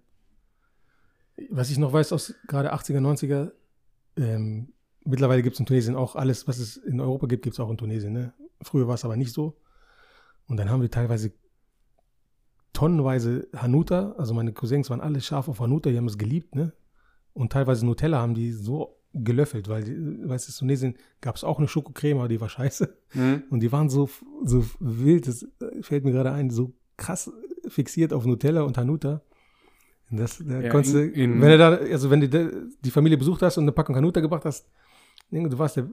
[1.50, 3.52] Was ich noch weiß aus gerade 80er, 90er,
[4.18, 4.74] ähm,
[5.06, 7.70] mittlerweile gibt es in Tunesien auch alles, was es in Europa gibt, gibt es auch
[7.70, 8.14] in Tunesien.
[8.14, 8.34] Ne?
[8.62, 9.58] Früher war es aber nicht so.
[10.48, 11.34] Und dann haben wir teilweise
[12.74, 16.74] tonnenweise Hanuta, also meine Cousins waren alle scharf auf Hanuta, die haben es geliebt, ne?
[17.34, 19.84] Und teilweise Nutella haben die so gelöffelt, weil,
[20.28, 22.94] weißt du, in Tunesien gab es auch eine Schokocreme, aber die war scheiße.
[23.14, 23.44] Mhm.
[23.50, 24.10] Und die waren so,
[24.44, 25.46] so wild, das
[25.82, 27.32] fällt mir gerade ein, so krass
[27.68, 29.22] fixiert auf Nutella und Hanuta.
[30.10, 33.42] Das, da Ja, konntest in- in- wenn du da, also wenn du die Familie besucht
[33.42, 34.70] hast und eine Packung Hanuta gebracht hast,
[35.30, 35.88] du warst der,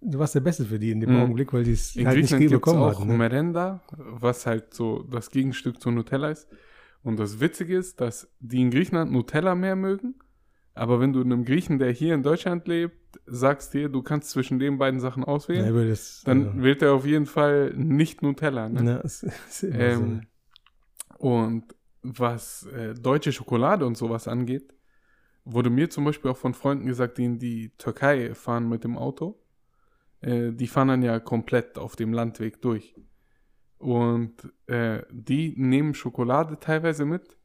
[0.00, 1.22] du warst der Beste für die in dem Mhm.
[1.22, 3.08] Augenblick, weil die es halt nicht Griechenland es bekommen auch hatten.
[3.08, 3.16] Ne?
[3.18, 6.46] Merenda, was halt so das Gegenstück zu Nutella ist.
[7.02, 10.14] Und das Witzige ist, dass die in Griechenland Nutella mehr mögen.
[10.78, 14.58] Aber wenn du einem Griechen, der hier in Deutschland lebt, sagst dir, du kannst zwischen
[14.58, 18.68] den beiden Sachen Ja, auswählen, über das, dann wählt er auf jeden Fall nicht Nutella.
[18.68, 18.82] Ne?
[18.82, 20.22] na, ist so, Ähm,
[21.18, 24.74] und was äh, deutsche Schokolade und sowas angeht,
[25.44, 28.96] wurde mir zum Beispiel auch von Freunden gesagt, die in die Türkei fahren mit dem
[28.96, 29.40] Auto.
[30.20, 32.94] Äh, die fahren dann ja komplett auf dem Landweg durch.
[33.78, 37.37] Und äh, die nehmen Schokolade teilweise mit,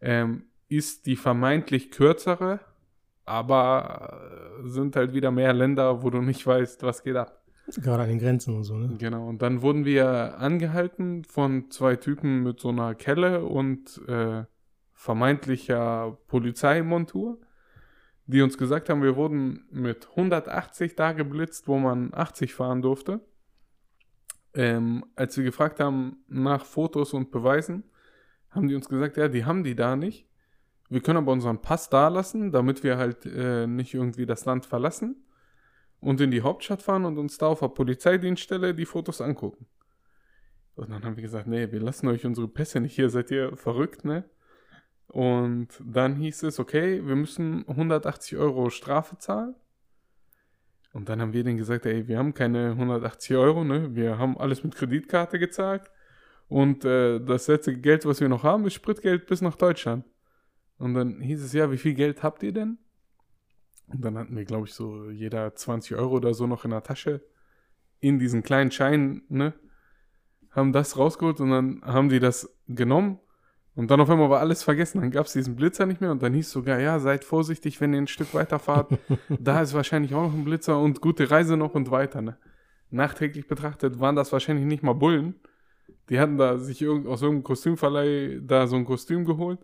[0.00, 2.60] Ähm, ist die vermeintlich kürzere,
[3.24, 7.37] aber äh, sind halt wieder mehr Länder, wo du nicht weißt, was geht ab.
[7.76, 8.96] Gerade an den Grenzen und so, ne?
[8.98, 14.44] Genau, und dann wurden wir angehalten von zwei Typen mit so einer Kelle und äh,
[14.94, 17.38] vermeintlicher Polizeimontur,
[18.26, 23.20] die uns gesagt haben, wir wurden mit 180 da geblitzt, wo man 80 fahren durfte.
[24.54, 27.84] Ähm, als wir gefragt haben nach Fotos und Beweisen,
[28.50, 30.26] haben die uns gesagt, ja, die haben die da nicht.
[30.88, 34.64] Wir können aber unseren Pass da lassen, damit wir halt äh, nicht irgendwie das Land
[34.64, 35.22] verlassen
[36.00, 39.66] und in die Hauptstadt fahren und uns da auf der Polizeidienststelle die Fotos angucken.
[40.74, 43.56] Und dann haben wir gesagt, nee, wir lassen euch unsere Pässe nicht hier, seid ihr
[43.56, 44.24] verrückt, ne?
[45.08, 49.54] Und dann hieß es, okay, wir müssen 180 Euro Strafe zahlen.
[50.92, 53.94] Und dann haben wir denen gesagt, ey, wir haben keine 180 Euro, ne?
[53.94, 55.90] Wir haben alles mit Kreditkarte gezahlt.
[56.48, 60.04] Und äh, das letzte Geld, was wir noch haben, ist Spritgeld bis nach Deutschland.
[60.78, 62.78] Und dann hieß es, ja, wie viel Geld habt ihr denn?
[63.90, 66.82] Und dann hatten wir, glaube ich, so jeder 20 Euro oder so noch in der
[66.82, 67.22] Tasche.
[68.00, 69.54] In diesen kleinen Schein, ne?
[70.50, 73.20] Haben das rausgeholt und dann haben die das genommen
[73.74, 75.00] Und dann auf einmal war alles vergessen.
[75.00, 77.92] Dann gab es diesen Blitzer nicht mehr und dann hieß sogar, ja, seid vorsichtig, wenn
[77.92, 78.98] ihr ein Stück weiterfahrt.
[79.28, 82.20] da ist wahrscheinlich auch noch ein Blitzer und gute Reise noch und weiter.
[82.20, 82.36] Ne?
[82.90, 85.34] Nachträglich betrachtet waren das wahrscheinlich nicht mal Bullen.
[86.08, 89.60] Die hatten da sich irgend, aus irgendeinem Kostümverleih da so ein Kostüm geholt,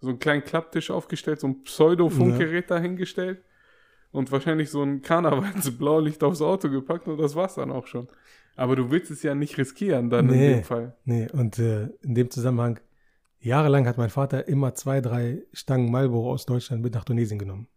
[0.00, 3.42] so einen kleinen Klapptisch aufgestellt, so ein Pseudo-Funkgerät dahingestellt
[4.16, 8.08] und wahrscheinlich so ein Karnevalsblaulicht aufs Auto gepackt und das war's dann auch schon.
[8.56, 10.54] Aber du willst es ja nicht riskieren dann in Nee.
[10.54, 10.96] dem Fall.
[11.04, 12.80] Nee, und äh, in dem Zusammenhang,
[13.40, 17.68] jahrelang hat mein Vater immer zwei, drei Stangen Marlboro aus Deutschland mit nach Tunesien genommen.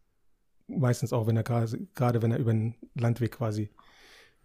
[0.68, 3.70] Meistens auch, wenn er gerade, gerade wenn er über den Landweg quasi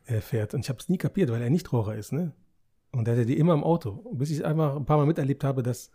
[0.06, 0.54] äh, fährt.
[0.54, 2.32] Und ich habe es nie kapiert, weil er Nichtraucher ist, ne?
[2.92, 4.10] Und er hatte die immer im Auto.
[4.14, 5.90] Bis ich einfach ein paar Mal miterlebt habe, dass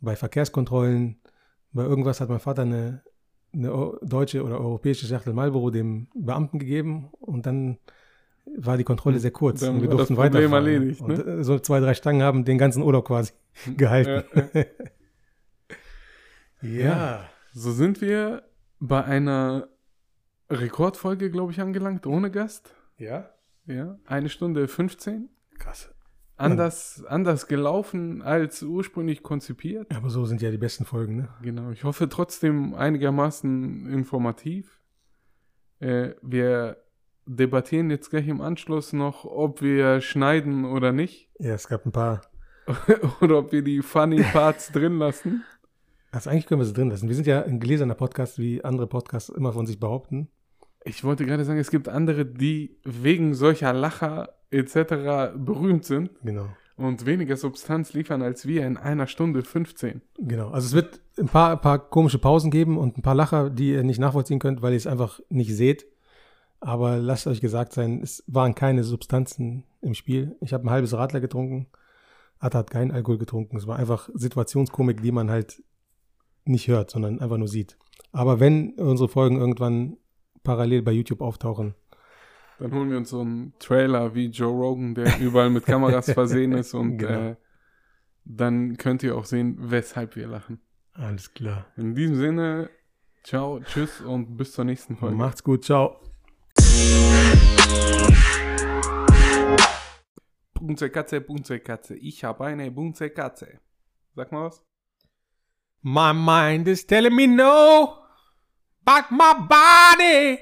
[0.00, 1.20] bei Verkehrskontrollen,
[1.72, 3.02] bei irgendwas hat mein Vater eine,
[3.56, 7.78] eine eu- deutsche oder europäische Schachtel Marlboro dem Beamten gegeben und dann
[8.56, 10.52] war die Kontrolle sehr kurz Dann und wir durften weiterfahren.
[10.66, 11.22] erledigt, ne?
[11.24, 13.32] Und so zwei, drei Stangen haben den ganzen Urlaub quasi
[13.76, 14.24] gehalten.
[16.62, 17.30] Ja, Ja.
[17.52, 18.42] So sind wir
[18.80, 19.68] bei einer
[20.50, 22.74] Rekordfolge, glaube ich, angelangt, ohne Gast.
[22.98, 23.30] Ja?
[23.66, 25.28] Ja, eine Stunde 15.
[25.58, 25.90] Krass.
[26.36, 29.94] Anders, anders gelaufen als ursprünglich konzipiert.
[29.94, 31.28] Aber so sind ja die besten Folgen, ne?
[31.40, 34.82] Genau, ich hoffe trotzdem einigermaßen informativ.
[35.80, 36.76] Äh, wir
[37.26, 41.30] debattieren jetzt gleich im Anschluss noch, ob wir schneiden oder nicht.
[41.38, 42.20] Ja, es gab ein paar.
[43.20, 45.44] oder ob wir die funny Parts drin lassen.
[46.10, 47.08] Also eigentlich können wir sie drin lassen.
[47.08, 50.28] Wir sind ja ein gläserner Podcast, wie andere Podcasts immer von sich behaupten.
[50.86, 55.34] Ich wollte gerade sagen, es gibt andere, die wegen solcher Lacher etc.
[55.36, 56.46] berühmt sind Genau.
[56.76, 60.00] und weniger Substanz liefern als wir in einer Stunde 15.
[60.18, 60.50] Genau.
[60.50, 63.70] Also es wird ein paar, ein paar komische Pausen geben und ein paar Lacher, die
[63.72, 65.86] ihr nicht nachvollziehen könnt, weil ihr es einfach nicht seht.
[66.60, 70.36] Aber lasst euch gesagt sein, es waren keine Substanzen im Spiel.
[70.40, 71.66] Ich habe ein halbes Radler getrunken.
[72.38, 73.56] Atta hat keinen Alkohol getrunken.
[73.56, 75.62] Es war einfach Situationskomik, die man halt
[76.44, 77.76] nicht hört, sondern einfach nur sieht.
[78.12, 79.96] Aber wenn unsere Folgen irgendwann
[80.46, 81.74] parallel bei YouTube auftauchen,
[82.58, 86.52] Dann holen wir uns so einen Trailer wie Joe Rogan, der überall mit Kameras versehen
[86.52, 87.30] ist und Genau.
[87.30, 87.36] äh,
[88.24, 90.60] dann könnt ihr auch sehen, weshalb wir lachen.
[90.94, 91.66] alles klar.
[91.76, 92.70] In diesem Sinne,
[93.24, 95.16] ciao, tschüss und bis zur nächsten Folge.
[95.16, 96.00] Macht's gut, ciao.
[100.54, 103.60] Bunze Katze, Bunze Katze, ich habe eine Bunze Katze.
[104.14, 104.64] Sag mal was.
[105.82, 107.98] My mind is telling me no,
[108.86, 110.40] but my body